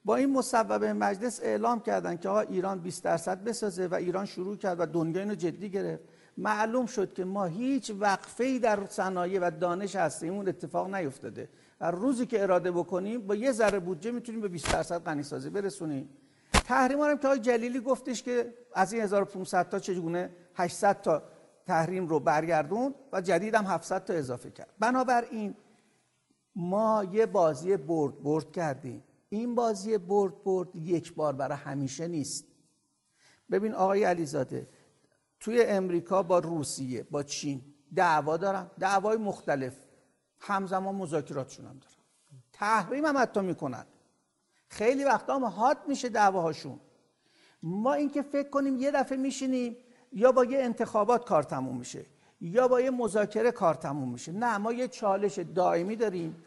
[0.08, 4.58] با این مصوبه مجلس اعلام کردن که آقا ایران 20 درصد بسازه و ایران شروع
[4.58, 6.04] کرد و دنیا اینو جدی گرفت.
[6.38, 11.50] معلوم شد که ما هیچ وقفه در صنایع و دانش هستیمون اتفاق نیفتاده.
[11.82, 15.50] و روزی که اراده بکنیم با یه ذره بودجه می‌تونیم به 20 درصد غنی سازی
[15.50, 16.10] برسونیم.
[16.54, 21.24] تحریم هم که آقای جلیلی گفتش که از این 1500 تا چگونه 800 تا
[21.66, 24.70] تحریم رو برگردون و جدید هم 700 تا اضافه کرد.
[24.80, 25.56] بنابراین
[26.56, 29.04] ما یه بازی برد برد کردیم.
[29.30, 32.46] این بازی برد برد یک بار برای همیشه نیست.
[33.52, 34.70] ببین آقای علیزاده
[35.40, 37.62] توی امریکا با روسیه با چین
[37.96, 38.72] دعوا دارن.
[38.80, 39.76] دعوای مختلف.
[40.40, 41.96] همزمان مذاکراتشون هم دارن.
[42.54, 43.86] تحریم هم حتی می‌کنن.
[44.68, 46.80] خیلی وقتا هم حاد میشه دعواهاشون.
[47.64, 49.78] ما اینکه فکر کنیم یه دفعه میشینیم
[50.12, 52.06] یا با یه انتخابات کار تموم میشه
[52.42, 54.32] یا با یه مذاکره کار تموم میشه.
[54.32, 56.44] نه ما یه چالش دائمی داریم.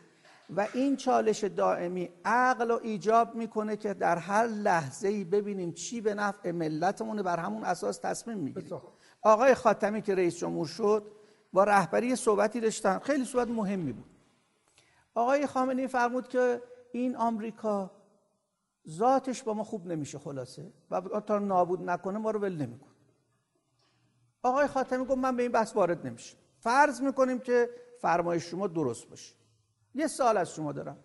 [0.57, 6.01] و این چالش دائمی عقل و ایجاب می‌کنه که در هر لحظه ای ببینیم چی
[6.01, 8.81] به نفع ملتمونه بر همون اساس تصمیم می‌گیریم.
[9.23, 11.13] آقای خاتمی که رئیس جمهور شد
[11.53, 14.11] با رهبری صحبتی داشتن خیلی صحبت مهمی بود.
[15.15, 16.63] آقای خامنه‌ای فرمود که
[16.93, 17.91] این آمریکا
[18.89, 22.91] ذاتش با ما خوب نمیشه خلاصه و تا نابود نکنه ما رو ول نمیکن
[24.43, 27.71] آقای خاتمی گفت من به این بحث وارد نمیشه فرض می‌کنیم که
[28.01, 29.40] فرمایش شما درست باشه.
[29.95, 30.97] یه سال از شما دارم.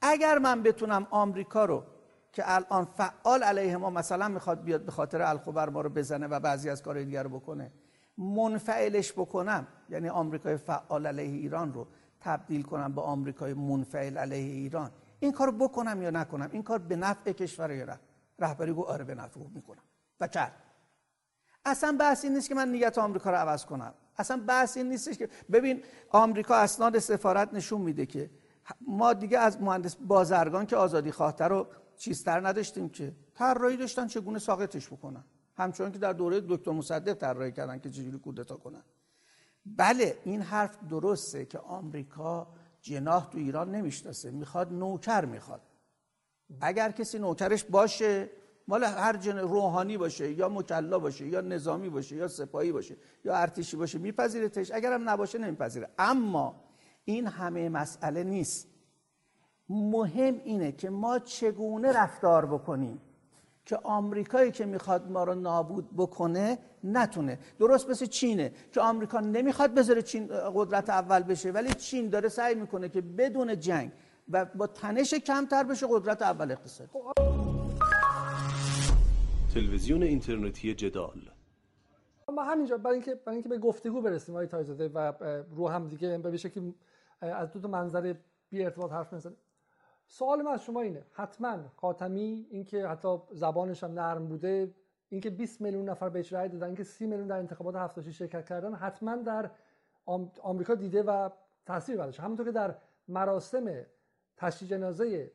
[0.00, 1.84] اگر من بتونم آمریکا رو
[2.32, 6.40] که الان فعال علیه ما مثلا می‌خواد بیاد به خاطر الخبر ما رو بزنه و
[6.40, 7.72] بعضی از کارهای دیگر رو بکنه
[8.18, 11.86] منفعلش بکنم یعنی آمریکای فعال علیه ایران رو
[12.20, 14.90] تبدیل کنم به آمریکای منفعل علیه ایران
[15.20, 18.00] این کار بکنم یا نکنم؟ این کار به نفع کشور یا نه؟
[18.38, 19.82] رهبری گو آره به نفع می‌کنم.
[20.20, 20.52] و کرد
[21.64, 23.94] اصلا بحث این نیست که من نیت آمریکا رو عوض کنم.
[24.18, 28.30] اصلا بحث این نیستش که ببین آمریکا اسناد سفارت نشون میده که
[28.80, 31.66] ما دیگه از مهندس بازرگان که آزادی خواهتر رو
[31.96, 35.24] چیزتر نداشتیم که طراحی داشتن چگونه ساقطش بکنن.
[35.56, 38.82] همچون که در دوره دکتر مصدق طراحی کردن که چجوری کودتا کنن.
[39.66, 42.46] بله این حرف درسته که آمریکا
[42.80, 44.30] جناح تو ایران نمی‌شناسه.
[44.30, 45.60] می‌خواد نوکر می‌خواد.
[46.60, 48.30] اگر کسی نوکرش باشه
[48.68, 53.36] مال هر جن روحانی باشه یا مکلا باشه یا نظامی باشه یا سپاهی باشه یا
[53.36, 54.70] ارتشی باشه میپذیرتش.
[54.72, 55.88] اگرم نباشه نمیپذیره.
[55.98, 56.54] اما
[57.04, 58.68] این همه مسئله نیست.
[59.68, 63.00] مهم اینه که ما چگونه رفتار بکنیم
[63.66, 67.38] که آمریکایی که می‌خواد ما رو نابود بکنه نتونه.
[67.58, 72.54] درست مثل چینه که آمریکا نمی‌خواد بذاره چین قدرت اول بشه ولی چین داره سعی
[72.54, 73.92] می‌کنه که بدون جنگ
[74.28, 76.90] و با تنش کمتر بشه قدرت اول اقتصادی
[79.54, 81.30] تلویزیون اینترنتی جدال.
[82.28, 85.12] ما همینجا برای اینکه برای اینکه به گفتگو برسیم آقای تایزاده و
[85.50, 86.74] رو هم دیگه به شکلی
[87.20, 88.14] از دو تا منظر
[88.50, 89.36] بی ارتباط حرف بزنیم
[90.06, 94.74] سوال من از شما اینه حتما خاتمی اینکه حتی زبانش هم نرم بوده
[95.08, 98.74] اینکه 20 میلیون نفر بهش رای دادن اینکه 30 میلیون در انتخابات 76 شرکت کردن
[98.74, 99.50] حتما در
[100.42, 101.30] آمریکا دیده و
[101.66, 102.74] تاثیر گذاشته همونطور که در
[103.08, 103.86] مراسم
[104.36, 105.32] تشییع جنازه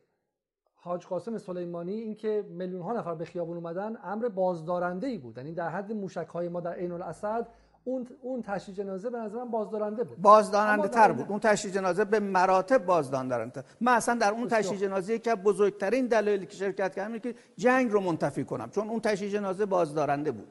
[0.81, 5.37] حاج قاسم سلیمانی اینکه میلیون ها نفر به خیابون اومدن امر بازدارنده ای بود.
[5.37, 7.47] یعنی در حد موشک های ما در عین الاسد
[7.83, 10.21] اون اون تشییع جنازه به نظر من بازدارنده بود.
[10.21, 11.25] بازدارنده تر بود.
[11.29, 16.45] اون تشییع جنازه به مراتب بازدارنده من اصلا در اون تشییع جنازه که بزرگترین دلایلی
[16.45, 20.47] که شرکت کردم که جنگ رو منتفی کنم چون اون تشییع جنازه بازدارنده بود.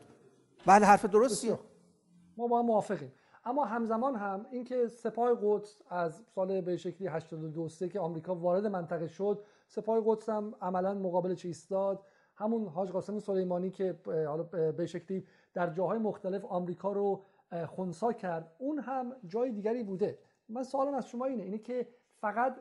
[0.66, 1.58] بله حرف درستیه
[2.36, 3.12] ما با هم موافقیم.
[3.44, 9.06] اما همزمان هم اینکه سپاه قدس از سال به شکلی 82 که آمریکا وارد منطقه
[9.06, 12.04] شد سپاه قدس هم عملا مقابل چه ایستاد
[12.34, 14.42] همون حاج قاسم سلیمانی که حالا
[14.72, 17.24] به شکلی در جاهای مختلف آمریکا رو
[17.66, 20.18] خونسا کرد اون هم جای دیگری بوده.
[20.48, 21.88] من سوالم از شما اینه اینه که
[22.20, 22.56] فقط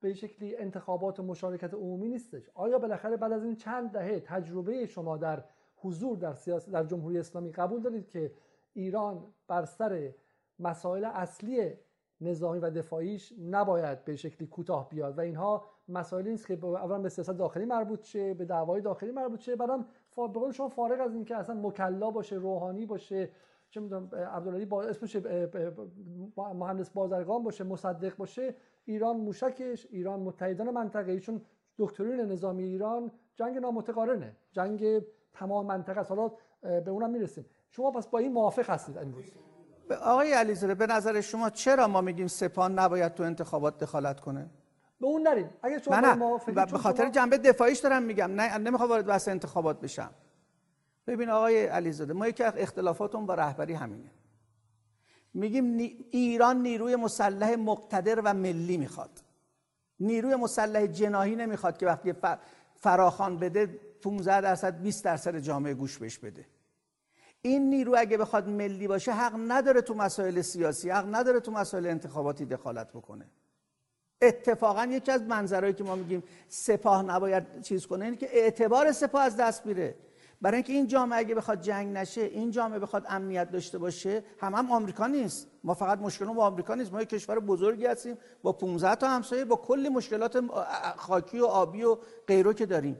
[0.00, 2.50] به شکلی انتخابات و مشارکت عمومی نیستش.
[2.54, 5.44] آیا بالاخره بعد از این چند دهه تجربه شما در
[5.76, 8.32] حضور در سیاست در جمهوری اسلامی قبول دارید که
[8.72, 10.14] ایران بر سر
[10.58, 11.72] مسائل اصلی
[12.20, 17.08] نظامی و دفاعیش نباید به شکلی کوتاه بیاد؟ و اینها مسائلی نیست که اولا به
[17.08, 19.56] سیاست داخلی مربوط شه به دعوای داخلی مربوط شه.
[19.56, 19.86] بعدم
[20.16, 23.30] به شما فارغ از اینکه اصلا مکلا باشه روحانی باشه
[23.70, 25.16] چه می‌دونم عبدالعلی با اسمش
[26.36, 28.54] مهندس بازرگان باشه مصدق باشه
[28.84, 31.20] ایران موشکش ایران متحدان منطقه.
[31.20, 31.40] چون
[31.78, 34.36] دکترین نظامی ایران جنگ نامتقارنه.
[34.52, 35.02] جنگ
[35.32, 36.10] تمام منطقه است.
[36.10, 36.30] حالا
[36.62, 37.46] به اونم می‌رسیم.
[37.70, 39.24] شما پس با این موافق هستید امروز؟
[40.04, 44.50] آقای علیزاده به نظر شما چرا ما میگیم سپاه نباید تو انتخابات دخالت کنه؟
[45.02, 46.66] به اون نریم اگه شما نه نه.
[46.66, 48.30] به خاطر جنبه دفاعیش دارم میگم.
[48.30, 50.10] نه نمی‌خوام وارد بحث انتخابات بشم.
[51.06, 54.10] ببین آقای علیزاده ما یکی از اختلافاتون با رهبری همینه.
[55.34, 55.76] میگیم
[56.10, 59.10] ایران نیروی مسلح مقتدر و ملی می‌خواد.
[60.00, 62.14] نیروی مسلح جناهی نمی‌خواد که وقتی
[62.76, 63.66] فراخان بده
[64.02, 66.46] 15 درصد 20 درصد جامعه گوش بهش بده.
[67.42, 71.86] این نیرو اگه بخواد ملی باشه حق نداره تو مسائل سیاسی حق نداره تو مسائل
[71.86, 73.30] انتخاباتی دخالت بکنه.
[74.22, 79.22] اتفاقا یکی از منظرهایی که ما میگیم سپاه نباید چیز کنه اینه که اعتبار سپاه
[79.22, 79.94] از دست میره.
[80.40, 84.54] برای اینکه این جامعه اگه بخواد جنگ نشه این جامعه بخواد امنیت داشته باشه هم
[84.54, 85.48] هم آمریکا نیست.
[85.64, 86.92] ما فقط مشکل با آمریکا نیست.
[86.92, 88.18] ما یک کشور بزرگی هستیم.
[88.42, 90.44] با 15 تا همسایه با کلی مشکلات
[90.96, 92.98] خاکی و آبی و غیره که داریم.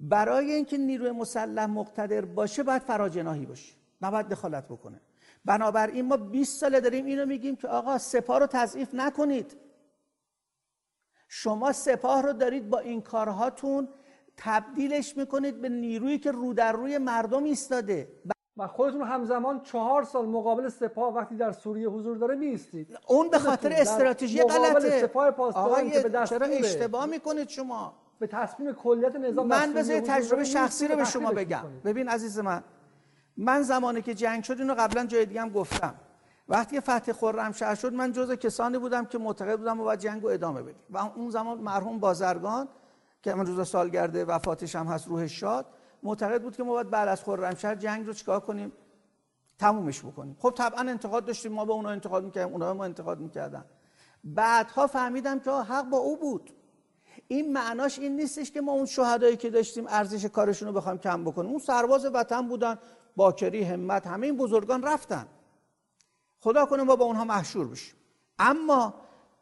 [0.00, 3.74] برای اینکه نیروی مسلح مقتدر باشه باید فراجناهی باشه.
[4.02, 5.00] نباید دخالت بکنه.
[5.44, 9.56] بنابراین ما 20 ساله داریم اینو میگیم که آقا سپاه رو تضعیف نکنید.
[11.28, 13.88] شما سپاه رو دارید با این کارهاتون
[14.36, 18.08] تبدیلش می‌کنید به نیرویی که رو در روی مردم ایستاده.
[18.56, 23.38] و خودتون همزمان چهار سال مقابل سپاه وقتی در سوریه حضور داره میستید اون به
[23.38, 25.00] خاطر استراتژی غلطه.
[25.00, 30.96] سپاه آقای چرا اشتباه می‌کنید شما؟ به تصمیم کلیت نظام من بذار تجربه شخصی رو
[30.96, 31.64] به شما بگم.
[31.84, 32.64] ببین عزیز من
[33.36, 35.94] من زمانی که جنگ شد اینو قبلا جای دیگه هم گفتم.
[36.48, 40.62] وقتی فتح خرمشهر شد من جز کسانی بودم که معتقد بودم باید جنگ رو ادامه
[40.62, 40.82] بدیم.
[40.90, 42.68] و اون زمان مرحوم بازرگان
[43.22, 45.66] که من روز سالگرد وفاتش هم هست روح شاد
[46.02, 48.72] معتقد بود که ما باید بعد از خرمشهر جنگ رو چیکار کنیم؟
[49.58, 50.36] تمومش بکنیم.
[50.38, 53.64] خب طبعا انتقاد داشتیم ما به اونا انتقاد می‌کردیم اونا ما انتقاد می‌کردن.
[54.24, 56.50] بعدها فهمیدم که حق با او بود.
[57.28, 61.24] این معناش این نیستش که ما اون شهدایی که داشتیم ارزش کارشون رو بخوایم کم
[61.24, 61.50] بکنیم.
[61.50, 62.78] اون سرباز وطن بودن
[63.16, 65.26] باکری همت همه این بزرگان رفتن.
[66.46, 67.94] خدا کنه ما با اونها محشور بشیم.
[68.38, 68.94] اما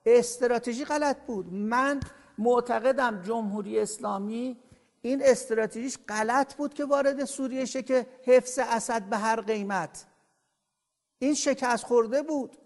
[0.07, 1.53] استراتژی غلط بود.
[1.53, 2.01] من
[2.39, 4.57] معتقدم جمهوری اسلامی
[5.03, 10.07] این استراتژیش غلط بود که وارد سوریه شه که حفظ اسد به هر قیمت.
[11.19, 12.57] این شکست خورده بود.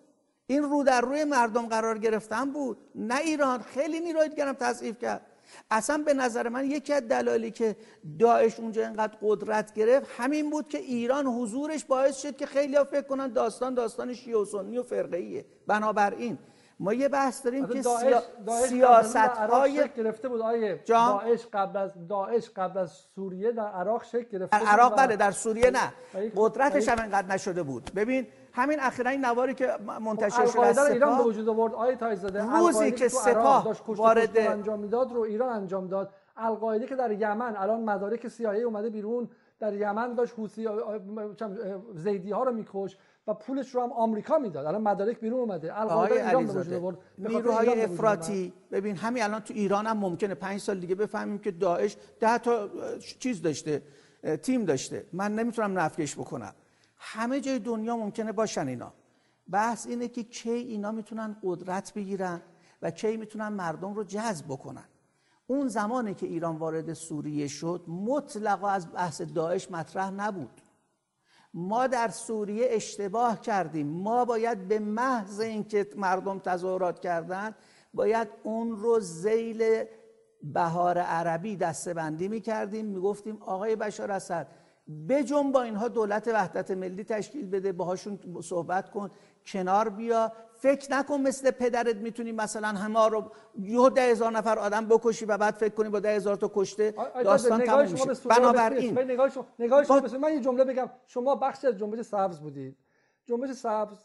[0.46, 2.78] این رو در روی مردم قرار گرفتن بود.
[2.94, 3.62] نه ایران.
[3.62, 5.26] خیلی نیروی دیگرم تضعیف کرد.
[5.70, 7.76] اصلا به نظر من یکی از دلایلی که
[8.18, 12.84] داعش اونجا اینقدر قدرت گرفت همین بود که ایران حضورش باعث شد که خیلی ها
[12.84, 16.38] فکر کنن داستان داستان شیعه و سنی و فرقه ایه بنابراین
[16.80, 18.22] ما یه بحث داریم که داعش
[18.68, 20.40] سیاست های گرفته بود.
[20.40, 25.16] آیه داعش قبل از داعش قبل از سوریه در عراق شکل گرفته در عراق بله
[25.16, 25.92] در سوریه نه.
[26.36, 27.90] قدرتش هم انقدر نشده بود.
[27.96, 28.26] ببین
[28.58, 29.68] همین اخیرا این نواری که
[30.00, 31.74] منتشر شده از ایران به وجود آورد.
[31.74, 36.10] آیه تایزاده روزی که سپاه وارد انجام می‌داد رو ایران انجام داد.
[36.36, 39.28] القاعده که در یمن الان مدارک سیاهی اومده بیرون
[39.60, 40.68] در یمن داشت حوثی
[41.94, 44.66] زیدی ها رو میکش و پولش رو هم آمریکا می‌داد.
[44.66, 45.80] الان مدارک بیرون اومده.
[45.80, 46.96] القاعده ایران به وجود آورد.
[47.18, 51.96] نیروهای افراطی ببین همین الان تو ایران هم ممکنه پنج سال دیگه بفهمیم که داعش
[52.20, 52.68] ده تا
[53.18, 53.82] چیز داشته
[54.42, 55.04] تیم داشته.
[55.12, 56.54] من نمی‌تونم نفیش بکنم.
[56.98, 58.92] همه جای دنیا ممکنه باشن اینا.
[59.50, 62.40] بحث اینه که کی اینا می‌تونن قدرت بگیرن
[62.82, 64.84] و کی می‌تونن مردم رو جذب بکنن.
[65.46, 70.60] اون زمانی که ایران وارد سوریه شد مطلقا از بحث داعش مطرح نبود.
[71.54, 73.86] ما در سوریه اشتباه کردیم.
[73.86, 77.54] ما باید به محض اینکه مردم تظاهرات کردند
[77.94, 79.84] باید اون رو زیل
[80.42, 84.46] بهار عربی دستبندی می کردیم می گفتیم آقای بشار اسد
[85.08, 89.10] بجنب با اینها دولت وحدت ملی تشکیل بده باهاشون صحبت کن
[89.46, 90.32] کنار بیا.
[90.52, 95.38] فکر نکن مثل پدرت می‌تونی مثلا همه رو یه ده هزار نفر آدم بکشی و
[95.38, 96.94] بعد فکر کنی با ده هزار تا کشته
[97.24, 98.28] داستان تموم میشه.
[98.28, 100.18] بنابراین نگاه شما, نگاه شما با...
[100.18, 100.90] من یه جمله بگم.
[101.06, 102.76] شما بخشی از جنبش سبز بودید.
[103.26, 103.98] جنبش سبز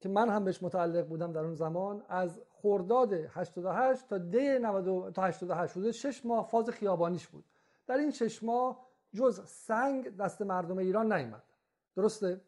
[0.00, 5.12] که من هم بهش متعلق بودم در اون زمان از خرداد 88 تا دی 90
[5.12, 7.44] تا 88 حدود 6 ماه فاز خیابانیش بود.
[7.86, 8.85] در این 6 ماه
[9.16, 11.42] جز سنگ دست مردم ایران نیامد
[11.96, 12.40] درسته؟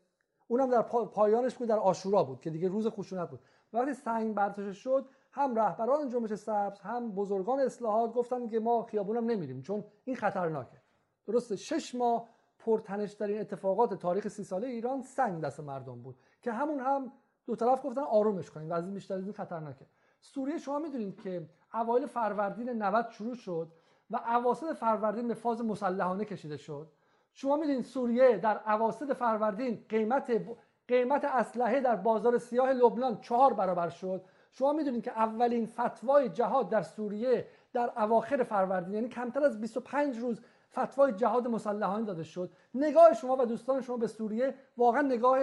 [0.48, 3.40] اونم در پایانش بود در آشورا بود که دیگه روز خشونت بود.
[3.72, 9.24] وقتی سنگ برداشته شد هم رهبران جنبش سبز هم بزرگان اصلاحات گفتن که ما خیابونم
[9.24, 10.82] نمیریم چون این خطرناکه.
[11.26, 12.28] درسته؟ شش ماه
[12.58, 17.12] پرتنشترین اتفاقات تاریخ سی ساله ایران سنگ دست مردم بود که همون هم
[17.46, 19.86] دو طرف گفتن آرومش کنیم وضعیت بیشتر از این خطرناکه.
[20.20, 23.72] سوریه شما می‌دونید که اوایل فروردین 90 شروع شد
[24.10, 26.88] و اواسط فروردین به فاز مسلحانه کشیده شد.
[27.34, 30.42] شما می‌دونید سوریه در اواسط فروردین قیمت
[30.88, 34.24] قیمت اسلحه در بازار سیاه لبنان چهار برابر شد.
[34.52, 40.18] شما می‌دونید که اولین فتوای جهاد در سوریه در اواخر فروردین یعنی کمتر از 25
[40.18, 40.40] روز
[40.72, 42.50] فتوای جهاد مسلحانه داده شد.
[42.74, 45.38] نگاه شما و دوستان شما به سوریه واقعا نگاه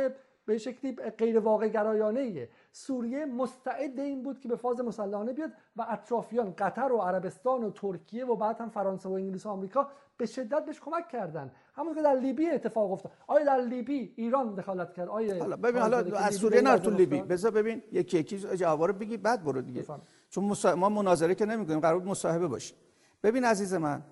[0.46, 5.52] به شکلی غیر واقع گرایانه ایه سوریه مستعد این بود که به فاز مسلحانه بیاد
[5.76, 9.90] و اطرافیان قطر و عربستان و ترکیه و بعد هم فرانسه و انگلیس و آمریکا
[10.18, 11.52] به شدت بهش کمک کردن.
[11.74, 13.12] همون که در لیبی اتفاق افتاد.
[13.28, 17.22] آیا در لیبی ایران دخالت کرد؟ آیا حالا ببین حالا از سوریه نر تو لیبی.
[17.22, 19.82] بذار ببین یکی یکی جواب رو بگی بعد برو دیگه.
[19.82, 20.02] بفهم.
[20.30, 22.76] چون ما مناظره که نمی‌کنیم قرار مصاحبه باشه.
[23.24, 24.04] ببین عزیز من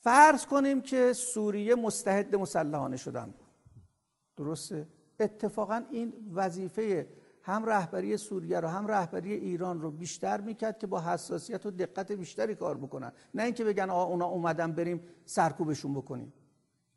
[0.00, 3.34] فرض کنیم که سوریه مستحد مسلحانه شدن.
[4.36, 4.86] درسته؟
[5.20, 7.08] اتفاقا این وظیفه
[7.42, 12.12] هم رهبری سوریه رو هم رهبری ایران رو بیشتر می‌کرد که با حساسیت و دقت
[12.12, 13.12] بیشتری کار بکنن.
[13.34, 16.32] نه اینکه بگن آقا اونا اومدن بریم سرکوبشون بکنیم.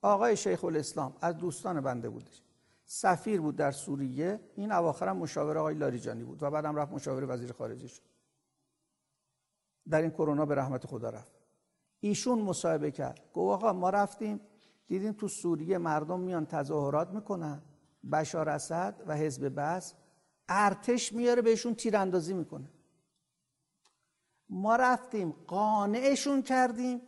[0.01, 2.43] آقای شیخ الاسلام از دوستان بنده بودش.
[2.85, 4.39] سفیر بود در سوریه.
[4.55, 8.01] این اواخر هم مشاور آقای لاریجانی بود و بعدم رفت مشاور وزیر خارجه شد.
[9.89, 11.33] در این کرونا به رحمت خدا رفت.
[11.99, 13.19] ایشون مصاحبه کرد.
[13.33, 14.39] گفت آقا ما رفتیم
[14.87, 17.61] دیدیم تو سوریه مردم میان تظاهرات می‌کنن.
[18.11, 19.93] بشار اسد و حزب بس
[20.49, 22.69] ارتش میاره بهشون تیراندازی می‌کنه.
[24.49, 27.01] ما رفتیم قانعشون کردیم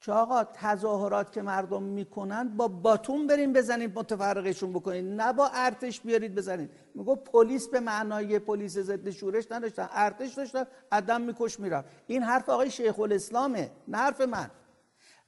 [0.00, 6.00] که آقا تظاهرات که مردم می‌کنن با باتون بریم بزنیم متفرقشون بکنید نه با ارتش
[6.00, 9.88] بیارید بزنید میگو پلیس به معنای پلیس ضد شورش نداشتن.
[9.92, 11.88] ارتش داشتن آدم میکش می‌رفت.
[12.06, 14.50] این حرف آقای شیخ الاسلامه نه حرف من.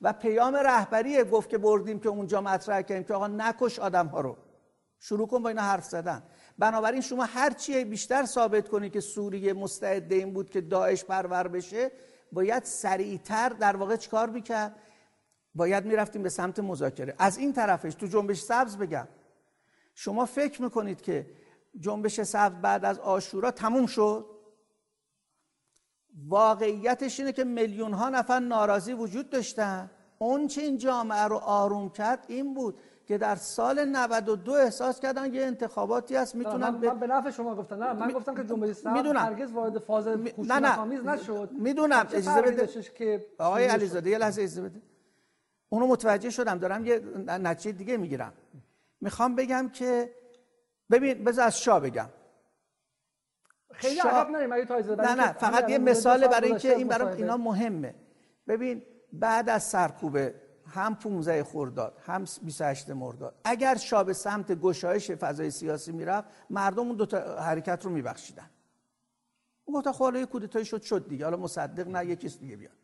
[0.01, 4.21] و پیام رهبری گفت که بردیم که اونجا مطرح کردیم که آقا نکش آدم ها
[4.21, 4.37] رو.
[4.98, 6.23] شروع کن با اینا حرف زدن.
[6.59, 11.48] بنابراین شما هر چیه بیشتر ثابت کنید که سوریه مستعد این بود که داعش پرور
[11.48, 11.90] بشه
[12.32, 14.77] باید سریعتر در واقع چیکار می‌کرد؟
[15.55, 17.14] باید می‌رفتیم به سمت مذاکره.
[17.18, 19.09] از این طرفش تو جنبش سبز بگم.
[19.94, 21.31] شما فکر می‌کنید که
[21.81, 24.27] جنبش سبز بعد از آشورا تموم شد؟
[26.28, 29.90] واقعیتش اینه که میلیون ها نفر ناراضی وجود داشتن.
[30.18, 32.81] اون چه این جامعه رو آروم کرد این بود.
[33.07, 37.55] که در سال 92 احساس کردن یه انتخاباتی هست می‌تونن من, من به نفع شما
[37.55, 37.83] گفتم.
[37.83, 41.51] نه من گفتم که جمهوری اسلامی هرگز وارد فاز خشونت آمیز نشد.
[41.53, 42.07] می‌دونم.
[42.12, 42.66] اجازه بده.
[42.66, 44.83] که آقای علیزاده یه لحظه اجازه بده.
[45.69, 46.59] اونو متوجه شدم.
[46.59, 48.33] دارم یه نتیجه دیگه می‌گیرم.
[49.01, 50.15] می‌خوام بگم که
[50.91, 52.09] ببین بذار از شاه بگم.
[53.73, 54.53] خیلی عقب نریم.
[54.53, 55.33] نه نه.
[55.33, 57.95] فقط یه مثال برای اینکه این برای اینا مهمه.
[58.49, 60.35] ببین بعد از سرکوبه
[60.67, 63.41] هم 15 خرداد هم 28 مرداد.
[63.45, 68.51] اگر شاه به سمت گشایش فضای سیاسی می‌رفت مردم اون دو تا حرکت رو میبخشیدن.
[69.65, 71.25] اون گفت خب یه کودتایی شد شد دیگه.
[71.25, 72.77] حالا مصدق نه یه کس دیگه بیاد.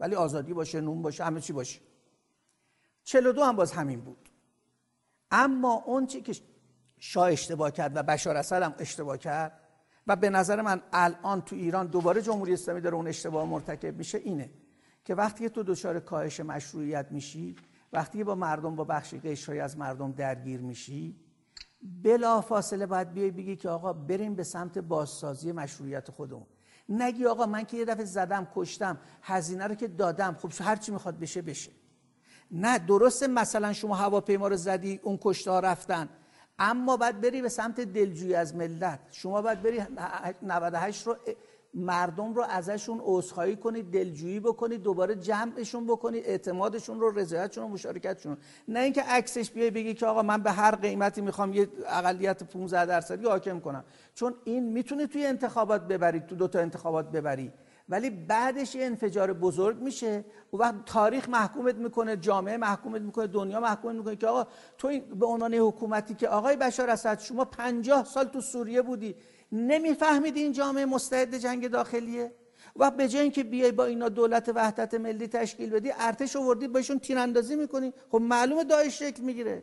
[0.00, 1.80] ولی آزادی باشه نون باشه همه چی باشه.
[3.04, 4.28] 42 هم باز همین بود.
[5.30, 6.34] اما اون چی که
[6.98, 9.60] شاه اشتباه کرد و بشار اسد هم اشتباه کرد
[10.06, 14.18] و به نظر من الان تو ایران دوباره جمهوری اسلامی داره اون اشتباه مرتکب میشه
[14.18, 14.50] اینه.
[15.04, 17.56] که وقتی تو دچار کاهش مشروعیت میشی
[17.92, 21.16] وقتی با مردم با بخشی قشری از مردم درگیر میشی
[22.02, 26.46] بلا فاصله باید بیای بگی که آقا بریم به سمت بازسازی مشروعیت خودمون.
[26.88, 30.92] نگی آقا من که یه دفعه زدم کشتم هزینه رو که دادم خب هر چی
[30.92, 31.70] می‌خواد بشه بشه.
[32.50, 36.08] نه درسته مثلا شما هواپیما رو زدی اون کشته رفتن
[36.58, 39.00] اما باید بری به سمت دلجویی از ملت.
[39.10, 39.82] شما باید بری
[40.42, 41.16] 98 رو
[41.74, 48.36] مردم رو ازشون عذرخواهی کنید دلجویی بکنید دوباره جمعشون بکنید اعتمادشون رو رضایتشون و مشارکتشون
[48.68, 52.86] نه اینکه عکسش بیای بگی که آقا من به هر قیمتی می‌خوام یه اقلیت 15
[52.86, 53.84] درصدی حاکم کنم.
[54.14, 57.52] چون این می‌تونه توی انتخابات ببرید تو دو تا انتخابات ببری.
[57.88, 60.24] ولی بعدش یه انفجار بزرگ میشه.
[60.52, 64.46] و وقت تاریخ محکومت می‌کنه جامعه محکومت می‌کنه دنیا محکومت می‌کنه که آقا
[64.78, 69.16] تو به عنوان حکومتی که آقای بشار اسد شما 50 سال تو سوریه بودی.
[69.52, 72.32] نمی‌فهمید این جامعه مستعد جنگ داخلیه؟
[72.76, 76.98] و به جای اینکه بیای با اینا دولت وحدت ملی تشکیل بدی ارتش آوردی بهشون
[76.98, 77.92] تیراندازی می‌کنی.
[78.10, 79.62] خب معلومه داعش شکل می‌گیره.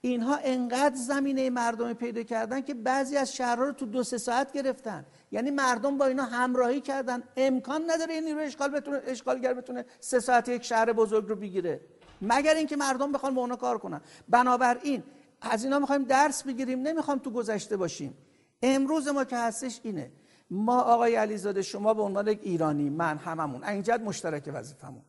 [0.00, 4.52] اینها انقدر زمینه مردمی پیدا کردن که بعضی از شهرها رو تو دو سه ساعت
[4.52, 5.06] گرفتن.
[5.32, 7.22] یعنی مردم با اینا همراهی کردن.
[7.36, 11.80] امکان نداره این نیروی اشغال بتونه اشغالگر بتونه سه ساعت یک شهر بزرگ رو بگیره.
[12.22, 14.00] مگر اینکه مردم بخوان با اونا کار کنن.
[14.28, 15.02] بنابراین
[15.40, 16.82] از اینا می‌خوایم درس بگیریم.
[16.82, 18.14] نمی‌خوام تو گذشته باشیم.
[18.62, 20.12] امروز ما که هستش اینه.
[20.50, 25.02] ما آقای علیزاده شما به عنوان یک ایرانی من هممون اینجد مشترک وظیفمون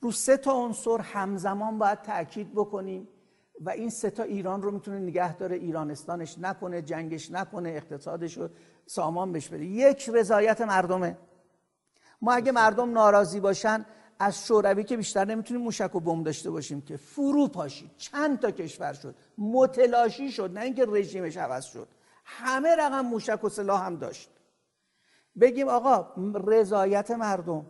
[0.00, 3.08] رو سه تا عنصر همزمان باید تاکید بکنیم
[3.60, 8.48] و این سه تا ایران رو می‌تونه نگه داره ایرانستانش نکنه جنگش نکنه اقتصادش رو
[8.86, 9.64] سامان بش بده.
[9.64, 11.16] یک رضایت مردمه.
[12.22, 13.86] ما اگه مردم ناراضی باشن
[14.18, 18.50] از شوروی که بیشتر نمی‌تونیم موشک و بم داشته باشیم که فرو پاشید چند تا
[18.50, 19.14] کشور شد.
[19.38, 21.88] متلاشی شد نه اینکه رژیمش عوض شد.
[22.24, 24.30] همه رقم موشک و سلاح هم داشت.
[25.40, 26.06] بگیم آقا
[26.46, 27.66] رضایت مردم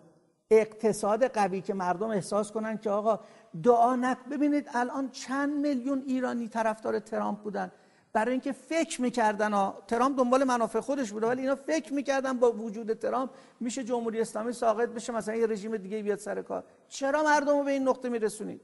[0.50, 3.20] اقتصاد قوی که مردم احساس کنن که آقا
[3.62, 7.72] دعا نک ببینید الان چند میلیون ایرانی طرفدار ترامپ بودن.
[8.12, 12.52] برای اینکه فکر می‌کردن ها ترامپ دنبال منافع خودش بوده ولی اینا فکر می‌کردن با
[12.52, 16.64] وجود ترامپ میشه جمهوری اسلامی ساقط بشه مثلا یه رژیم دیگه بیاد سر کار.
[16.88, 18.60] چرا مردم رو به این نقطه میرسونید؟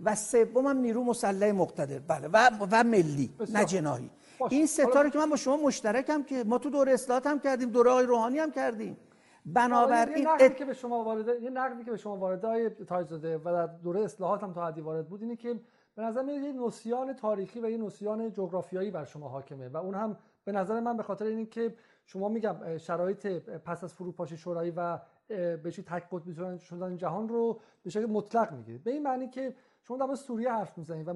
[0.00, 1.98] و سوم هم نیرو مسلح مقتدر.
[1.98, 4.10] بله و, و ملی نه جناهی
[4.50, 7.90] این ستاره که من با شما مشترکم که ما تو دوره اصلاحات هم کردیم دوره
[7.90, 8.96] آقای روحانی هم کردیم.
[9.46, 13.38] بنابراین نقدی که به شما وارد یه نقدی که به شما وارد های تاج زده
[13.38, 15.60] و در دوره اصلاحات هم تا حدی وارد بود اینه که
[15.94, 19.94] به نظر میاد یه نوسیان تاریخی و یه نوسیان جغرافیایی بر شما حاکمه و اون
[19.94, 21.74] هم به نظر من به خاطر اینه که
[22.06, 24.98] شما میگم شرایط پس از فروپاشی شورایی و
[25.28, 29.54] به چی تک قطبی شدن جهان رو به شکل مطلق می‌گیرید به این معنی که
[29.82, 31.14] شما در سوریه حرف می‌زنید و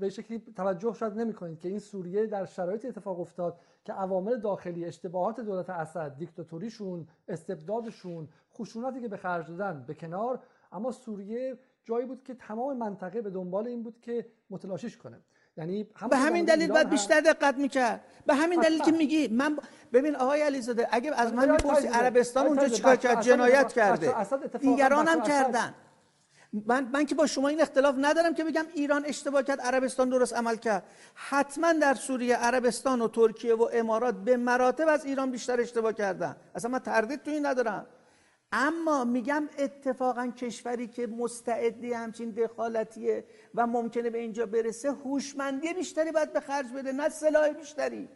[0.00, 4.84] به شکلی توجه شاید نمی‌کنید که این سوریه در شرایط اتفاق افتاد که عوامل داخلی
[4.84, 10.40] اشتباهات دولت اسد دیکتاتوریشون استبدادشون خشونتی که به خرج دادن به کنار.
[10.72, 15.20] اما سوریه جایی بود که تمام منطقه به دنبال این بود که متلاشیش کنه.
[15.56, 18.00] یعنی به همین دلیل باید بیشتر دقت می‌کرد.
[18.26, 19.58] به همین دلیل که میگی من
[19.92, 24.14] ببین آقای علیزاده اگه از من می‌پرسی عربستان اونجا چیکار کرد؟ جنایت کرده.
[24.60, 25.74] دیگران هم کردن.
[26.66, 30.34] من, من که با شما این اختلاف ندارم که بگم ایران اشتباه کرد عربستان درست
[30.34, 30.82] عمل کرد.
[31.14, 36.36] حتما در سوریه عربستان و ترکیه و امارات به مراتب از ایران بیشتر اشتباه کردن.
[36.54, 37.86] اصلا من تردید تو این ندارم.
[38.52, 43.24] اما میگم اتفاقا کشوری که مستعدی همچین دخالتیه
[43.54, 48.08] و ممکنه به اینجا برسه هوشمندی بیشتری باید به خرج بده نه سلاح بیشتری.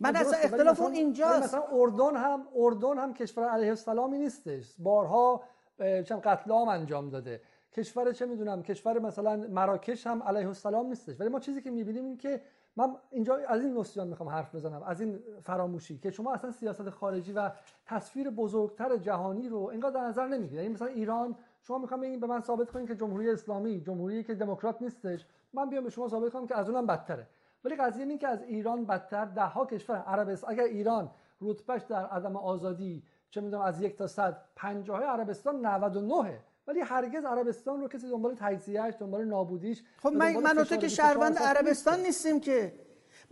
[0.00, 1.42] من اصلا اختلاف اون اینجاست.
[1.42, 4.74] مثلا اردن هم اردن هم کشور علیه السلامی نیستش.
[4.78, 5.42] بارها
[5.78, 7.40] چم قتل عام انجام داده.
[7.72, 11.20] کشور چه می‌دونم کشور مثلا مراکش هم علیه السلام نیستش.
[11.20, 12.40] ولی ما چیزی که می‌بینیم این که
[12.76, 16.90] من اینجا از این نوسیان می‌خوام حرف بزنم از این فراموشی که شما اصلا سیاست
[16.90, 17.50] خارجی و
[17.86, 20.62] تصویر بزرگتر جهانی رو انگار در نظر نمی‌گیرید.
[20.62, 24.34] یعنی مثلا ایران شما می‌خوام بگین به من ثابت کنید که جمهوری اسلامی جمهوری که
[24.34, 27.26] دموکرات نیستش من بیام به شما ثابت کنم که از اونم بدتره.
[27.64, 32.06] ولی قضیه این که از ایران بدتر ده ها کشور عرب اگر ایران رتبهش در
[32.06, 33.02] عدم آزادی
[33.32, 34.36] چه می‌دونم از یک تا صد.
[34.56, 40.78] پنجاه عربستان 99 ولی هرگز عربستان رو کسی دنبال تجزیهش دنبال نابودیش خب من مناطق
[40.78, 42.74] که شهروند عربستان نیستیم که.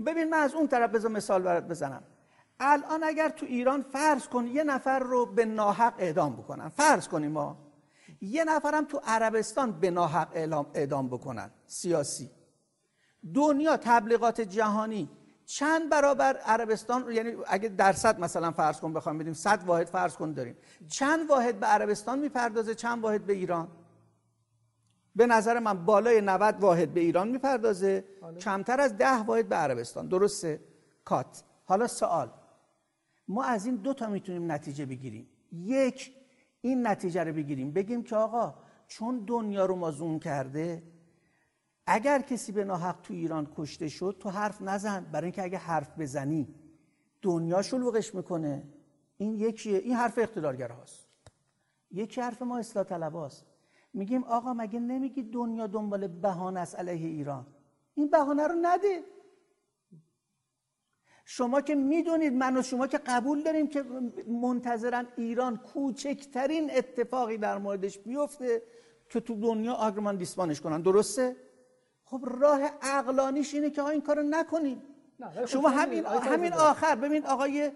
[0.06, 2.02] ببین من از اون طرف بذار مثال برات بزنم.
[2.60, 6.68] الان اگر تو ایران فرض کن یه نفر رو به ناحق اعدام بکنن.
[6.68, 7.56] فرض کنیم ما.
[8.20, 10.28] یه نفرم تو عربستان به ناحق
[10.74, 11.50] اعدام بکنن.
[11.66, 12.30] سیاسی.
[13.34, 15.08] دنیا تبلیغات جهانی.
[15.52, 20.32] چند برابر عربستان یعنی اگه درصد مثلا فرض کن بخوام بدیم 100 واحد فرض کن
[20.32, 20.56] داریم.
[20.88, 23.68] چند واحد به عربستان می‌پردازه چند واحد به ایران؟
[25.16, 28.04] به نظر من بالای 90 واحد به ایران می‌پردازه.
[28.40, 30.08] کمتر از 10 واحد به عربستان.
[30.08, 30.60] درسته؟
[31.04, 31.42] کات.
[31.64, 32.30] حالا سوال.
[33.28, 35.28] ما از این دو تا می‌تونیم نتیجه بگیریم.
[35.52, 36.12] یک
[36.60, 37.72] این نتیجه رو بگیریم.
[37.72, 38.54] بگیم که آقا
[38.86, 40.82] چون دنیا رو ما زوم کرده
[41.92, 45.06] اگر کسی به ناحق تو ایران کشته شد تو حرف نزن.
[45.12, 46.54] برای اینکه اگه حرف بزنی
[47.22, 48.62] دنیا شلوغش می‌کنه.
[49.16, 49.78] این یکیه.
[49.78, 51.06] این حرف اقتدارگر هاست.
[51.90, 53.46] یکی حرف ما اصلاح طلب هاست.
[53.92, 57.46] میگیم آقا مگه نمیگی دنیا دنبال بهانه است علیه ایران؟
[57.94, 59.02] این بهانه رو نده.
[61.24, 63.82] شما که می‌دونید من و شما که قبول داریم که
[64.26, 68.62] منتظرن ایران کوچکترین اتفاقی در موردش بیفته
[69.08, 70.82] که تو دنیا آگرمان دیسپانش کنن.
[70.82, 71.49] درسته؟
[72.10, 74.82] خب راه عقلانیش اینه که این کارو نکنیم.
[75.46, 77.70] شما همین همین آخر ببین آقای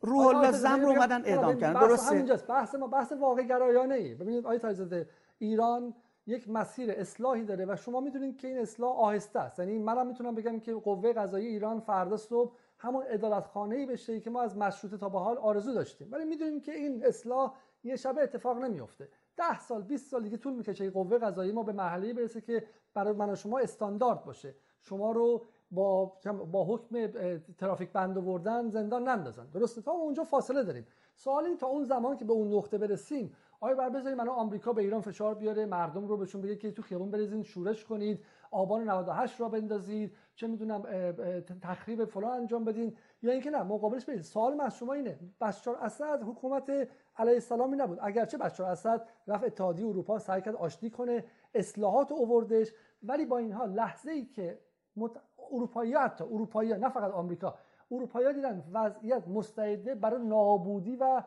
[0.00, 1.80] روح الله زم رو اومدن اعدام کردن.
[1.80, 5.08] درسته؟ بحث ما بحث واقع گرایانه ای ببینید آقای تایزاده
[5.38, 5.94] ایران
[6.26, 9.58] یک مسیر اصلاحی داره و شما می‌دونید که این اصلاح آهسته است.
[9.58, 14.20] یعنی منم می‌تونم بگم که قوه قضایی ایران فردا صبح همون عدالت خانه ای بشه
[14.20, 16.08] که ما از مشروطه تا به حال آرزو داشتیم.
[16.12, 17.54] ولی می‌دونیم که این اصلاح
[17.84, 21.72] یه شبه اتفاق نمیفته ده سال 20 سال دیگه طول می‌کشه قوه قضایی ما به
[21.72, 24.54] مرحله برسه که برای من و شما استاندارد باشه.
[24.80, 26.12] شما رو با
[26.52, 27.06] با حکم
[27.58, 29.46] ترافیک بند آوردن زندان نندازن.
[29.46, 30.86] درسته؟ تا اونجا فاصله داریم.
[31.14, 34.82] سوال تا اون زمان که به اون نقطه برسیم آیا بر بذاریم الان آمریکا به
[34.82, 39.40] ایران فشار بیاره مردم رو بهشون بگه که تو خیابون بریزین شورش کنید آبان 98
[39.40, 40.82] را بندازید چه می‌دونم
[41.62, 45.18] تخریب فلان انجام بدین؟ یا اینکه نه مقابلش برید سوال من از شما اینه.
[45.40, 46.70] بشار اسد حکومت
[47.16, 47.98] علیه السلامی نبود.
[48.02, 51.24] اگرچه بشار اسد رفت اتحادیه اروپا سعی کرد آشتی کنه
[51.54, 52.72] اصلاحات اووردش
[53.02, 54.58] ولی با این حال لحظه ای که
[54.96, 55.10] مت...
[55.52, 57.54] اروپایی حتی اروپایی نه فقط آمریکا
[57.90, 61.22] اروپایی دیدن وضعیت مستعده برای نابودی و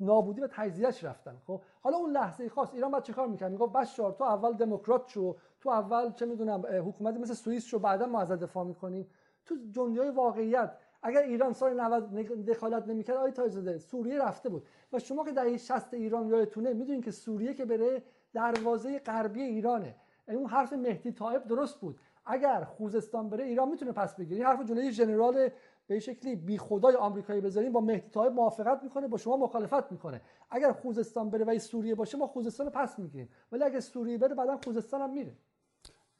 [0.00, 4.12] نابودی و تجزیهش رفتن خب؟ حالا اون لحظه خاص ایران بعد چیکار می‌کنه می‌گفت بشار
[4.12, 8.40] تو اول دموکرات شو تو اول چه می‌دونم حکومتی مثل سوئیس شو بعدا ما ازت
[8.40, 9.10] دفاع می‌کنیم.
[9.46, 14.66] تو دنیای واقعیت اگر ایران سال 90 دخالت نمی‌کرد آی تایزاده سوریه رفته بود.
[14.92, 18.02] و شما که دهه 60 ایران یادتونه می‌دونین که سوریه که بره
[18.32, 19.94] دروازه غربی ایرانه.
[20.28, 22.00] اون حرف مهدی طایب درست بود.
[22.26, 24.36] اگر خوزستان بره ایران می‌تونه پس بگیره.
[24.36, 25.48] این حرف جلوی ژنرال
[25.86, 30.20] به شکلی بی خدای آمریکایی بذاریم با مهدی طایب موافقت می‌کنه با شما مخالفت می‌کنه.
[30.50, 33.28] اگر خوزستان بره و سوریه باشه ما خوزستان رو پس می‌گیریم.
[33.52, 35.32] ولی اگر سوریه بره بعدا خوزستان هم میره.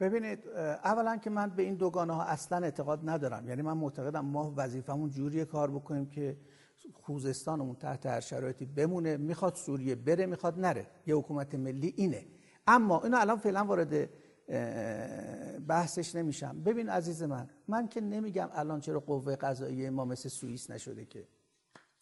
[0.01, 0.49] ببینید
[0.85, 3.49] اولا که من به این دوگانه ها اصلا اعتقاد ندارم.
[3.49, 6.37] یعنی من معتقدم ما وظیفمون جوری کار بکنیم که
[6.93, 9.17] خوزستانمون تحت هر شرایطی بمونه.
[9.17, 10.87] می‌خواد سوریه بره می‌خواد نره.
[11.07, 12.27] یه حکومت ملی اینه.
[12.67, 14.11] اما اینو الان فعلا وارد
[15.67, 16.63] بحثش نمیشم.
[16.63, 21.29] ببین عزیز من من که نمیگم الان چرا قوه قضاییه ما مثل سوئیس نشده که.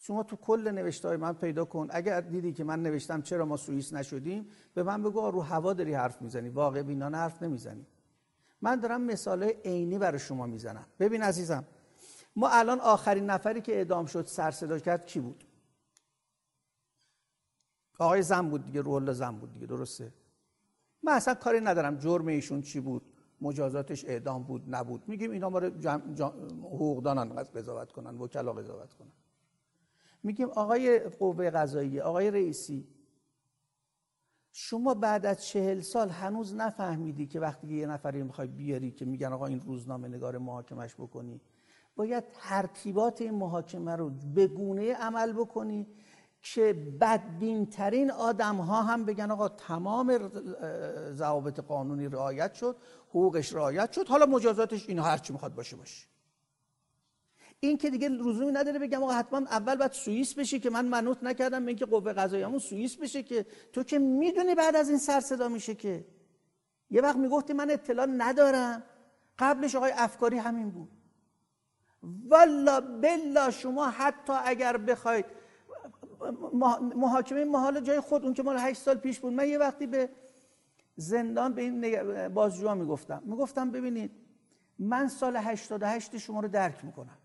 [0.01, 1.87] شما تو کل نوشته من پیدا کن.
[1.89, 5.93] اگر دیدی که من نوشتم چرا ما سوئیس نشدیم به من بگو رو هوا داری
[5.93, 6.49] حرف می‌زنی.
[6.49, 7.85] واقع بینانه حرف نمی‌زنی.
[8.61, 10.85] من دارم مثال عینی برای شما می‌زنم.
[10.99, 11.63] ببین عزیزم
[12.35, 15.43] ما الان آخرین نفری که اعدام شد سر صدا کرد کی بود؟
[17.99, 20.13] آقای زن بود دیگه رول زن بود دیگه درسته؟
[21.03, 23.01] من اصلا کاری ندارم جرم ایشون چی بود
[23.41, 25.03] مجازاتش اعدام بود نبود.
[25.07, 25.59] میگیم اینا ما
[26.63, 29.11] حقوقدانان قضاوت کنن وکلا قضاوت کنن.
[30.23, 32.87] میگیم آقای قوه قضایی آقای رئیسی.
[34.51, 39.33] شما بعد از چهل سال هنوز نفهمیدی که وقتی یه نفری می‌خوای بیاری که میگن
[39.33, 41.41] آقا این روزنامه نگار محاکمش بکنی.
[41.95, 45.87] باید ترتیبات این محاکمه رو به گونه عمل بکنی
[46.41, 50.29] که بدبین ترین آدم ها هم بگن آقا تمام
[51.11, 52.75] ضوابط قانونی رعایت شد
[53.09, 54.07] حقوقش رعایت شد.
[54.07, 56.07] حالا مجازاتش اینو هرچی می‌خواد باشه باشه.
[57.59, 61.23] این که دیگه لزومی نداره بگم آقا حتما اول باید سوئیس بشه که من منوط
[61.23, 65.19] نکردم به اینکه قوه قضاییمون سوئیس بشه که تو که می‌دونی بعد از این سر
[65.19, 66.05] صدا میشه که.
[66.91, 68.83] یه وقت می‌گفتی من اطلاع ندارم.
[69.39, 70.89] قبلش آقای افکاری همین بود.
[72.27, 75.25] والا بلا شما حتی اگر بخواید
[76.95, 79.33] محاکمه محال جای خود اون که مال 8 سال پیش بود.
[79.33, 80.09] من یه وقتی به
[80.95, 83.21] زندان به این بازجوها می‌گفتم.
[83.25, 84.11] می‌گفتم ببینید
[84.79, 87.17] من سال 88 شما رو درک می‌کنم.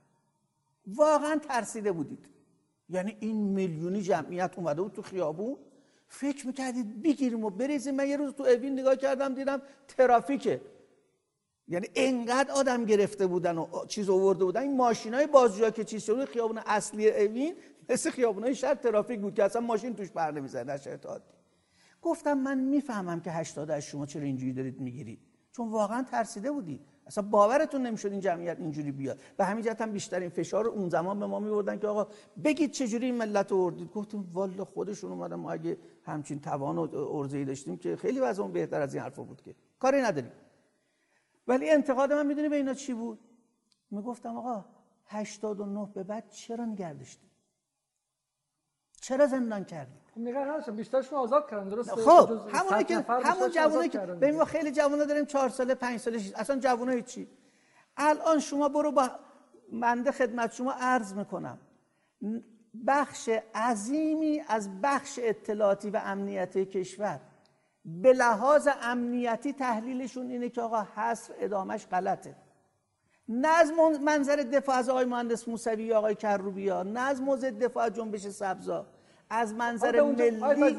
[0.86, 2.28] واقعا ترسیده بودید.
[2.88, 5.56] یعنی این میلیونی جمعیت اومده بود تو خیابون
[6.08, 7.94] فکر می‌کردید بگیریم و بریزیم.
[7.94, 10.60] من یه روز تو اوین نگاه کردم دیدم ترافیکه.
[11.68, 14.60] یعنی انقدر آدم گرفته بودن و چیز آورده بودن.
[14.60, 17.54] این ماشین های بازجوها که چیز شده خیابون اصلی اوین
[17.88, 21.06] مثل خیابون های شهر ترافیک بود که اصلا ماشین توش پر نمی‌زنه در شرط
[22.02, 25.18] گفتم من می‌فهمم که 80 از شما چرا اینجوری دارید می‌گیرید.
[25.52, 26.80] چون واقعا ترسیده بودید.
[27.06, 29.20] اصلا باورتون نمی‌شد این جمعیت اینجوری بیاد.
[29.36, 32.06] به همین جهت هم بیشترین فشار اون زمان به ما میوردن که آقا
[32.44, 33.92] بگید چجوری این ملت رو اردید.
[33.92, 38.80] گفتیم والا خودشون اومدن ما اگه همچین توان و ارزه‌ای داشتیم که خیلی وضعمون بهتر
[38.80, 39.54] از این حرفا بود که.
[39.78, 40.32] کاری نداریم.
[41.48, 43.18] ولی انتقاد من می‌دونی به اینا چی بود؟
[43.90, 44.64] می‌گفتم آقا
[45.06, 47.30] 89 به بعد چرا نگردشتیم؟
[49.00, 53.88] چرا زندان کردید خب نگران هستم بیشترشون آزاد کردن درست خب همونی که همون جوونایی
[53.88, 57.28] که ببین ما خیلی جوونا داریم 4 ساله 5 ساله اصلا جوونا چی
[57.96, 59.10] الان شما برو با
[59.72, 61.58] منده خدمت شما عرض می‌کنم.
[62.86, 67.20] بخش عظیمی از بخش اطلاعاتی و امنیتی کشور
[67.84, 72.36] به لحاظ امنیتی تحلیلشون اینه که آقا حصر ادامش غلطه.
[73.28, 73.72] نه از
[74.02, 78.26] منظر دفاع از آقای مهندس موسوی یا آقای کروبی ها نه از موضع دفاع جنبش
[78.28, 78.86] سبزا.
[79.30, 80.30] از منظر ملی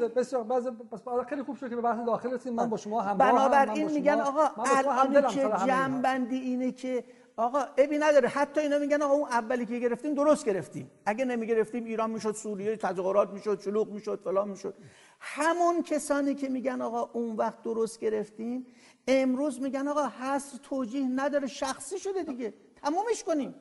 [0.08, 3.90] بسیار بسیار خیلی خوب شد که به بحث داخل رسیم من با شما هم بنابراین
[3.90, 7.04] میگن آقا الان که جنبندی اینه که
[7.36, 8.28] آقا ابی نداره.
[8.28, 10.90] حتی اینا میگن آقا اون اولی که گرفتیم درست گرفتیم.
[11.06, 14.74] اگه نمی‌گرفتیم ایران می‌شد سوریه تظاهرات می‌شد شلوغ می‌شد فلان می‌شد.
[15.20, 18.66] همون کسانی که میگن آقا اون وقت درست گرفتیم
[19.08, 22.54] امروز میگن آقا حصر توجیه نداره شخصی شده دیگه.
[22.82, 23.54] تمومش کنیم.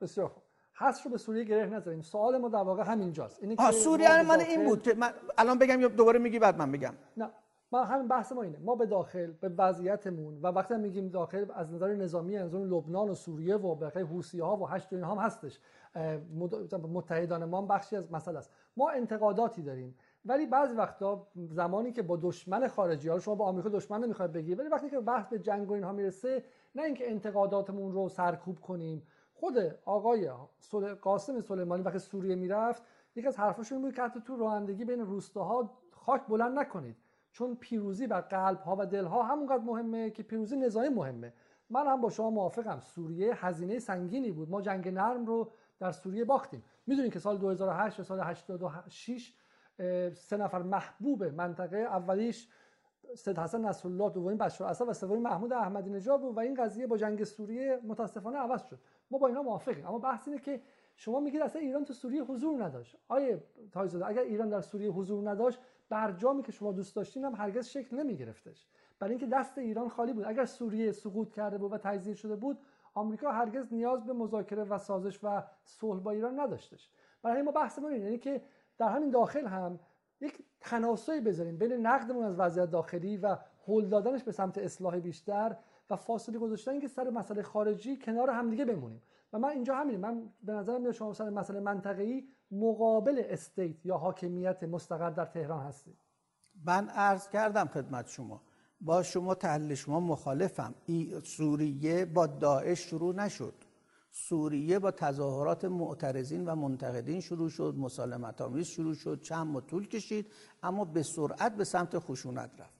[0.00, 0.32] بسیار
[0.74, 4.40] حصر رو به سوریه گره نذاریم سوال ما در واقع همینجاست اینه که سوریه من
[4.40, 6.94] این بود که من الان بگم یا دوباره میگی بعد من بگم.
[7.16, 7.30] نه
[7.72, 8.58] ما همین بحث ما اینه.
[8.58, 13.08] ما به داخل به وضعیتمون و وقتی میگیم داخل از نظر نظامی از اون لبنان
[13.08, 15.60] و سوریه و بقیه حوسی ها و هشت هم هستش.
[16.92, 18.50] متحدان ما هم بخشی از مسئله است.
[18.76, 19.94] ما انتقاداتی داریم.
[20.24, 24.54] ولی بعضی وقتا زمانی که با دشمن خارجی ها شما با آمریکا دشمن نمی‌خواید بگی
[24.54, 26.44] ولی وقتی که بحث به جنگ و اینها می‌رسه
[26.74, 30.30] نه اینکه انتقاداتمون رو سرکوب کنیم خود آقای
[31.02, 32.82] قاسم سلیمانی وقتی سوریه می‌رفت
[33.16, 36.96] یکی از حرفاشون بود که حتی تو رانندگی بین روستاها خاک بلند نکنید.
[37.32, 41.32] چون پیروزی بر قلب ها و دل ها همونقدر مهمه که پیروزی نظامی مهمه.
[41.70, 42.80] من هم با شما موافقم.
[42.80, 44.50] سوریه هزینه سنگینی بود.
[44.50, 46.64] ما جنگ نرم رو در سوریه باختیم.
[46.86, 49.34] می‌دونید که سال 2008 سال 86
[50.14, 52.48] سه نفر محبوب منطقه اولیش
[53.16, 56.86] سید حسن نصرالله دومین بشار اسد و سومین محمود احمدی نژاد بود و این قضیه
[56.86, 58.78] با جنگ سوریه متاسفانه عوض شد.
[59.10, 59.86] ما با اینا موافقیم.
[59.86, 60.62] اما بحث اینه که
[60.96, 62.96] شما میگید اصلا ایران تو سوریه حضور نداشت.
[63.08, 65.58] آیه تایزاده اگر ایران در سوریه حضور نداشت
[65.88, 68.66] برجامی که شما دوست داشتین هم هرگز شکل نمیگرفتش.
[68.98, 70.24] برای اینکه دست ایران خالی بود.
[70.26, 72.58] اگر سوریه سقوط کرده بود و تجزیه شده بود
[72.94, 76.90] آمریکا هرگز نیاز به مذاکره و سازش و صلح با ایران نداشتش.
[77.22, 78.42] برای ما بحث ما اینه یعنی که
[78.78, 79.80] در همین داخل هم
[80.20, 83.36] یک تناسایی بذاریم بین نقدمون از وضعیت داخلی و
[83.68, 85.56] هل دادنش به سمت اصلاح بیشتر
[85.90, 89.02] و فاصله گذاشتن که سر مسئله خارجی کنار همدیگه بمونیم.
[89.32, 93.96] و من اینجا همینه من به نظرم میاد شما سر مسئله منطقه‌ای مقابل استیت یا
[93.96, 95.96] حاکمیت مستقر در تهران هستید.
[96.64, 98.42] من عرض کردم خدمت شما.
[98.80, 100.74] با شما تحلیل شما مخالفم.
[100.86, 103.54] ای سوریه با داعش شروع نشد.
[104.10, 107.74] سوریه با تظاهرات معترضین و منتقدین شروع شد.
[107.78, 109.20] مسالمت آمیز شروع شد.
[109.20, 110.32] چند ما طول کشید.
[110.62, 112.73] اما به سرعت به سمت خشونت رفت.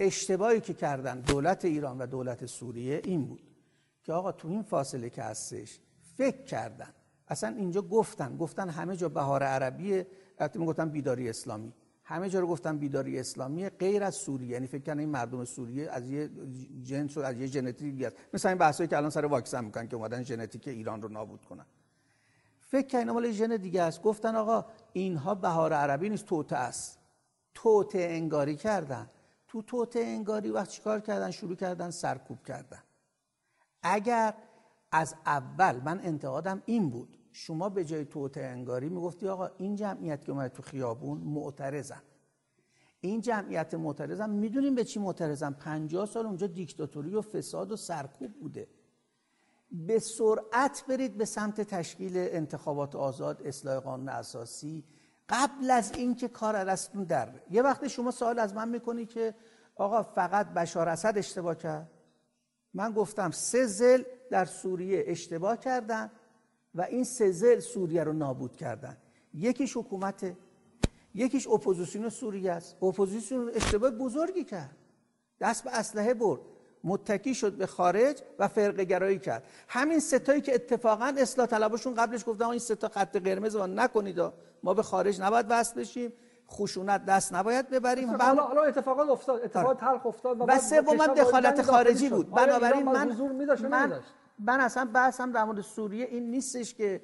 [0.00, 3.42] اشتباهی که کردن دولت ایران و دولت سوریه این بود
[4.02, 5.80] که آقا تو این فاصله که هستش
[6.16, 6.94] فکر کردن.
[7.28, 10.02] اصلا اینجا گفتن گفتن همه جا بهار عربی
[10.40, 11.72] وقتی گفتن بیداری اسلامی.
[12.04, 14.48] همه جا رو گفتن بیداری اسلامی غیر از سوریه.
[14.48, 16.30] یعنی فکر کنن این مردم سوریه از یه
[16.82, 18.16] جنس و از یه ژنتیک است.
[18.34, 21.66] مثلا این بحثایی که الان سر واکسن می‌کنن که اومدن ژنتیک ایران رو نابود کنن.
[22.60, 24.02] فکر کنن مال ژن دیگه است.
[24.02, 26.98] گفتن آقا اینها بهار عربی نیست توته است.
[27.54, 29.10] توته انگاری کردن.
[29.50, 32.82] تو توته انگاری وقت چیکار کردن؟ شروع کردن سرکوب کردن.
[33.82, 34.34] اگر
[34.92, 40.24] از اول من انتقادم این بود شما به جای توته انگاری می‌گفتی آقا این جمعیت
[40.24, 42.02] که اومد تو خیابون معترضن.
[43.00, 48.32] این جمعیت معترضن می‌دونیم به چی معترضن؟ 50 سال اونجا دیکتاتوری و فساد و سرکوب
[48.32, 48.68] بوده.
[49.72, 54.84] به سرعت برید به سمت تشکیل انتخابات آزاد اصلاح قانون اساسی
[55.30, 59.34] قبل از اینکه کار دستتون در یه وقت شما سوال از من می‌کنی که
[59.74, 61.90] آقا فقط بشار اسد اشتباه کرد؟
[62.74, 66.10] من گفتم سه ضلع در سوریه اشتباه کردن
[66.74, 68.96] و این سزل سوریه رو نابود کردن.
[69.34, 70.36] یکیش حکومت
[71.14, 72.82] یکیش اپوزیسیون سوریه است.
[72.82, 74.76] اپوزیسیون اشتباه بزرگی کرد.
[75.40, 76.40] دست به اسلحه برد.
[76.84, 79.44] متکی شد به خارج و فرقه گرایی کرد.
[79.68, 83.66] همین سه تایی که اتفاقا اصلاح طلباشون قبلش گفتن این سه تا خط قرمز رو
[83.66, 84.20] نکنید
[84.62, 86.12] ما به خارج نباید وصل بشیم
[86.50, 88.08] خشونت دست نباید ببریم.
[88.10, 92.30] حالا حالا اتفاقات افتاد اتفاقات تلخ افتاد و, و سوم دخالت خارجی بود.
[92.30, 93.16] بنابراین من
[93.68, 94.00] من
[94.38, 97.00] من اصلا بحثم در مورد سوریه این نیستش که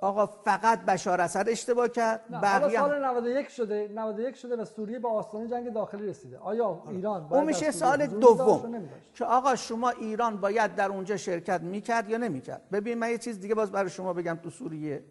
[0.00, 5.08] آقا فقط بشار اسد اشتباه کرد بقیه سال 91 شده 91 شده و سوریه به
[5.08, 6.38] آستانه جنگ داخلی رسیده.
[6.38, 8.88] آیا ایران اون میشه سال دوم.
[9.14, 13.40] که آقا شما ایران باید در اونجا شرکت می‌کرد یا نمی‌کرد؟ ببین من یه چیز
[13.40, 15.04] دیگه باز برای شما بگم تو سوریه.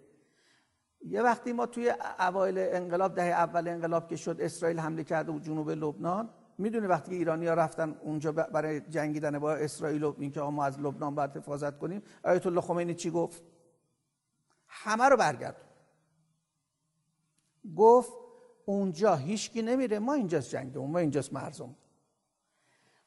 [1.05, 5.39] یه وقتی ما توی اوایل انقلاب دهه اول انقلاب که شد اسرائیل حمله کرده و
[5.39, 10.65] جنوب لبنان می‌دونی وقتی ایرانی ها رفتن اونجا برای جنگیدن با اسرائیل و اینکه ما
[10.65, 13.43] از لبنان باید حفاظت کنیم آیت الله خمینی چی گفت؟
[14.88, 15.55] همه رو برگرد
[17.77, 18.11] گفت
[18.65, 21.76] اونجا هیچکی نمیره ما اینجاست جنگ ما اینجاست مرزم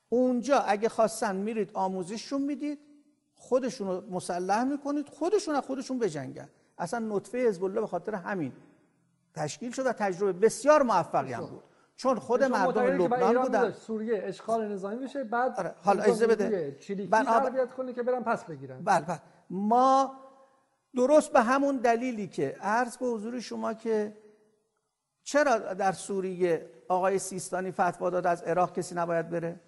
[0.09, 2.79] اونجا اگه خواستن میرید آموزششون می‌دید
[3.35, 6.49] خودشون رو مسلح می‌کنید خودشون از خودشون بجنگن.
[6.79, 8.53] اصلا نطفه حزب الله به خاطر همین
[9.35, 11.63] تشکیل شد و تجربه بسیار موفقی هم بود.
[11.97, 13.73] چون خود مردم لبنان بودن.
[13.73, 15.75] سوریه اشغال نظامی بشه بعد آره.
[15.83, 16.77] حالا اجازه بده.
[17.11, 19.21] تربیت کنه که برن پس بگیرن؟ بله بله.
[19.51, 20.17] ما
[20.97, 24.17] درست به همون دلیلی که عرض به حضور شما که
[25.23, 29.61] چرا در سوریه آقای سیستانی فتوا داد از عراق کسی نباید بره؟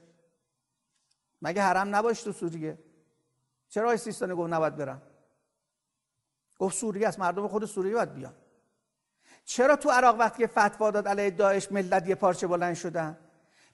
[1.43, 2.79] مگه حرم نباش تو سوریه؟
[3.69, 5.03] چرا آقای سیستانی گفت نباید برن
[6.59, 8.35] گفت سوریه است مردم خود سوریه باید بیان.
[9.45, 13.19] چرا تو عراق وقتی فتوا داد علیه داعش ملت یه پارچه بلند شدن؟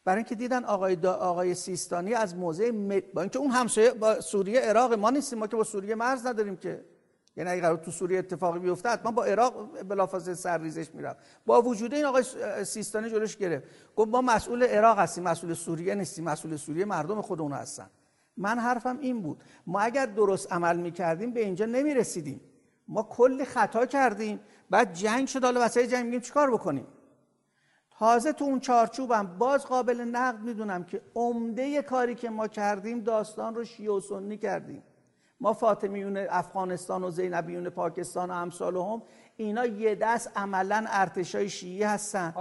[0.04, 2.70] برای اینکه دیدن آقای دا آقای سیستانی از موضع
[3.14, 6.56] با اینکه اون همسایه با سوریه عراق ما نیستیم ما که با سوریه مرز نداریم
[6.56, 6.84] که.
[7.38, 11.16] یعنی اگه قرار تو سوریه اتفاقی بیفته حتما با عراق بلافاصله سرریزش میرم
[11.46, 12.22] با وجود این آقای
[12.64, 13.66] سیستانی جلوش گرفت.
[13.96, 17.90] گفت ما مسئول عراق هستیم مسئول سوریه نیستیم مسئول سوریه مردم خود اون هستن.
[18.36, 19.42] من حرفم این بود.
[19.66, 22.40] ما اگر درست عمل می‌کردیم به اینجا نمی‌رسیدیم.
[22.88, 24.40] ما کلی خطا کردیم.
[24.70, 26.86] بعد جنگ شد حالا وسایل جنگ میگیم چیکار بکنیم؟
[27.98, 33.54] تازه تو اون چارچوبم باز قابل نقد می‌دونم که عمده کاری که ما کردیم داستان
[33.54, 34.82] رو شیعه و سنی کردیم.
[35.40, 39.02] ما فاطمیون افغانستان و زینبیون پاکستان و امثال هم
[39.36, 42.34] اینا یه دست عملا ارتشای شیعه هستن.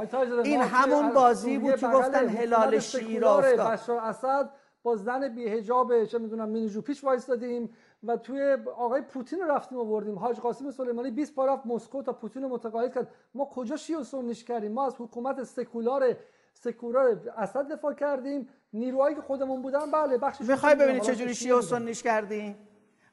[0.44, 3.90] این همون بازی بود که گفتن هلال شیعی را افتاد.
[3.90, 4.50] اسد
[4.84, 7.70] با زن بی حجاب چه می‌دونم مینی پیش وایستادیم
[8.04, 10.20] و توی آقای پوتین رفتیم آوردیم.
[10.20, 13.08] حاج قاسم سلیمانی 20 بار رفت مسکو تا پوتین رو متقاعد کرد.
[13.34, 16.16] ما کجا شیعه و سنیش کردیم؟ ما از حکومت سکولار
[16.54, 18.50] سکولار اسد دفاع کردیم.
[18.74, 22.56] نیروهایی که خودمون بودن بله بخشش می‌خوای ببینید چجوری شیعه و سنیش کردیم؟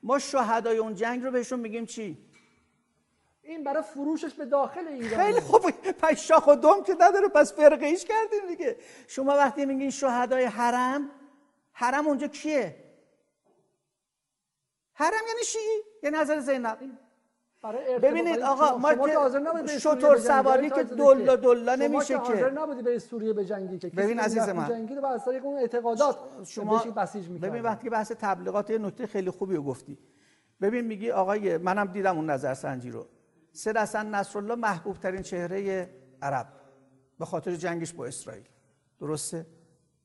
[0.05, 2.19] ما شهدای اون جنگ رو بهشون میگیم چی؟
[3.43, 5.71] این برای فروشش به داخل ایران خیلی خوب.
[5.71, 8.77] پس شاخ و دم که نداره پس فرقه ایش کردیم دیگه.
[9.09, 11.11] شما وقتی میگین شهدای حرم
[11.73, 12.85] حرم اونجا کیه؟
[14.93, 16.79] حرم یعنی شیعی یه نظر زینب
[18.03, 22.19] ببینید آقا ما که شطور سواری که دلا دلا نمیشه که.
[22.19, 24.69] حاضر نبودی به سوریه به جنگی که ببین عزیز من.
[24.69, 29.57] جنگی رو طریق اون اعتقادات شما بسیج ببین وقتی بحث تبلیغات یه نکته خیلی خوبی
[29.57, 29.99] رو گفتی.
[30.61, 33.07] ببین میگی آقای منم دیدم اون نظر سنجی رو.
[33.53, 35.91] سید حسن نصرالله محبوب ترین چهره
[36.23, 36.47] عرب
[37.19, 38.45] به خاطر جنگش با اسرائیل.
[39.01, 39.47] درسته؟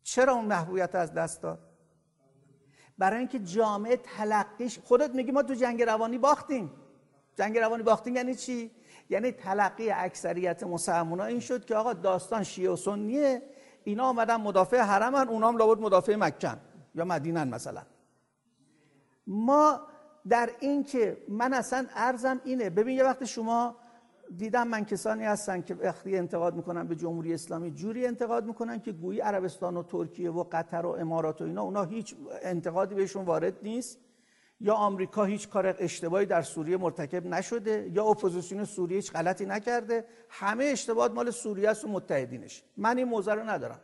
[0.03, 1.60] چرا اون محبوبیت از دست داد؟
[2.98, 6.72] برای اینکه جامعه تلقیش خودت میگی ما تو جنگ روانی باختیم.
[7.40, 8.72] جنگ روانی باختیم یعنی چی؟
[9.10, 13.41] یعنی تلقی اکثریت مسلمان‌ها این شد که آقا داستان شیعه و سنیه
[13.84, 16.57] اینا آمدن مدافع حرمن اونام لابد مدافع مکه‌ن
[16.95, 17.82] یا مدینن مثلا.
[19.28, 19.80] ما
[20.30, 23.76] در این که من اصلا عرضم اینه ببین یه وقت شما
[24.38, 28.91] دیدم من کسانی هستن که وقتی انتقاد می‌کنن به جمهوری اسلامی جوری انتقاد می‌کنن که
[28.91, 33.53] گویی عربستان و ترکیه و قطر و امارات و اینا اونا هیچ انتقادی بهشون وارد
[33.64, 33.99] نیست.
[34.61, 40.06] یا آمریکا هیچ کار اشتباهی در سوریه مرتکب نشده یا اپوزیسیون سوریه هیچ غلطی نکرده
[40.30, 42.64] همه اشتباهات مال سوریه است و متحدینش.
[42.77, 43.80] من این موضوع رو ندارم.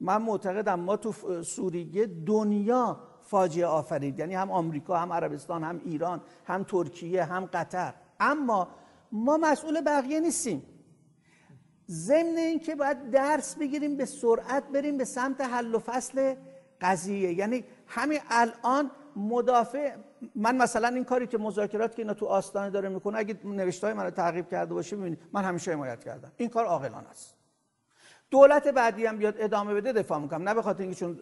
[0.00, 4.18] من معتقدم ما تو سوریه دنیا فاجعه آفرید.
[4.18, 7.94] یعنی هم آمریکا هم عربستان هم ایران هم ترکیه هم قطر.
[8.20, 8.68] اما
[9.12, 10.62] ما مسئول بقیه نیستیم.
[11.90, 16.34] ضمن اینکه باید درس بگیریم به سرعت بریم به سمت حل و فصل
[16.80, 17.32] قضیه.
[17.32, 19.96] یعنی همین الان مدافع
[20.34, 23.94] من مثلا این کاری که مذاکرات که اینا تو آستانه داره می‌کنه اگه نوشته های
[23.94, 26.32] من رو تعقیب کرده باشه ببینید من همیشه حمایت کردم.
[26.36, 27.35] این کار عاقلانه است.
[28.30, 30.48] دولت بعدی هم بیاد ادامه بده دفاع می‌کنم.
[30.48, 31.18] نه به خاطر اینکه چون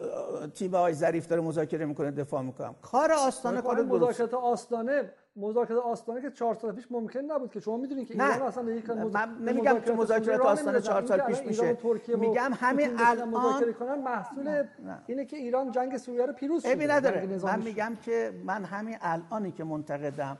[0.53, 2.75] تیم های ظریف داره مذاکره می‌کنه دفاع می‌کنم.
[2.81, 7.59] کار آستانه کار مذاکرات آستانه مذاکرات آستانه که 4 سال پیش ممکن نبود که.
[7.59, 11.77] شما می‌دونید که ایران اصلا یک من نمیگم که مذاکرات آستانه 4 سال پیش میشه.
[12.07, 14.63] میگم همین الان مذاکره کنن محصول
[15.07, 16.87] اینه که ایران جنگ سوریه رو پیروز شده.
[16.87, 17.39] نداره.
[17.43, 20.37] من میگم که من همین الانی که منتقدم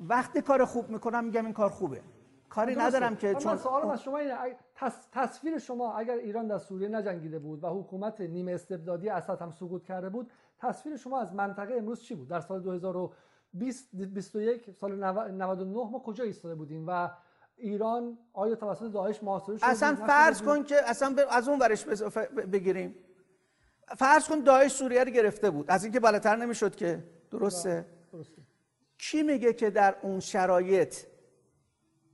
[0.00, 2.00] وقتی کار خوب می‌کنم میگم این کار خوبه.
[2.56, 4.34] کاری ندارم که چون سوالم از شما اینه
[5.12, 9.84] تصویر شما اگر ایران در سوریه نجنگیده بود و حکومت نیمه استبدادی اسد هم سقوط
[9.84, 15.90] کرده بود تصویر شما از منطقه امروز چی بود؟ در سال 2020 21 سال 99
[15.90, 17.10] ما کجا ایستاده بودیم؟ و
[17.56, 21.84] ایران آیا توسط داعش محاصره شد اصلا فرض کن که اصلا از اون ورش
[22.52, 22.94] بگیریم.
[23.96, 25.70] فرض کن داعش سوریه رو گرفته بود.
[25.70, 27.04] از اینکه بالاتر نمی‌شد که.
[27.30, 28.42] درسته؟ درسته.
[28.98, 30.96] کی میگه که در اون شرایط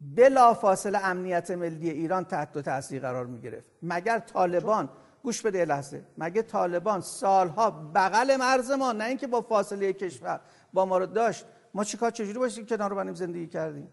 [0.02, 4.88] بلا فاصله امنیت ملی ایران تحت تاثیر قرار می گرفت مگر طالبان
[5.22, 6.04] گوش بده لحظه.
[6.18, 10.40] مگه طالبان سالها بغل مرز ما نه اینکه با فاصله کشور
[10.72, 11.46] با ما رو داشت.
[11.74, 13.88] ما چیکار چجوری باشیم کنار بنیم زندگی کردیم؟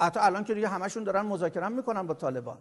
[0.00, 2.58] حتی الان که دیگه همشون دارن مذاکره می‌کنن با طالبان.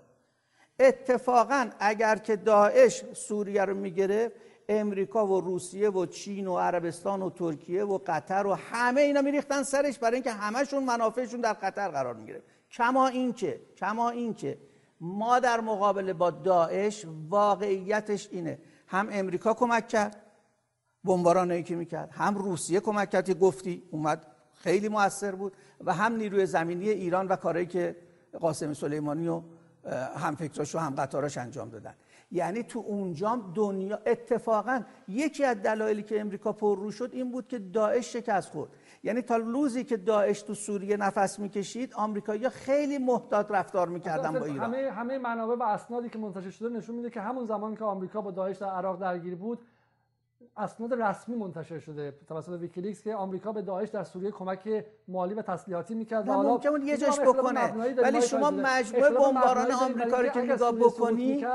[0.79, 4.35] اتفاقا اگر که داعش سوریه رو می‌گرفت
[4.69, 9.63] امریکا و روسیه و چین و عربستان و ترکیه و قطر و همه اینا میریختن
[9.63, 14.57] سرش برای اینکه همشون منافعشون در قطر قرار می‌گیره کما اینکه کما اینکه
[15.01, 18.59] ما در مقابله با داعش واقعیتش اینه.
[18.87, 20.21] هم امریکا کمک کرد
[21.03, 22.09] بمبارانایی که می‌کرد.
[22.11, 25.53] هم روسیه کمک کرد گفتی اومد خیلی موثر بود.
[25.83, 27.95] و هم نیروی زمینی ایران و کارهایی که
[28.39, 29.41] قاسم سلیمانی و
[30.15, 31.95] هم فکراش و هم قطاراش انجام دادن.
[32.31, 37.59] یعنی تو اونجا دنیا اتفاقا یکی از دلایلی که امریکا پررو شد این بود که
[37.59, 38.69] داعش شکست خورد.
[39.03, 44.45] یعنی تا روزی که داعش تو سوریه نفس می‌کشید آمریکایی‌ها خیلی محتاط رفتار می‌کردن با
[44.45, 44.73] ایران.
[44.73, 48.21] همه همه منابع و اسنادی که منتشر شده نشون میده که همون زمان که آمریکا
[48.21, 49.59] با داعش در عراق درگیر بود
[50.57, 55.41] اسناد رسمی منتشر شده توسط ویکیلیکس که آمریکا به داعش در سوریه کمک مالی و
[55.41, 56.29] تسلیحاتی می‌کرد.
[56.29, 61.45] و حالا ممکن یه جاش بکنه ولی شما مجموعه بمباران آمریکا رو که نگاه بکنی.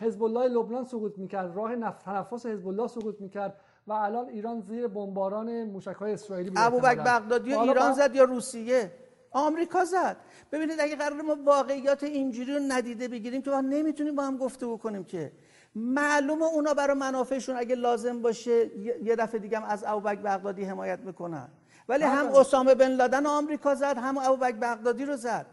[0.00, 4.60] حزب الله لبنان سقوط می‌کرد راه نفت تنفس حزب الله سقوط می‌کرد و الان ایران
[4.60, 8.92] زیر بمباران موشک‌های اسرائیلی بود ابوبکر بغدادی ایران زد یا روسیه؟
[9.30, 10.16] آمریکا زد.
[10.52, 14.66] ببینید اگه قرار ما واقعیات اینجوری رو ندیده بگیریم که ما نمی‌تونیم با هم گفته
[14.66, 15.32] بکنیم که.
[15.74, 21.00] معلومه اونا برای منافعشون اگه لازم باشه یه دفعه دیگه هم از ابوبکر بغدادی حمایت
[21.00, 21.48] می‌کنن.
[21.88, 22.28] ولی هم.
[22.34, 25.46] اسامه بن لادن آمریکا زد هم ابوبکر بغدادی رو زد.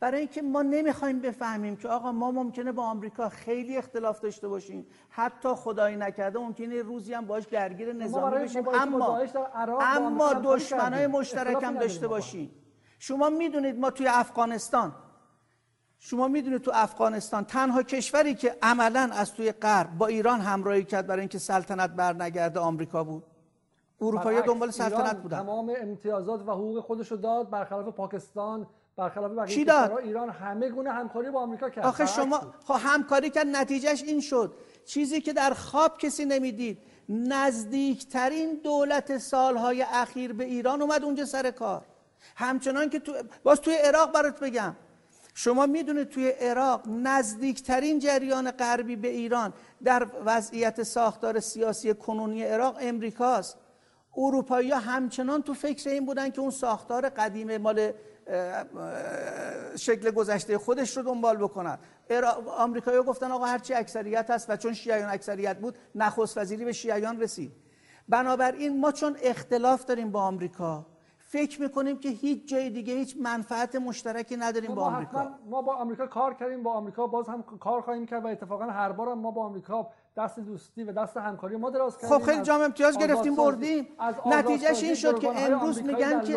[0.00, 4.86] برای اینکه ما نمی‌خوایم بفهمیم که آقا ما ممکنه با آمریکا خیلی اختلاف داشته باشیم.
[5.10, 8.68] حتی خدایی نکرده ممکنه روزی هم باش درگیر نظامی بشیم.
[8.68, 9.20] اما
[9.80, 12.50] اما دشمنای مشترک هم داشته باشیم.
[12.98, 14.94] شما می‌دونید ما توی افغانستان
[15.98, 21.06] شما می‌دونید تو افغانستان تنها کشوری که عملا از توی غرب با ایران همراهی کرد
[21.06, 23.24] برای اینکه سلطنت برنگرده آمریکا بود.
[24.00, 25.38] اروپایی دنبال سلطنت بودن.
[25.38, 28.66] تمام امتیازات و حقوق خودش رو داد برخلاف پاکستان
[28.96, 31.84] برخلاف بقیه داد؟ ایران همه گونه همکاری با آمریکا کرد.
[31.84, 34.54] آخه شما خب همکاری کرد نتیجهش این شد.
[34.84, 36.78] چیزی که در خواب کسی نمی‌دید
[37.08, 41.84] نزدیکترین دولت سالهای اخیر به ایران اومد اونجا سر کار.
[42.36, 43.12] همچنان که تو
[43.42, 44.76] باز توی عراق برات بگم.
[45.38, 49.52] شما می‌دونید توی عراق نزدیکترین جریان غربی به ایران
[49.84, 53.58] در وضعیت ساختار سیاسی کنونی عراق امریکاست.
[54.16, 57.92] اروپایی همچنان تو فکر این بودن که اون ساختار قدیم مال
[59.78, 61.78] شکل گذشته خودش رو دنبال بکنن.
[62.58, 67.20] آمریکایی گفتن آقا هرچی اکثریت هست و چون شیعیان اکثریت بود نخست وزیری به شیعیان
[67.20, 67.52] رسید.
[68.08, 70.86] بنابراین ما چون اختلاف داریم با آمریکا
[71.28, 75.38] فکر می‌کنیم که هیچ جای دیگه هیچ منفعت مشترکی نداریم با آمریکا.
[75.50, 78.92] ما با آمریکا کار کردیم با آمریکا باز هم کار خواهیم کرد و اتفاقا هر
[78.92, 82.18] بار ما با آمریکا دست دوستی و دست همکاری ما دراز کردیم.
[82.18, 83.88] خب خیلی جام امتیاز گرفتیم بردیم.
[84.26, 86.36] نتیجهش این شد که امروز میگن که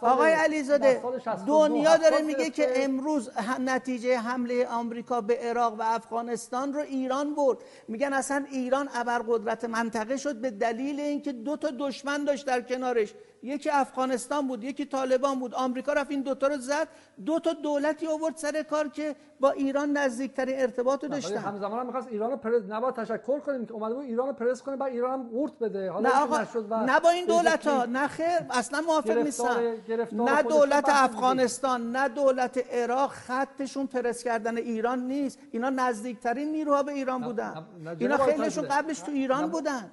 [0.00, 1.02] آقای علیزاده
[1.46, 3.30] دنیا داره میگه که امروز
[3.60, 7.58] نتیجه حمله آمریکا به عراق و افغانستان رو ایران برد.
[7.88, 13.14] میگن اصلا ایران ابرقدرت منطقه شد به دلیل اینکه دو تا دشمن داشت در کنارش.
[13.42, 15.54] یکی افغانستان بود یکی طالبان بود.
[15.54, 16.88] آمریکا رفت این دوتا رو زد.
[17.26, 21.36] دو تا دولتی آورد سر کار که با ایران نزدیکترین ارتباط رو داشتن.
[21.36, 24.62] همزمان هم می‌خواست ایران رو پرز نباید تشکر کنیم که اومده بود ایران رو پرز
[24.62, 25.90] کنه بعد ایران هم قورت بده.
[25.90, 29.60] حالا نه آقا نشد و نه با این دولت ها نه خیر اصلا موافق نیستم
[30.12, 35.38] نه دولت افغانستان نه دولت عراق خطشون پرس کردن ایران نیست.
[35.50, 37.66] اینا نزدیکترین نیروها به ایران بودن.
[37.98, 39.90] اینا خیلیشون قبلش تو ایران بودن.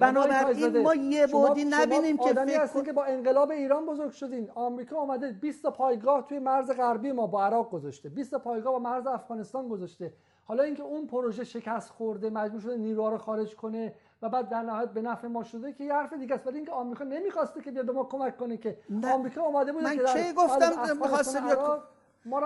[0.00, 2.34] بنابراین ما یه بودی نبینیم که
[2.66, 4.50] فکر که با انقلاب ایران بزرگ شدین.
[4.54, 8.08] آمریکا اومده 20 تا پایگاه توی مرز غربی ما با عراق گذاشته.
[8.08, 10.12] 20 تا پایگاه با مرز افغانستان گذاشته.
[10.44, 14.62] حالا اینکه اون پروژه شکست خورده مجبور شده نیروها رو خارج کنه و بعد در
[14.62, 16.46] نهایت به نفع ما شده که یه حرف دیگه است.
[16.46, 18.78] ولی اینکه آمریکا نمی‌خواسته که بیاد به ما کمک کنه که
[19.12, 21.82] آمریکا اومده بود من که گفتم می‌خواسته بیاد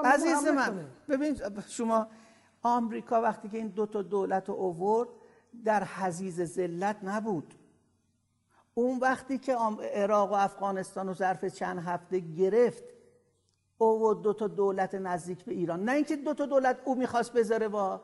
[0.04, 1.36] عزیز من ببین
[1.68, 2.06] شما
[2.62, 5.08] آمریکا وقتی که این دو تا دولت رو اوورد
[5.64, 7.54] در حزیز ذلت نبود.
[8.74, 9.56] اون وقتی که
[9.94, 12.84] عراق و افغانستان و ظرف چند هفته گرفت
[13.78, 15.84] او دو تا دولت نزدیک به ایران.
[15.84, 18.00] نه اینکه دو تا دولت او می‌خواست بذاره با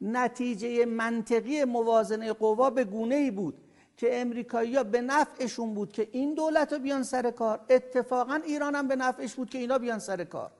[0.00, 3.54] نتیجه منطقی موازنه قوا به گونه ای بود
[3.96, 7.60] که امریکایی به نفعشون بود که این دولت رو بیان سر کار.
[7.68, 10.50] اتفاقا ایران هم به نفعش بود که اینا بیان سر کار.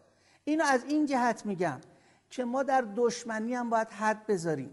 [0.45, 1.81] اینو از این جهت میگم
[2.31, 4.71] که ما در دشمنی هم باید حد بذاریم.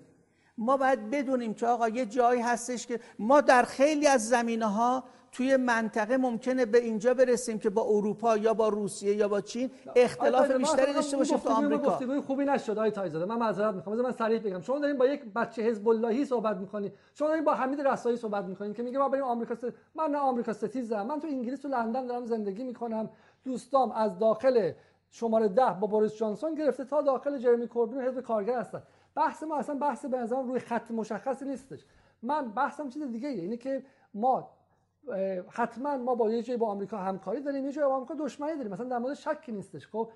[0.57, 5.03] ما باید بدونیم که آقا یه جایی هستش که ما در خیلی از زمینه ها
[5.31, 9.71] توی منطقه ممکنه به اینجا برسیم که با اروپا یا با روسیه یا با چین
[9.95, 11.91] اختلاف بیشتری داشته باشیم تا آمریکا.
[11.91, 13.25] گفتگوی خوبی نشد آقای تاجزاده.
[13.25, 14.01] من معذرت می‌خوام.
[14.01, 14.61] من صریح بگم.
[14.61, 18.45] شما دارین با یک بچه حزب اللهی صحبت می‌کنی شما دارین با حمید رسایی صحبت
[18.45, 19.65] می‌کنین که میگه ما بریم آمریکا ست...
[19.95, 23.09] من نه آمریکا ستیزم من تو انگلیس تو لندن دارم زندگی می‌کنم.
[23.43, 24.71] دوستام از داخل
[25.11, 28.83] شماره ده با بوریس جانسون گرفته تا داخل جرمی کوربین حزب کارگر هستن.
[29.15, 31.85] بحث ما اصلا بحث به نظرم روی خط مشخصی نیستش.
[32.21, 33.29] من بحثم چیز دیگه.
[33.29, 33.83] اینه که
[34.13, 34.49] ما
[35.49, 38.71] حتما ما با یه جای با آمریکا همکاری داریم یه جای با آمریکا دشمنی داریم.
[38.71, 39.87] مثلا در مورد شکی نیستش.
[39.87, 40.09] خب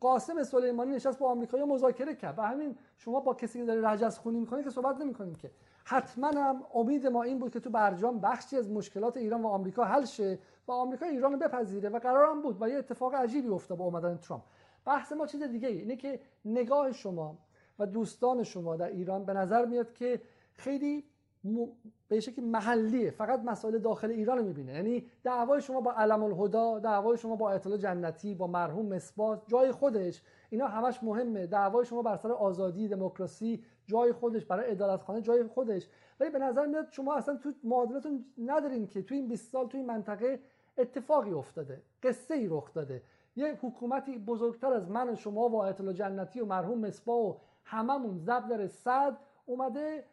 [0.00, 2.38] قاسم سلیمانی نشست با آمریکایی مذاکره کرد.
[2.38, 5.50] و همین شما با کسی که داره رجز خونی می‌کنه که صحبت نمی‌کنیم که.
[5.84, 9.84] حتما هم امید ما این بود که تو برجام بخشی از مشکلات ایران و آمریکا
[9.84, 10.38] حل شه
[10.68, 14.16] و آمریکا ایران بپذیره و قرار هم بود و یه اتفاق عجیبی افتاد با اومدن
[14.16, 14.42] ترامپ.
[14.84, 17.38] بحث ما چیز دیگه اینه که نگاه شما
[17.78, 20.20] و دوستان شما در ایران به نظر میاد که
[20.52, 21.04] خیلی
[21.44, 21.66] م...
[22.08, 24.72] به شکلی محلیه فقط مسائل داخل ایران رو می‌بینه.
[24.72, 29.72] یعنی دعوای شما با علم الهدا دعوای شما با اطلاع جنتی با مرحوم مسبات جای
[29.72, 30.22] خودش.
[30.50, 31.46] اینا همش مهمه.
[31.46, 34.44] دعوای شما بر سر آزادی دموکراسی جای خودش.
[34.44, 35.88] برای عدالتخانه جای خودش.
[36.20, 39.78] ولی به نظر میاد شما اصلا تو معادلتون ندارین که تو این 20 سال تو
[39.78, 40.40] این منطقه
[40.78, 41.82] اتفاقی افتاده.
[42.02, 43.02] قصه ای رخ داده.
[43.36, 47.34] یه حکومتی بزرگتر از من و شما و آیت جنتی و مرحوم مصباح و
[47.64, 49.16] هممون زبدر صد
[49.46, 50.04] اومده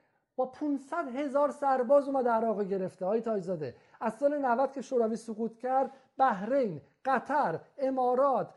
[0.41, 3.05] با 500 هزار سرباز اومده عراق گرفته.
[3.05, 8.53] های تایزاده از سال 90 که شوروی سقوط کرد بحرین قطر امارات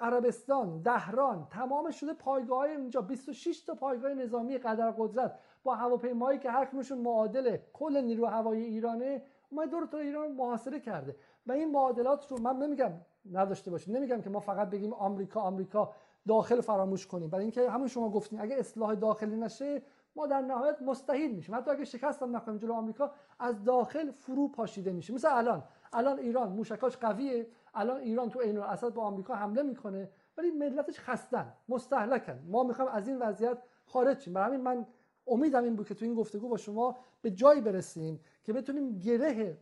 [0.00, 5.38] عربستان دهران تمام شده پایگاه های اینجا 26 تا پایگاه نظامی قدر قدرت.
[5.64, 10.80] با هواپیمایی که هر کدومشون معادل کل نیرو هوایی ایرانه اومد دور تا ایران محاصره
[10.80, 11.16] کرده.
[11.46, 12.92] و این معادلات رو من نمیگم
[13.32, 15.92] نداشته باشیم نمیگم که ما فقط بگیم آمریکا آمریکا
[16.28, 17.30] داخل فراموش کنیم.
[17.30, 19.82] برای اینکه همون شما گفتین اگه اصلاح داخلی نشه
[20.16, 21.54] ما در نهایت مستحیل میشیم.
[21.54, 25.64] حتی اگه شکست هم نکنیم جلو آمریکا از داخل فرو پاشیده میشه مثل الان.
[25.92, 27.46] الان ایران موشکاش قویه.
[27.74, 30.10] الان ایران تو عین الاسد با آمریکا حمله می‌کنه.
[30.38, 31.52] ولی ملتش خستن.
[31.68, 34.34] مستهلکن ما می‌خوایم از این وضعیت خارج شیم.
[34.34, 34.86] برای همین من
[35.26, 39.58] امیدم این بود که تو این گفتگو با شما به جایی برسیم که بتونیم گره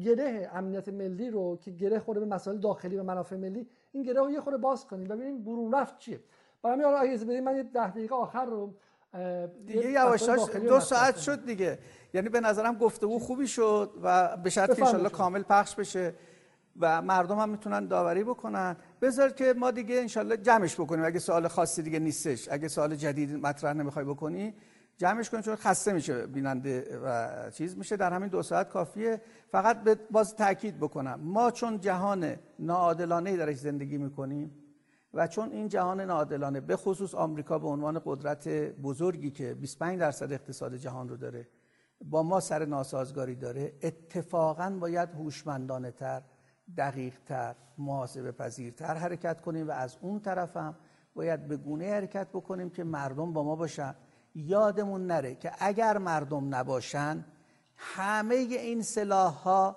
[0.00, 4.20] گره امنیت ملی رو که گره خورده به مسائل داخلی و منافع ملی این گره
[4.20, 6.20] رو یه خورده باز کنیم ببینیم برون رفت چیه.
[6.62, 8.74] برای همین حالا اگه من یه ده دقیقه آخر رو
[9.66, 11.78] دیگه یواشاش دو ساعت شد دیگه.
[12.14, 16.14] یعنی به نظرم گفتگو خوبی شد و به شرط که انشالله کامل پخش بشه
[16.80, 18.76] و مردم هم می‌تونن داوری بکنن.
[19.02, 21.04] بذار که ما دیگه انشالله جمعش بکنیم.
[21.04, 24.54] اگه سوال خاصی دیگه نیستش اگه سوال جدید مطرح نمی‌خوای بکنی
[24.96, 27.96] جمعش کنیم چون خسته میشه بیننده و چیز میشه.
[27.96, 29.20] در همین دو ساعت کافیه.
[29.52, 31.20] فقط باز تاکید بکنم.
[31.22, 34.67] ما چون جهان ناعادلانه درش زندگی می‌کنیم
[35.14, 38.48] و چون این جهان ناعادلانه به خصوص آمریکا به عنوان قدرت
[38.82, 41.48] بزرگی که 25 درصد اقتصاد جهان رو داره
[42.04, 46.22] با ما سر ناسازگاری داره اتفاقا باید هوشمندانه تر
[46.76, 50.76] دقیق تر محاسبه پذیرتر حرکت کنیم و از اون طرف هم
[51.14, 53.94] باید به گونه حرکت بکنیم که مردم با ما باشن.
[54.34, 57.24] یادمون نره که اگر مردم نباشن
[57.76, 59.76] همه این سلاح ها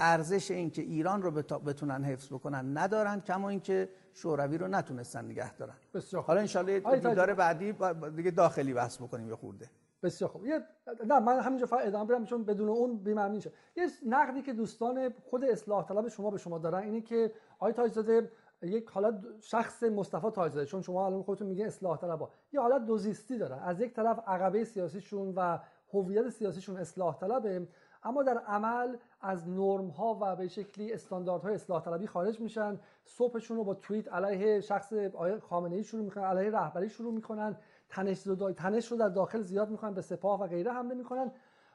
[0.00, 5.56] ارزش این که ایران رو بتونن حفظ بکنن ندارن کما اینکه شوروی رو نتونستن نگه
[5.56, 5.74] دارن.
[5.94, 7.74] بسیار حالا انشالله دیدار بعدی
[8.16, 9.70] دیگه داخلی بحث بکنیم یه خورده.
[10.02, 10.46] بسیار خوب.
[10.46, 10.60] یه
[11.06, 15.14] نه من همینجا فقط ادامه بدم چون بدون اون بی‌معنی میشه یه نقدی که دوستان
[15.24, 18.30] خود اصلاح طلب شما به شما دارن اینه که آقای تاجزاده
[18.62, 22.30] یک حالت شخص مصطفی تاجزاده چون شما الان خودتون میگه اصلاح طلبا.
[22.52, 25.58] یه حالت دوزیستی دارن از یک طرف عقبه سیاسیشون و
[25.92, 27.66] هویت سیاسیشون اصلاح طلبه.
[28.04, 32.80] اما در عمل از نرم ها و به شکلی استانداردهای اصلاح طلبی خارج میشن.
[33.04, 37.56] صبحشون رو با توییت علیه شخص آقای خامنه ای شروع می‌کنن علیه رهبری شروع می‌کنن.
[37.88, 41.32] تنش رو, تنش رو در داخل زیاد می‌کنن به سپاه و غیره حمله می‌کنن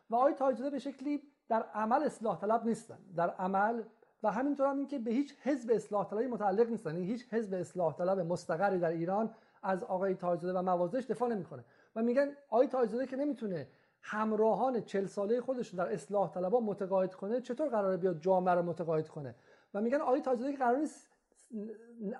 [0.09, 2.97] و آقای تاجزاده به شکلی در عمل اصلاح طلب نیستن.
[3.15, 3.83] در عمل
[4.23, 6.89] و همینطور هم این که به هیچ حزب اصلاح طلبی متعلق نیستن.
[6.89, 9.33] این یعنی هیچ حزب اصلاح طلب مستقری در ایران
[9.63, 11.65] از آقای تاجزاده و موازش دفاع نمی‌کنه.
[11.95, 13.67] و میگن آقای تاجزاده که نمی‌تونه
[14.01, 19.07] همراهان چل ساله خودش در اصلاح طلبا متقاعد کنه چطور قراره بیاد جامعه رو متقاعد
[19.07, 19.35] کنه؟
[19.73, 21.07] و میگن آقای تاجزاده که قرار نیست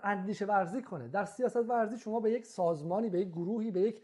[0.04, 1.08] اندیشه ورزی کنه.
[1.08, 4.02] در سیاست ورزی شما به یک سازمانی به یک گروهی به یک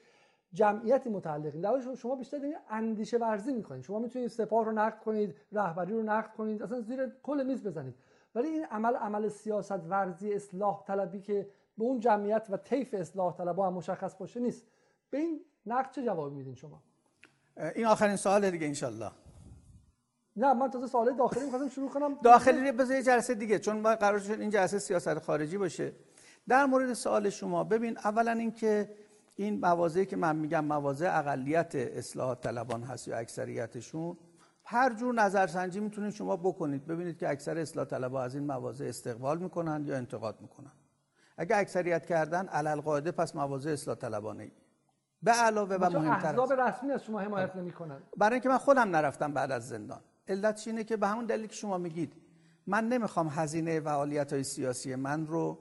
[0.53, 5.35] جمعیتی متعلقین در شما بیشتر دارید اندیشه ورزی می‌کنید شما می‌تونید سپاه رو نقد کنید
[5.51, 7.95] رهبری رو نقد کنید اصلا زیر کل میز بزنید.
[8.35, 13.37] ولی این عمل عمل سیاست ورزی اصلاح طلبی که به اون جمعیت و طیف اصلاح
[13.37, 14.67] طلبا هم مشخص باشه نیست.
[15.09, 16.81] به این نقد چه جواب میدین شما؟
[17.75, 19.11] این آخرین سوال دیگه انشالله.
[20.35, 22.13] نه من تازه سوال داخلی می‌خواستم شروع کنم.
[22.23, 25.93] داخلی بذار یه جلسه دیگه چون ما قرار شد این جلسه سیاست خارجی باشه.
[26.47, 28.95] در مورد سوال شما ببین اولا اینکه
[29.35, 34.17] این مواضعی که من میگم مواضع اقلیت اصلاحات طلبان هست یا اکثریتشون
[34.65, 36.87] هر جور نظرسنجی می‌تونید شما بکنید.
[36.87, 40.71] ببینید که اکثر اصلاح طلبا از این مواضع استقبال می‌کنن یا انتقاد می‌کنن.
[41.37, 44.51] اگه اکثریت کردن علل قاعده پس مواضع اصلاح طلبانه
[45.23, 48.01] به علاوه و مهمتر احزاب رسمی از شما حمایت نمی‌کنن.
[48.17, 50.01] برای اینکه من خودم نرفتم بعد از زندان.
[50.27, 52.13] علتش اینه که به همون دلیلی که شما میگید
[52.67, 55.59] من نمی‌خوام هزینه فعالیت های سیاسی من رو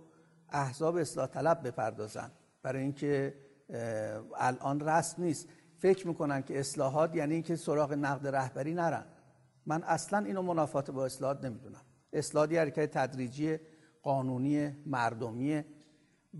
[0.48, 2.30] احزاب اصلاح طلب بپردازن.
[2.62, 3.34] برای اینکه
[4.38, 5.48] الان رسم نیست.
[5.78, 9.04] فکر می‌کنن که اصلاحات یعنی اینکه سراغ نقد رهبری نرن.
[9.66, 11.82] من اصلا اینو منافات با اصلاحات نمی‌دونم.
[12.12, 13.58] اصلاحات یه حرکت تدریجی
[14.02, 15.64] قانونی مردمی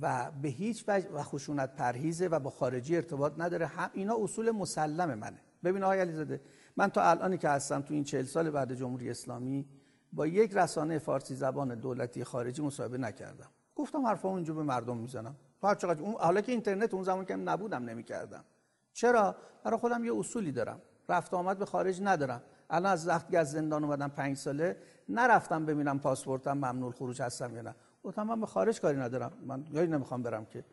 [0.01, 3.67] و به هیچ وجه و خشونت پرهیزه و با خارجی ارتباط نداره.
[3.67, 5.41] هم اینا اصول مسلم منه.
[5.65, 6.41] ببین آقای علیزاده
[6.77, 9.69] من تا الانی که هستم تو این چهل سال بعد جمهوری اسلامی
[10.13, 13.49] با یک رسانه فارسی زبان دولتی خارجی مصاحبه نکردم.
[13.77, 15.37] گفتم حرفا اینجا به مردم می‌زنم.
[15.63, 18.45] هر چقدر اون حالا که اینترنت اون زمان که نبودم نمی‌کردم.
[18.93, 20.83] چرا؟ برای خودم یه اصولی دارم.
[21.09, 22.43] رفت آمد به خارج ندارم.
[22.71, 24.77] الان از وقتی از زندان اومدم پنج ساله.
[25.09, 27.75] نرفتم ببینم پاسپورتم ممنوع خروج هستم یا نه.
[28.03, 29.33] گفتم من به خارج کاری ندارم.
[29.47, 30.65] من جایی نمی‌خوام برم که.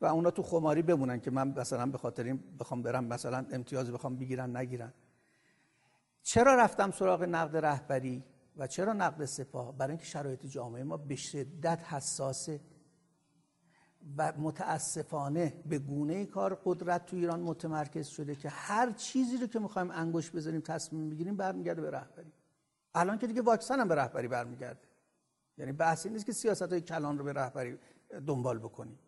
[0.00, 3.90] و اونا تو خماری بمونن که من مثلا به خاطر این بخوام برم مثلا امتیاز
[3.90, 4.92] بخوام بگیرن نگیرن.
[6.22, 8.24] چرا رفتم سراغ نقد رهبری
[8.56, 12.60] و چرا نقد سپاه؟ برای اینکه شرایط جامعه ما به شدت حساسه
[14.16, 19.58] و متاسفانه به گونه کار قدرت تو ایران متمرکز شده که هر چیزی رو که
[19.58, 22.32] می‌خوایم انگوش بذاریم تصمیم بگیریم برمیگرده به رهبری.
[22.94, 24.93] الان که دیگه واکسن هم به رهبری برمیگرده.
[25.58, 27.78] یعنی بحثی نیست که سیاست های کلان رو به رهبری
[28.26, 28.98] دنبال بکنیم.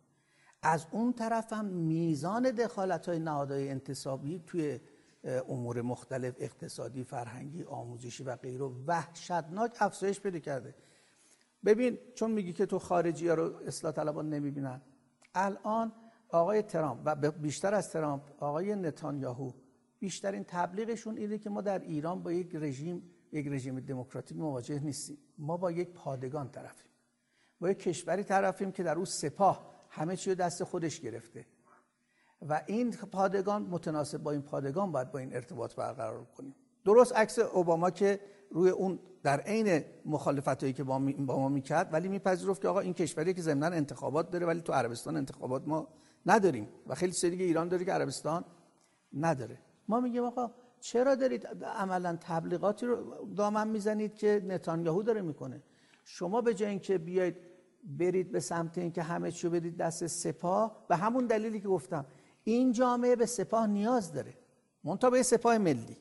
[0.62, 4.80] از اون طرف هم میزان دخالت های نهادهای انتصابی توی
[5.48, 10.74] امور مختلف اقتصادی فرهنگی آموزشی و غیره وحشتناک افزایش پیدا کرده.
[11.64, 14.80] ببین چون میگی که تو خارجی ها رو اصلاح طلبان نمی‌بینن.
[15.34, 15.92] الان
[16.28, 19.52] آقای ترامپ و بیشتر از ترامپ آقای نتانیاهو
[19.98, 25.18] بیشترین تبلیغشون اینه که ما در ایران با یک رژیم یک رژیم دموکراتیک مواجه نیستیم.
[25.38, 26.90] ما با یک پادگان طرفیم.
[27.60, 31.46] با یک کشوری طرفیم که در او سپاه همه چی رو دست خودش گرفته.
[32.48, 36.54] و این پادگان متناسب با این پادگان باید با این ارتباط برقرار کنیم.
[36.84, 38.20] درست عکس اوباما که
[38.50, 42.80] روی اون در عین مخالفت هایی که با, با ما می‌کرد ولی میپذیرفت که آقا
[42.80, 45.88] این کشوری که ضمن انتخابات داره ولی تو عربستان انتخابات ما
[46.26, 46.68] نداریم.
[46.86, 48.44] و خیلی سری ایران داره که عربستان
[49.12, 49.58] نداره.
[49.88, 50.50] ما میگیم آقا
[50.90, 52.96] چرا دارید عملا تبلیغاتی رو
[53.36, 55.62] دامن می‌زنید که نتانیاهو داره می‌کنه؟
[56.04, 57.36] شما به جای اینکه بیاید
[57.84, 62.06] برید به سمت اینکه همه چیو بدید دست سپاه به همون دلیلی که گفتم
[62.44, 64.34] این جامعه به سپاه نیاز داره.
[64.84, 65.96] منتها به سپاه ملی.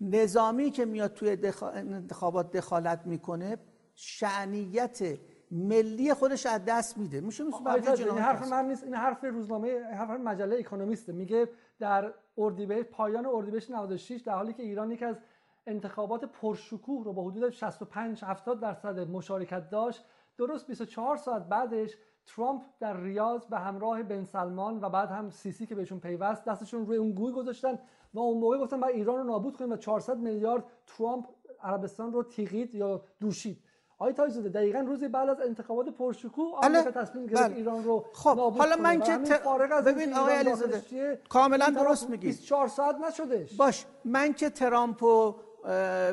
[0.00, 1.36] نظامی که میاد توی
[1.74, 3.56] انتخابات دخالت می‌کنه
[3.94, 5.18] شعنیت
[5.50, 7.20] ملی خودش از دست میده.
[7.20, 8.84] میشه این حرف من نیست.
[8.84, 11.12] این حرف روزنامه حرف مجله اکونومیسته.
[11.12, 11.48] میگه
[11.78, 15.20] در اردیبهشت پایان اردیبهشت 96 در حالی که ایران یکی از
[15.66, 20.04] انتخابات پرشکوه رو با حدود 65 70 درصد مشارکت داشت.
[20.38, 21.96] درست 24 ساعت بعدش
[22.26, 26.86] ترامپ در ریاض به همراه بن سلمان و بعد هم سیسی که بهشون پیوست دستشون
[26.86, 27.78] روی اون گوی گذاشتن
[28.14, 31.26] و اون موقع گفتن بعد ایران رو نابود کنیم و 400 میلیارد ترامپ
[31.62, 33.63] عربستان رو تیغید یا دوشید
[33.98, 36.90] آقای تایزاده دقیقا روزی بعد از انتخابات پرشکوه آمریکا.
[36.90, 37.56] تصمیم گرفت بله.
[37.56, 39.42] ایران رو خب حالا من که ت...
[39.86, 45.34] ببین آقای علیزاده کاملا درست میگی 24 ساعت نشدش باش من که ترامپ و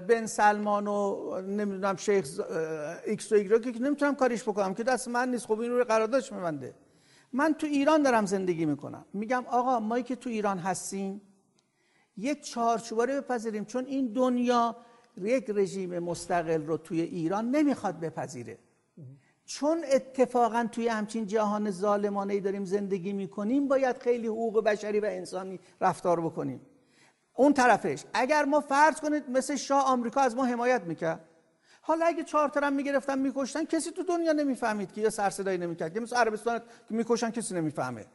[0.08, 2.28] بن سلمان و نمی‌دونم شیخ
[3.06, 5.84] ایکس و ایگرگ رو که نمی‌تونم کاریش بکنم که دست من نیست خب این روی
[5.84, 6.76] قراردادش میبنده
[7.34, 11.22] من تو ایران دارم زندگی می‌کنم میگم آقا ما که تو ایران هستیم
[12.18, 14.76] یک چارچوبایی بپذیریم چون این دنیا
[15.18, 18.58] یک رژیم مستقل رو توی ایران نمی‌خواد بپذیره.
[19.46, 25.60] چون اتفاقا توی همچین جهان ظالمانه داریم زندگی می‌کنیم باید خیلی حقوق بشری و انسانی
[25.82, 26.62] رفتار بکنیم.
[27.34, 31.26] اون طرفش اگر ما فرض کنید مثل شاه آمریکا از ما حمایت می‌کرد.
[31.82, 36.16] حالا اگه چهارترم می‌گرفتن میکشتن کسی تو دنیا نمی‌فهمید که یا سرصدایی نمی‌کرد که مثل
[36.16, 36.66] عربستان که
[36.96, 38.06] می‌کشن کسی نمی‌فهمه.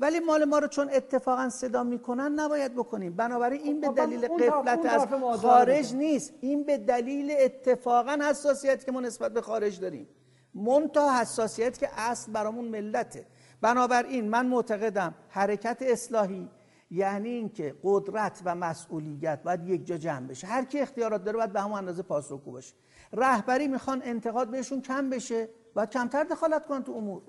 [0.00, 3.16] ولی مال ما رو چون اتفاقا صدا می‌کنن نباید بکنیم.
[3.16, 5.06] بنابراین این به خب، دلیل قفلت از
[5.40, 6.32] خارج نیست.
[6.40, 10.08] این به دلیل اتفاقا حساسیت که ما نسبت به خارج داریم.
[10.54, 13.26] منتها حساسیت که اصل برامون ملته.
[13.60, 16.48] بنابراین من معتقدم حرکت اصلاحی
[16.90, 20.46] یعنی اینکه قدرت و مسئولیت باید یک جا جمع بشه.
[20.46, 22.74] هر کی اختیارات داره باید به همون اندازه پاسخگو باشه.
[23.12, 25.48] رهبری می‌خوان انتقاد بهشون کم بشه.
[25.74, 27.22] باید کمتر دخالت کنن تو امور.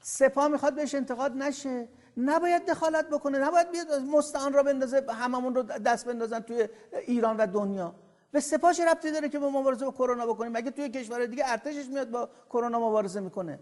[0.00, 1.88] سپاه می‌خواد بهش انتقاد نشه.
[2.16, 6.68] نباید دخالت بکنه نباید بیاد مستعان را بندازه هممون رو دست بندازن توی
[7.06, 7.94] ایران و دنیا.
[8.32, 10.52] به سپاه ربطی داره که با مبارزه با کرونا بکنیم.
[10.52, 13.58] مگه توی کشور دیگه ارتشش میاد با کرونا مبارزه می‌کنه؟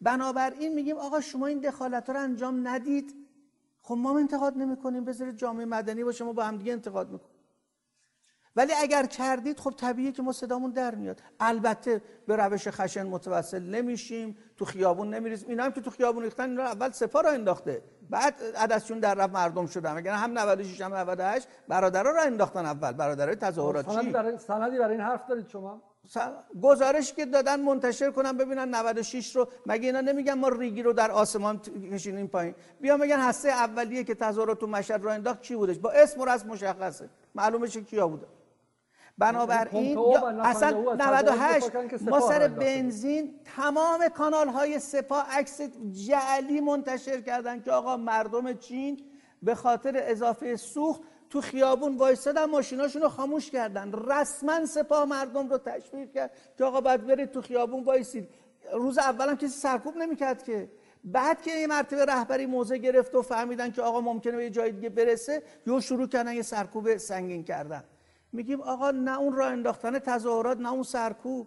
[0.00, 3.14] بنابراین میگیم آقا شما این دخالت رو انجام ندید.
[3.82, 5.04] خب ما انتقاد نمی‌کنیم.
[5.04, 7.39] بذارید جامعه مدنی باشه ما با هم دیگه انتقاد می‌کنیم.
[8.60, 11.20] ولی اگر کردید خب طبیعیه که ما صدامون در میاد.
[11.40, 15.48] البته به روش خشن متوسل نمیشیم تو خیابون نمیریزیم.
[15.48, 17.82] اینا هم که تو خیابون ریختن اینا اول سپاه را انداخته.
[18.10, 19.96] بعد عدسشون در رفت مردم شدن.
[19.96, 22.92] اگر هم 96 هم 98 برادرها را انداختن اول.
[22.92, 23.94] برادرای تظاهراتی.
[23.94, 25.82] سندی برای سندی برای این حرف دارید شما؟
[26.62, 29.48] گزارش که دادن منتشر کنن ببینن 96 رو.
[29.66, 31.58] مگه اینا نمیگن ما ریگی رو در آسمان
[31.92, 35.90] کشیدیم پایین؟ بیا میگن هسته اولیه که تظاهرات تو مشهد را انداخت چی بودش؟ با
[35.90, 37.10] اسم و رسم مشخصه.
[37.34, 38.26] معلومه چه کیا بوده؟
[39.20, 39.98] بنابراین
[40.42, 45.60] اصلا 98 ما سر بنزین تمام کانال های سپاه عکس
[46.06, 49.00] جعلی منتشر کردن که آقا مردم چین
[49.42, 53.92] به خاطر اضافه سوخت تو خیابون وایستادن ماشیناشون رو خاموش کردن.
[53.92, 58.28] رسما سپاه مردم رو تشویق کرد که آقا باید برید تو خیابون وایسید.
[58.72, 60.70] روز اولم کسی سرکوب نمی‌کرد که.
[61.04, 64.72] بعد که یه مرتبه رهبری موضع گرفت و فهمیدن که آقا ممکنه به یه جای
[64.72, 67.84] دیگه برسه یو شروع کردن یه سرکوب سنگین کردن.
[68.32, 71.46] میگیم آقا نه اون راه انداختن تظاهرات نه اون سرکوب.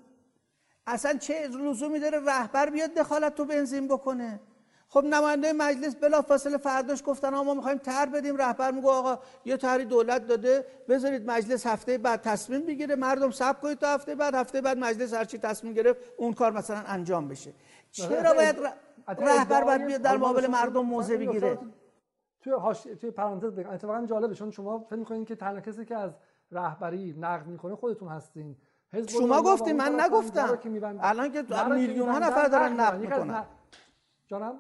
[0.87, 4.39] اصلا چه لزومی داره رهبر بیاد دخالت تو بنزین بکنه؟
[4.87, 8.37] خب نماینده مجلس بلافاصله فرداش گفتن ما می‌خوایم تر بدیم.
[8.37, 12.95] رهبر میگه آقا یه طرحی دولت داده بذارید مجلس هفته بعد تصمیم بگیره.
[12.95, 16.83] مردم صبر کنید تا هفته بعد هفته بعد مجلس هرچی تصمیم گرفت اون کار مثلا
[16.87, 17.53] انجام بشه.
[17.91, 18.55] چرا باید
[19.07, 21.59] رهبر باید بیاد در مقابل مردم موضع بگیره؟
[22.41, 22.81] توی هاش...
[22.81, 26.11] توی پرانتز بگم اتفاقا جالبه چون شما فکر می‌کنید که تنها کسی که از
[26.53, 28.55] رهبری نقد می‌کنه خودتون هستین.
[29.07, 30.59] شما گفتین من نگفتم.
[31.01, 33.45] الان که میلیون ها نفر دارن نقد می‌کنن.
[34.27, 34.53] جانم؟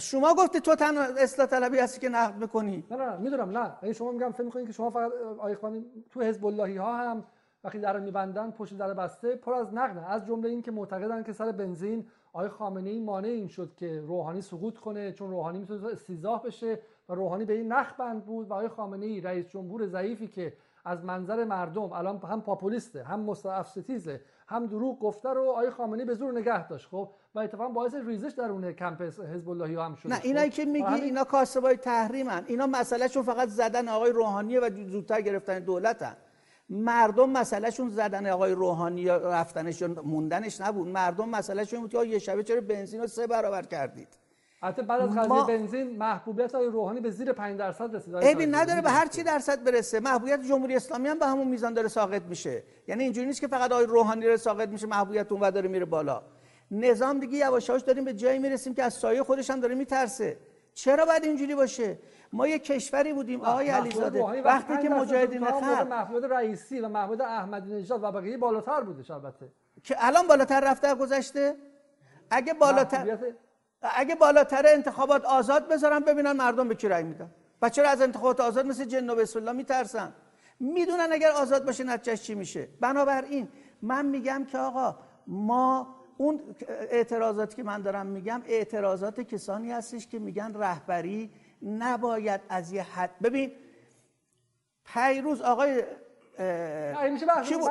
[0.00, 2.84] شما گفتی تو تنها اصلاح طلبی هستی که نقد می‌کنی.
[2.90, 3.72] نه نه می‌دونم نه.
[3.82, 7.24] یعنی شما میگم فکر می‌کنین که شما فقط آیخوانی تو حزب اللهی ها هم
[7.64, 10.04] وقتی در میبندن پشت در بسته پر از نقد.
[10.08, 14.00] از جمله این که معتقدن که سر بنزین آقای خامنه ای مانع این شد که
[14.00, 16.78] روحانی سقوط کنه چون روحانی می‌تونه استیزاه بشه
[17.08, 20.52] و روحانی به این نخ بند بود و آقای خامنه ای رئیس جمهور ضعیفی که
[20.84, 26.04] از منظر مردم الان هم پاپولیسته هم مستعف ستیزه هم دروغ گفته رو آقای خامنه‌ای
[26.04, 26.88] به زور نگه داشت.
[26.88, 30.56] خب و اتفاقا باعث ریزش در اون کمپ حزب اللهی هم شد نه اینایی خب؟
[30.56, 31.02] که میگی همین...
[31.02, 32.44] اینا کاسبای تحریمن.
[32.46, 36.16] اینا مسئلهشون فقط زدن آقای روحانیه و زودتر گرفتن دولتن.
[36.68, 40.88] مردم مسئلهشون زدن آقای روحانی یا رفتنش یا موندنش نبود.
[40.88, 44.08] مردم مسئلهشون بود که یه شبه چرا بنزین رو سه برابر کردید.
[44.62, 45.44] حتی بعد از قضیه ما...
[45.44, 49.64] بنزین محبوبیت آقای روحانی به زیر 5 درصد رسید ببین نداره به هر چی درصد
[49.64, 50.00] برسه.
[50.00, 52.62] محبوبیت جمهوری اسلامی هم به همون میزان داره ساقط میشه.
[52.88, 56.22] یعنی اینجوری نیست که فقط آقای روحانی رو ساقط میشه محبوبیت اون داره میره بالا.
[56.70, 60.36] نظام دیگه یواش یواش داریم به جایی می‌رسیم که از سایه خودش هم داره میترسه.
[60.74, 61.98] چرا باید اینجوری باشه؟
[62.32, 67.74] ما یه کشوری بودیم آقای علیزاده وقتی که مجاهدین خلق محمود رئیسی و محمود احمدی
[67.74, 69.48] نژاد و بقیه بالاتر بودش البته.
[69.84, 71.54] که الان بالاتر رفته گذشته؟
[72.30, 73.18] اگه بالاتر
[73.82, 77.30] اگه بالاتر انتخابات آزاد بذارن ببینن مردم به کی رأی میدن.
[77.62, 80.12] بچه از انتخابات آزاد مثل جن و بسم الله میترسن؟
[80.60, 82.68] می‌دونن اگر آزاد باشه نتیجهش چی میشه.
[82.80, 83.48] بنابراین
[83.82, 84.96] من میگم که آقا
[85.26, 91.30] ما اون اعتراضاتی که من دارم میگم اعتراضات کسانی هستش که میگن رهبری
[91.62, 93.10] نباید از یه حد.
[93.22, 93.52] ببین
[94.84, 95.82] پیروز آقای
[97.44, 97.70] چی بود؟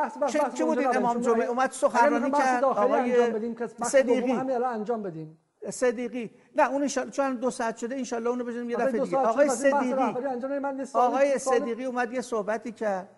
[0.55, 3.33] چی بود این امام جمعه؟ اومد سخنرانی کرد آقای
[3.83, 4.31] صدیقی.
[4.31, 5.37] انجام بدیم.
[5.69, 6.31] صدیقی.
[6.55, 9.17] نه اون انشالله چون دو ساعت شده انشالله اونو بزنیم یه دفعه دیگه.
[9.17, 9.93] آقای صدیقی.
[10.93, 13.09] آقای صدیقی اومد یه صحبتی کرد.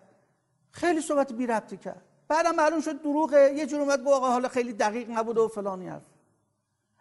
[0.70, 2.02] خیلی صحبت بی ربطی کرد.
[2.28, 5.88] بعدم معلوم شد دروغه یه جور اومد گفت آقا حالا خیلی دقیق نبوده و فلانی
[5.88, 6.02] حرف.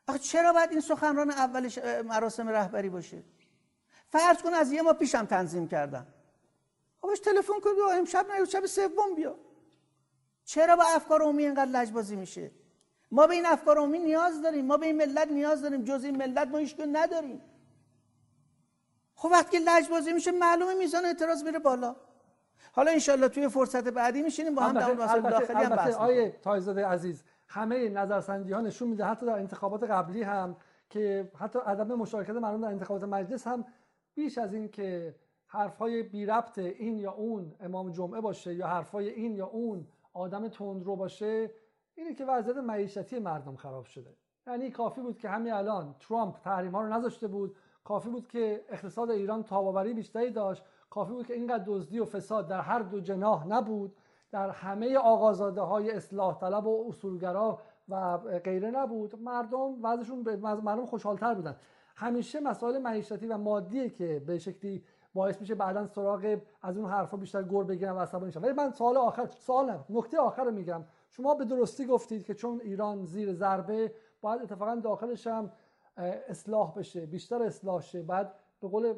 [0.08, 3.24] آقا چرا باید این سخنران اولش مراسم رهبری باشه؟
[4.10, 6.08] فرض کن از یه ما پیشم تنظیم کردن
[7.02, 9.36] خب تلفن بیا امشب نه شب سوم بیا.
[10.46, 12.52] چرا با افکار عمومی اینقدر لجبازی میشه؟
[13.14, 14.66] ما به این افکار عمومی نیاز داریم.
[14.66, 15.84] ما به این ملت نیاز داریم.
[15.84, 17.42] جز این ملت ما هیچ نداریم.
[19.16, 21.96] خب وقتی لجبازی میشه معلومه میزان اعتراض میره بالا.
[22.72, 26.86] حالا انشالله توی فرصت بعدی میشینیم با هم در مسائل داخلی هم بحث آیه تایزاده
[26.86, 30.56] عزیز همه نظرسنجی ها نشون میده حتی در انتخابات قبلی هم
[30.90, 33.66] که حتی عدم مشارکت مردم در انتخابات مجلس هم
[34.16, 35.16] بیش از این که
[35.48, 40.48] حرفهای بی ربط این یا اون امام جمعه باشه یا حرفهای این یا اون آدم
[40.48, 41.52] تندرو باشه
[41.96, 44.18] اینه که وضعیت معیشتی مردم خراب شده.
[44.48, 47.56] یعنی کافی بود که همین الان ترامپ تحریم ها رو نذاشته بود.
[47.84, 50.64] کافی بود که اقتصاد ایران تاباوری بیشتری داشت.
[50.90, 53.96] کافی بود که اینقدر دزدی و فساد در هر دو جناح نبود.
[54.32, 57.60] در همه آقازاده های اصلاح طلب و اصولگرا
[57.90, 59.22] و غیره نبود.
[59.22, 61.56] مردم وضعشون مردم خوشحالتر بودن.
[61.96, 64.84] همیشه مسائل معیشتی و مادیه که به شکلی
[65.14, 68.42] باعث میشه بعدا سراغ از اون حرفا بیشتر گور بگیرن و عصبانی شن.
[68.42, 70.84] ولی من سوال آخر سوال نه نکته آخر رو میگم.
[71.16, 75.52] شما به درستی گفتید که چون ایران زیر ضربه باید اتفاقا داخلش هم
[76.28, 78.02] اصلاح بشه بیشتر اصلاح شه.
[78.02, 78.94] بعد به قول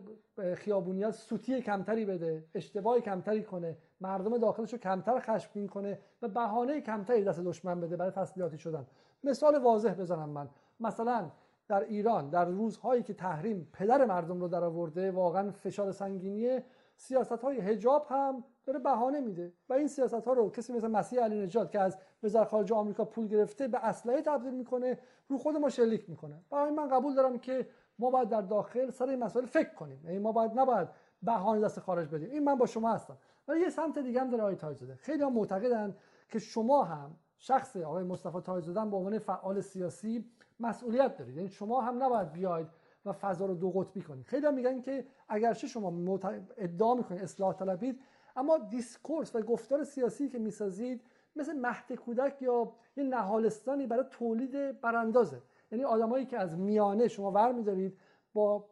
[0.55, 6.81] خیابونیات سوتی کمتری بده اشتباه کمتری کنه مردم داخلش رو کمتر خشمگین کنه و بهانه
[6.81, 8.87] کمتری دست دشمن بده برای تسلیحاتی شدن.
[9.23, 10.49] مثال واضح بزنم من.
[10.79, 11.31] مثلا
[11.67, 16.63] در ایران در روزهایی که تحریم پدر مردم رو در آورده واقعا فشار سنگینیه.
[16.95, 19.53] سیاست های حجاب هم داره بهانه میده.
[19.69, 23.05] و این سیاست ها رو کسی مثل مسیح علی نجات که از وزارت خارجه آمریکا
[23.05, 26.41] پول گرفته به اسلحه تبدیل می‌کنه رو خود ما شلیک می‌کنه.
[26.49, 27.67] برای من قبول دارم که
[27.99, 30.01] ما باید در داخل سر این مسائل فکر کنیم.
[30.05, 30.87] یعنی ما باید نباید
[31.21, 32.29] بهانه دست خارج بدیم.
[32.29, 33.17] این من با شما هستم.
[33.47, 35.95] ولی یه سمت دیگه هم داره آقای تاجزاده خیلی هم معتقدن
[36.29, 41.35] که شما هم شخص آقای مصطفی تاجزاده به عنوان فعال سیاسی مسئولیت دارید.
[41.35, 42.67] یعنی شما هم نباید بیاید
[43.05, 46.19] و فضا رو دو قطبی کنید خیلی میگن که اگرچه شما
[46.57, 48.01] ادعا می‌کنید اصلاح طلبید
[48.35, 51.01] اما discourse و گفتار سیاسی که می‌سازید
[51.35, 55.41] مثل مهد کودک یا یه نهالستانی برای تولید براندازه.
[55.71, 57.97] یعنی آدمایی که از میانه شما ور میدارید
[58.33, 58.65] با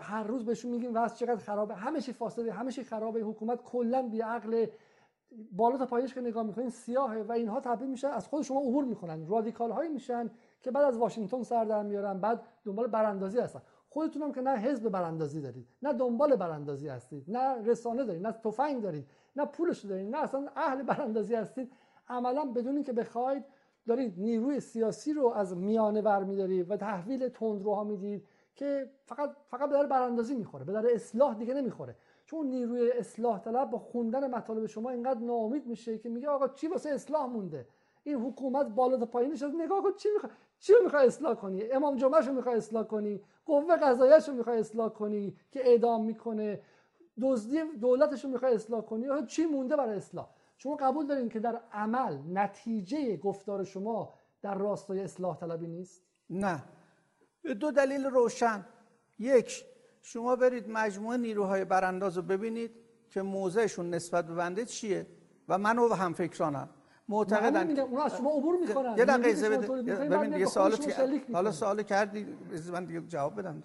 [0.00, 4.02] هر روز بهشون میگیم وضع چقدر خرابه همه چی فاسده همه چی خرابه حکومت کلا
[4.02, 4.66] بی عقل
[5.52, 8.84] بالا تا پایش که نگاه می‌کنین سیاهه و اینها تبدیل میشن از خود شما عبور
[8.84, 10.30] می‌کنن رادیکال هایی میشن
[10.64, 13.62] که بعد از واشنگتن سر در میارن بعد دنبال براندازی هستن.
[13.88, 18.32] خودتون هم که نه حزب براندازی دارید نه دنبال براندازی هستید نه رسانه دارید نه
[18.32, 21.72] تفنگ دارید نه پولش دارید نه اصلا اهل براندازی هستید.
[22.08, 23.44] عملا بدون اینکه بخواید
[23.86, 29.74] دارید نیروی سیاسی رو از میانه برمیدارید و تحویل تندروها می‌دید که فقط فقط به
[29.74, 31.96] در براندازی می‌خوره به در اصلاح دیگه نمی‌خوره.
[32.26, 36.68] چون نیروی اصلاح طلب با خوندن مطالب شما اینقدر ناامید میشه که میگه آقا چی
[36.68, 37.68] واسه اصلاح مونده؟
[38.04, 41.96] این حکومت بالا تا پایینش نگاه کن چی می‌خواد؟ چی رو می‌خوای اصلاح کنی؟ امام
[41.96, 46.60] جمعه رو می‌خوای اصلاح کنی؟ قوه قضاییه رو می‌خوای اصلاح کنی که اعدام می‌کنه؟
[47.22, 50.28] دزدی دولتش رو می‌خوای اصلاح کنی؟ یا چی مونده برای اصلاح؟
[50.58, 56.64] شما قبول دارین که در عمل نتیجه گفتار شما در راستای اصلاح طلبی نیست؟ نه.
[57.60, 58.66] دو دلیل روشن.
[59.18, 59.64] یک
[60.02, 62.70] شما برید مجموعه نیروهای برانداز رو ببینید
[63.10, 65.06] که موضعشون نسبت به بنده چیه؟
[65.48, 66.68] و من و هم فکرانم.
[67.08, 68.98] معتقدن اونا از شما عبور می‌کنن.
[68.98, 69.94] یه دقیقه بده.
[69.94, 70.76] ببین دیگه سوال
[71.32, 72.26] حالا سوال کردی
[72.72, 73.62] من دیگه جواب بدم.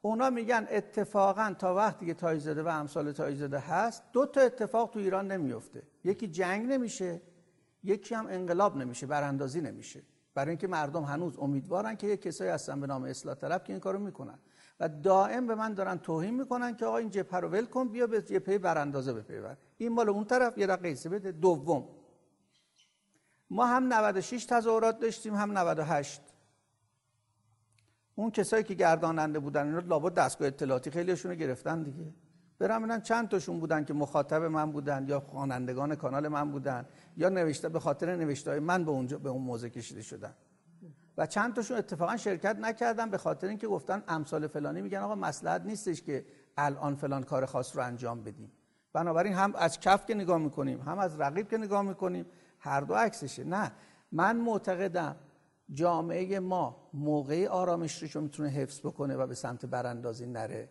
[0.00, 4.98] اونا میگن اتفاقا تا وقتی که تایزاده و امثال تایزاده هست دو تا اتفاق تو
[4.98, 7.20] ایران نمیفته یکی جنگ نمیشه
[7.84, 10.02] یکی هم انقلاب نمیشه براندازی نمیشه.
[10.34, 13.80] برای اینکه مردم هنوز امیدوارن که یه کسایی هستن به نام اصلاح طلب که این
[13.80, 14.38] کارو می‌کنن.
[14.82, 18.06] و دائم به من دارن توهین می‌کنن که آقا این جبهه رو ول کن بیا
[18.06, 21.88] به جبهه براندازه بپیون این مال اون طرف یه دقیقه بده دوم.
[23.50, 26.20] ما هم 96 تظاهرات داشتیم هم 98
[28.14, 32.14] اون کسایی که گرداننده بودن اینا لابد دستگاه اطلاعاتی خیلیشون رو گرفتن دیگه.
[32.58, 36.86] برم ببینن چند تاشون بودن که مخاطب من بودن یا خوانندگان کانال من بودن
[37.16, 40.34] یا نوشته به خاطر نوشته من به اونجا به اون موزه کشیده شدن.
[41.22, 45.62] و چند تاشون اتفاقا شرکت نکردن به خاطر اینکه گفتن امثال فلانی میگن آقا مصلحت
[45.62, 46.24] نیستش که
[46.56, 48.52] الان فلان کار خاص رو انجام بدیم.
[48.92, 52.26] بنابراین هم از کف که نگاه می‌کنیم هم از رقیب که نگاه می‌کنیم
[52.58, 53.44] هر دو عکسشه.
[53.44, 53.72] نه
[54.12, 55.16] من معتقدم
[55.72, 60.68] جامعه ما موقعی آرامش رو می‌تونه حفظ بکنه و به سمت براندازی نره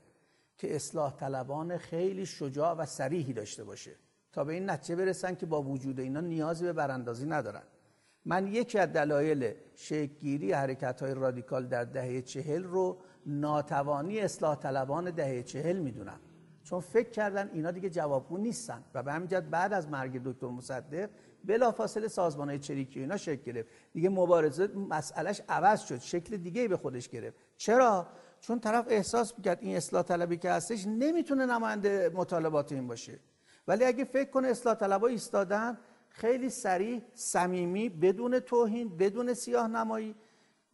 [0.57, 3.95] که اصلاح طلبان خیلی شجاع و سریحی داشته باشه.
[4.32, 7.64] تا به این نتیجه برسن که با وجود اینا نیازی به براندازی ندارن.
[8.26, 15.11] من یکی از دلایل شکلگیری حرکت های رادیکال در دهه چهل رو ناتوانی اصلاح طلبان
[15.11, 16.19] دهه چهل می‌دونم.
[16.64, 18.84] چون فکر کردن اینا دیگه جوابگو نیستن.
[18.93, 21.10] و به همین بعد از مرگ دکتر مصدق
[21.45, 23.69] بلافاصله سازمان های چریکی اینا شکل گرفت.
[23.93, 25.99] دیگه مبارزه مسئلهش عوض شد.
[25.99, 27.38] شکل دیگه به خودش گرفت.
[27.57, 28.07] چرا؟
[28.41, 33.19] چون طرف احساس می‌کرد این اصلاح طلبی که هستش نمی‌تونه نماینده مطالبات این باشه.
[33.68, 35.77] ولی اگه فکر کنه اصلاح طلبا ایستادن
[36.12, 40.16] خیلی سریع صمیمی بدون توهین بدون سیاه نمایی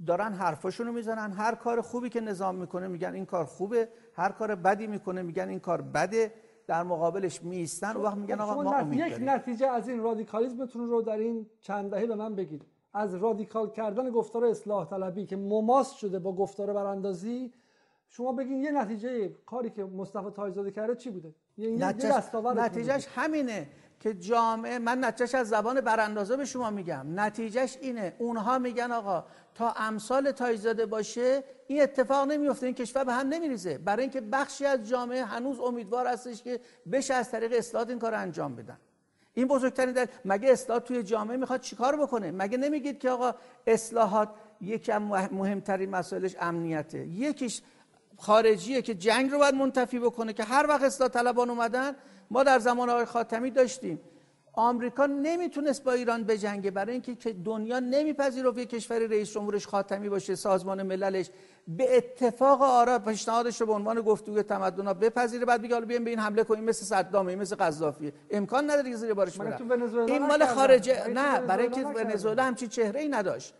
[0.07, 1.31] دارن حرفاشونو می‌زنن.
[1.31, 3.89] هر کار خوبی که نظام می‌کنه میگن این کار خوبه.
[4.13, 6.33] هر کار بدی می‌کنه میگن این کار بده.
[6.67, 11.17] در مقابلش میستن و وقت میگن آقا ما یک نتیجه از این رادیکالیسمتون رو در
[11.17, 12.65] این چند دهه به من بگید.
[12.93, 17.53] از رادیکال کردن گفتار اصلاح طلبی که مماس شده با گفتار براندازی
[18.09, 21.69] شما بگین یه نتیجه کاری که مصطفی تایزاده کرده چی بوده؟ یه
[22.53, 23.67] نتیجهش همینه.
[23.99, 27.19] که جامعه من نتیجهش از زبان براندازه به شما میگم.
[27.19, 28.15] نتیجهش اینه.
[28.17, 29.25] اونها میگن آقا
[29.55, 32.65] تا امثال تایزاده باشه این اتفاق نمیفته.
[32.65, 33.77] این کشور به هم نمیریزه.
[33.77, 36.59] برای اینکه بخشی از جامعه هنوز امیدوار هستش که
[36.91, 38.77] بشه از طریق اصلاحات این کار انجام بدن.
[39.33, 43.35] این بزرگترین در مگه اصلاحات توی جامعه می‌خواد چیکار بکنه؟ مگه نمیگید که آقا
[43.67, 44.29] اصلاحات
[44.61, 45.01] یکی از
[45.31, 47.07] مهمترین مسائلش امنیته.
[47.07, 47.61] یکیش
[48.17, 51.95] خارجیه که جنگ رو باید منتفی بکنه که هر وقت اصلاح طلبان اومدن
[52.31, 53.99] ما در زمان آقای خاتمی داشتیم.
[54.53, 60.35] آمریکا نمی‌تونست با ایران بجنگه برای اینکه دنیا نمیپذیره یه کشور رئیس جمهورش خاتمی باشه
[60.35, 61.29] سازمان مللش.
[61.67, 66.09] به اتفاق آرا پیشنهادش رو به عنوان گفتگوی تمدن‌ها بپذیره بعد بگه حالا بیایم به
[66.09, 69.39] این حمله کنیم مثل صدام مثل قذافی امکان نداره که زیر بارش
[70.07, 73.53] این مال خارجه نه برای اینکه ونزوئلا همچین چهره ای نداشت.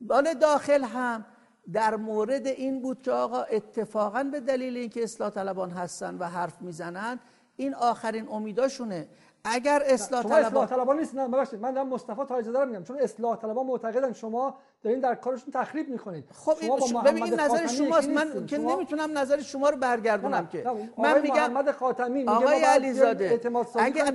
[0.00, 1.24] مال داخل هم
[1.72, 6.62] در مورد این بود که آقا اتفاقا به دلیل اینکه اصلاح طلبان هستن و حرف
[6.62, 7.20] می‌زنن
[7.56, 9.08] این آخرین امیداشونه.
[9.44, 12.84] اگر اصلاح شما اصلاح طلبان طلبان نیست نه ببخشید من دارم مصطفی تاجزاده رو میگم.
[12.84, 14.12] چون اصلاح طلبان معتقدن.
[14.12, 16.24] شما دارین در کارشون تخریب می‌کنید.
[16.34, 18.08] خب شما این محمد ببین این نظر شماست.
[18.08, 18.46] من.
[18.46, 20.64] که شما- نمی‌تونم نظر شما رو برگردونم که.
[20.98, 23.40] من میگم محمد خاتمی میگه آقای علیزاده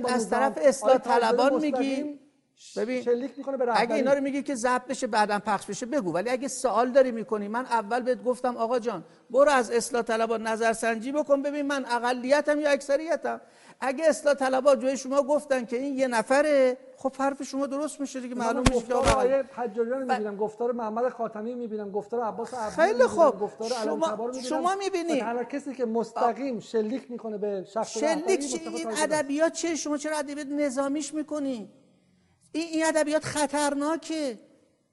[0.02, 0.30] با از.
[0.30, 2.06] طرف اصلاح طلبان مستقیم.
[2.06, 2.20] میگی
[2.76, 6.12] ببین شلیک می‌کنه به اگه اینا رو میگی که ضبط بشه بعدم پخش بشه بگو.
[6.12, 10.46] ولی اگه سوال داری می‌کنی من اول بهت گفتم آقا جان برو از اصلاح طلبان
[10.46, 11.42] نظرسنجی بکن.
[11.42, 13.40] ببین من اقلیتم یا اکثریتم؟
[13.80, 18.20] اگه اصلاح طلبا جای شما گفتن که این یه نفره خب حرف شما درست میشه
[18.20, 22.54] دیگه معلوم میشه که آقا آقای حجاریان رو می‌بینم گفتار محمد خاتمی می‌بینم گفتار عباس
[22.54, 23.40] عبدی خیلی خوب.
[23.40, 25.20] گفتار شما- شما می‌بینی.
[25.20, 28.86] تنها کسی که مستقیم شلیک می‌کنه به شخص شلیک این.
[29.02, 31.70] ادبیات چیه؟ شما چرا ادبیات نظامیش می‌کنی؟
[32.60, 34.38] این ادبیات خطرناکه.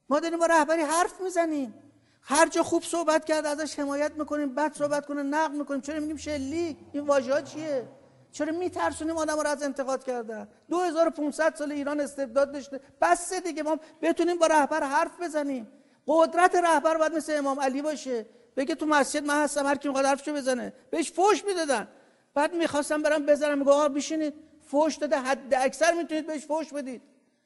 [0.09, 1.73] ما داریم با رهبری حرف می‌زنیم.
[2.21, 5.81] هر جا خوب صحبت کرد ازش حمایت می‌کنیم بد صحبت کنه نقد می‌کنیم.
[5.81, 7.87] چرا میگیم شلیک؟ این واژه ها چیه؟
[8.31, 12.79] چرا میترسونیم آدم رو از انتقاد کردن؟ 2500 سال ایران استبداد داشته.
[13.01, 15.67] بس دیگه ما بتونیم با رهبر حرف بزنیم.
[16.07, 18.25] قدرت رهبر باید مثل امام علی باشه.
[18.57, 20.73] بگه تو مسجد من هستم هر کی می‌خواد حرفشو بزنه.
[20.91, 21.87] بهش فوش می‌دادن.
[22.33, 24.33] بعد می‌خواستم برم بزنم میگه آقا بشینید.
[24.67, 27.01] فوش داده حد اکثر می‌تونید بهش فوش بدید.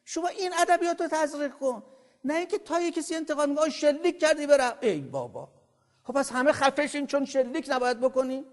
[0.09, 1.83] شما این ادبیات رو تزریق کن.
[2.23, 4.73] نه اینکه تا یه کسی انتقاد میگه شلیک کردی برم.
[4.81, 5.47] ای بابا.
[6.03, 8.45] خب پس همه خفشیم چون شلیک نباید بکنی.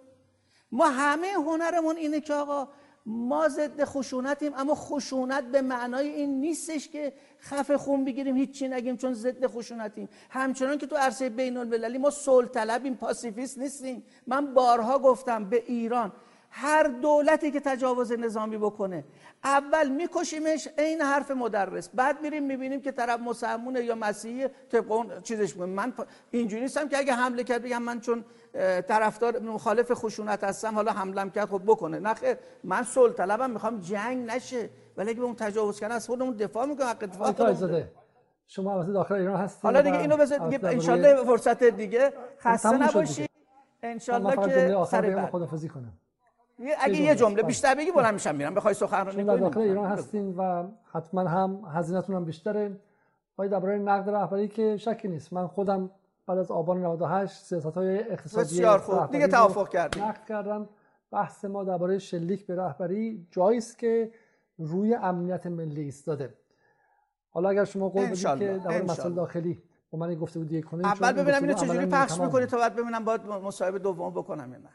[0.73, 2.69] ما همه هنرمون اینه که آقا
[3.07, 8.97] ما ضد خشونتیم اما خشونت به معنای این نیستش که خفه خون بگیریم هیچی نگیم
[8.97, 10.09] چون ضد خشونتیم.
[10.31, 14.05] همچنان که تو عرصه بین المللی ما صلح طلبیم پاسیفیست نیستیم.
[14.27, 16.13] من بارها گفتم به ایران
[16.59, 19.05] هر دولتی که تجاوز نظامی بکنه
[19.45, 25.21] اول میکشیمش عین حرف مدرس بعد میریم می‌بینیم که طرف مسلمونه یا مسیحی طبق اون
[25.23, 25.93] چیزش می‌کنه من
[26.31, 28.25] اینجوری نیستم که اگه حمله کرد بگم من چون
[28.89, 31.99] طرفدار مخالف خشونت هستم حالا حملم کرد خب بکنه.
[31.99, 32.37] نه خیر.
[32.65, 34.71] من صلح طلبم می‌خوام جنگ نشه.
[34.97, 37.85] ولی اگه به اون تجاوز کنه از خودمون دفاع می‌کنه حق دفاع
[38.47, 42.13] شما البته داخل ایران هستید حالا دیگه اینو بذار دیگه انشالله فرصت دیگه.
[42.41, 43.29] خسته تموم شد نباشی دیگه.
[43.83, 45.31] من انشالله فقط جمله که سر بعد.
[45.31, 45.93] خدافظی کنم
[46.59, 47.15] اگه یه جمله.
[47.15, 49.91] جمله بیشتر بگی بلند میشم میرم بخوای سخنرانی کنی داخل ایران.
[49.91, 52.81] هستین و حتما هم هزینهتون هم بیشتره
[53.37, 55.91] باید درباره نقد رهبری که شکی نیست من خودم
[56.27, 59.11] بعد از آبان 98 سیاست های اقتصادی بسیار خوب.
[59.11, 60.05] دیگه توافق کردیم.
[60.05, 60.69] نقد کردم
[61.11, 64.11] بحث ما درباره شلیک به رهبری جایی است که
[64.59, 66.35] روی امنیت ملی ایستاده
[67.31, 68.19] حالا اگر شما قول بدید.
[68.19, 69.13] که درباره مسائل.
[69.13, 73.05] داخلی با من گفته بودی کنید اول ببینم اینو چجوری پخش می‌کنی تا بعد ببینم
[73.05, 74.71] باید مصاحبه دوم بکنم یا نه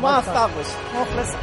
[0.02, 1.38] موفق باشی مخلصم